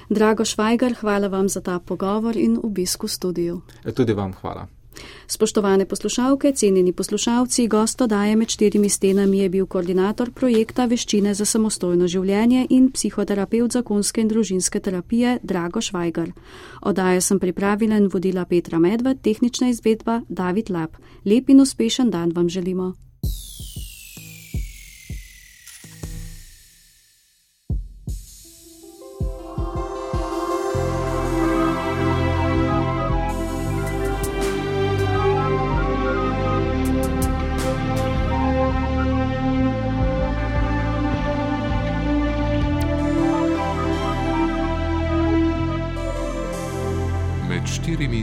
Drago 0.10 0.46
Švajgar, 0.46 0.94
hvala 0.94 1.28
vam 1.28 1.50
za 1.50 1.62
ta 1.62 1.80
pogovor 1.80 2.38
in 2.38 2.60
obisk 2.64 3.04
v 3.04 3.08
studiu. 3.08 3.62
E, 3.86 3.92
tudi 3.92 4.14
vam 4.14 4.34
hvala. 4.34 4.68
Spoštovane 5.28 5.86
poslušalke, 5.86 6.52
cenjeni 6.52 6.94
poslušalci, 6.94 7.68
gosto 7.68 8.08
daje 8.08 8.36
med 8.36 8.50
štirimi 8.50 8.90
stenami 8.90 9.40
je 9.40 9.50
bil 9.50 9.66
koordinator 9.66 10.32
projekta 10.32 10.86
Veščine 10.86 11.34
za 11.34 11.46
samostojno 11.46 12.08
življenje 12.08 12.68
in 12.70 12.92
psihoterapeut 12.92 13.72
zakonske 13.72 14.22
in 14.22 14.28
družinske 14.28 14.80
terapije 14.80 15.40
Drago 15.44 15.82
Švajgar. 15.82 16.32
Odajo 16.82 17.22
sem 17.22 17.40
pripravila 17.40 17.98
in 17.98 18.10
vodila 18.14 18.46
Petra 18.46 18.80
Medved, 18.80 19.22
tehnična 19.22 19.70
izvedba 19.70 20.22
David 20.30 20.70
Lab. 20.70 21.00
Lep 21.26 21.50
in 21.50 21.62
uspešen 21.62 22.12
dan 22.12 22.32
vam 22.36 22.50
želimo. 22.50 22.94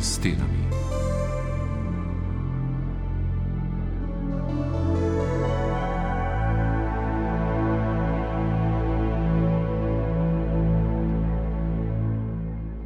Stenami. 0.02 0.59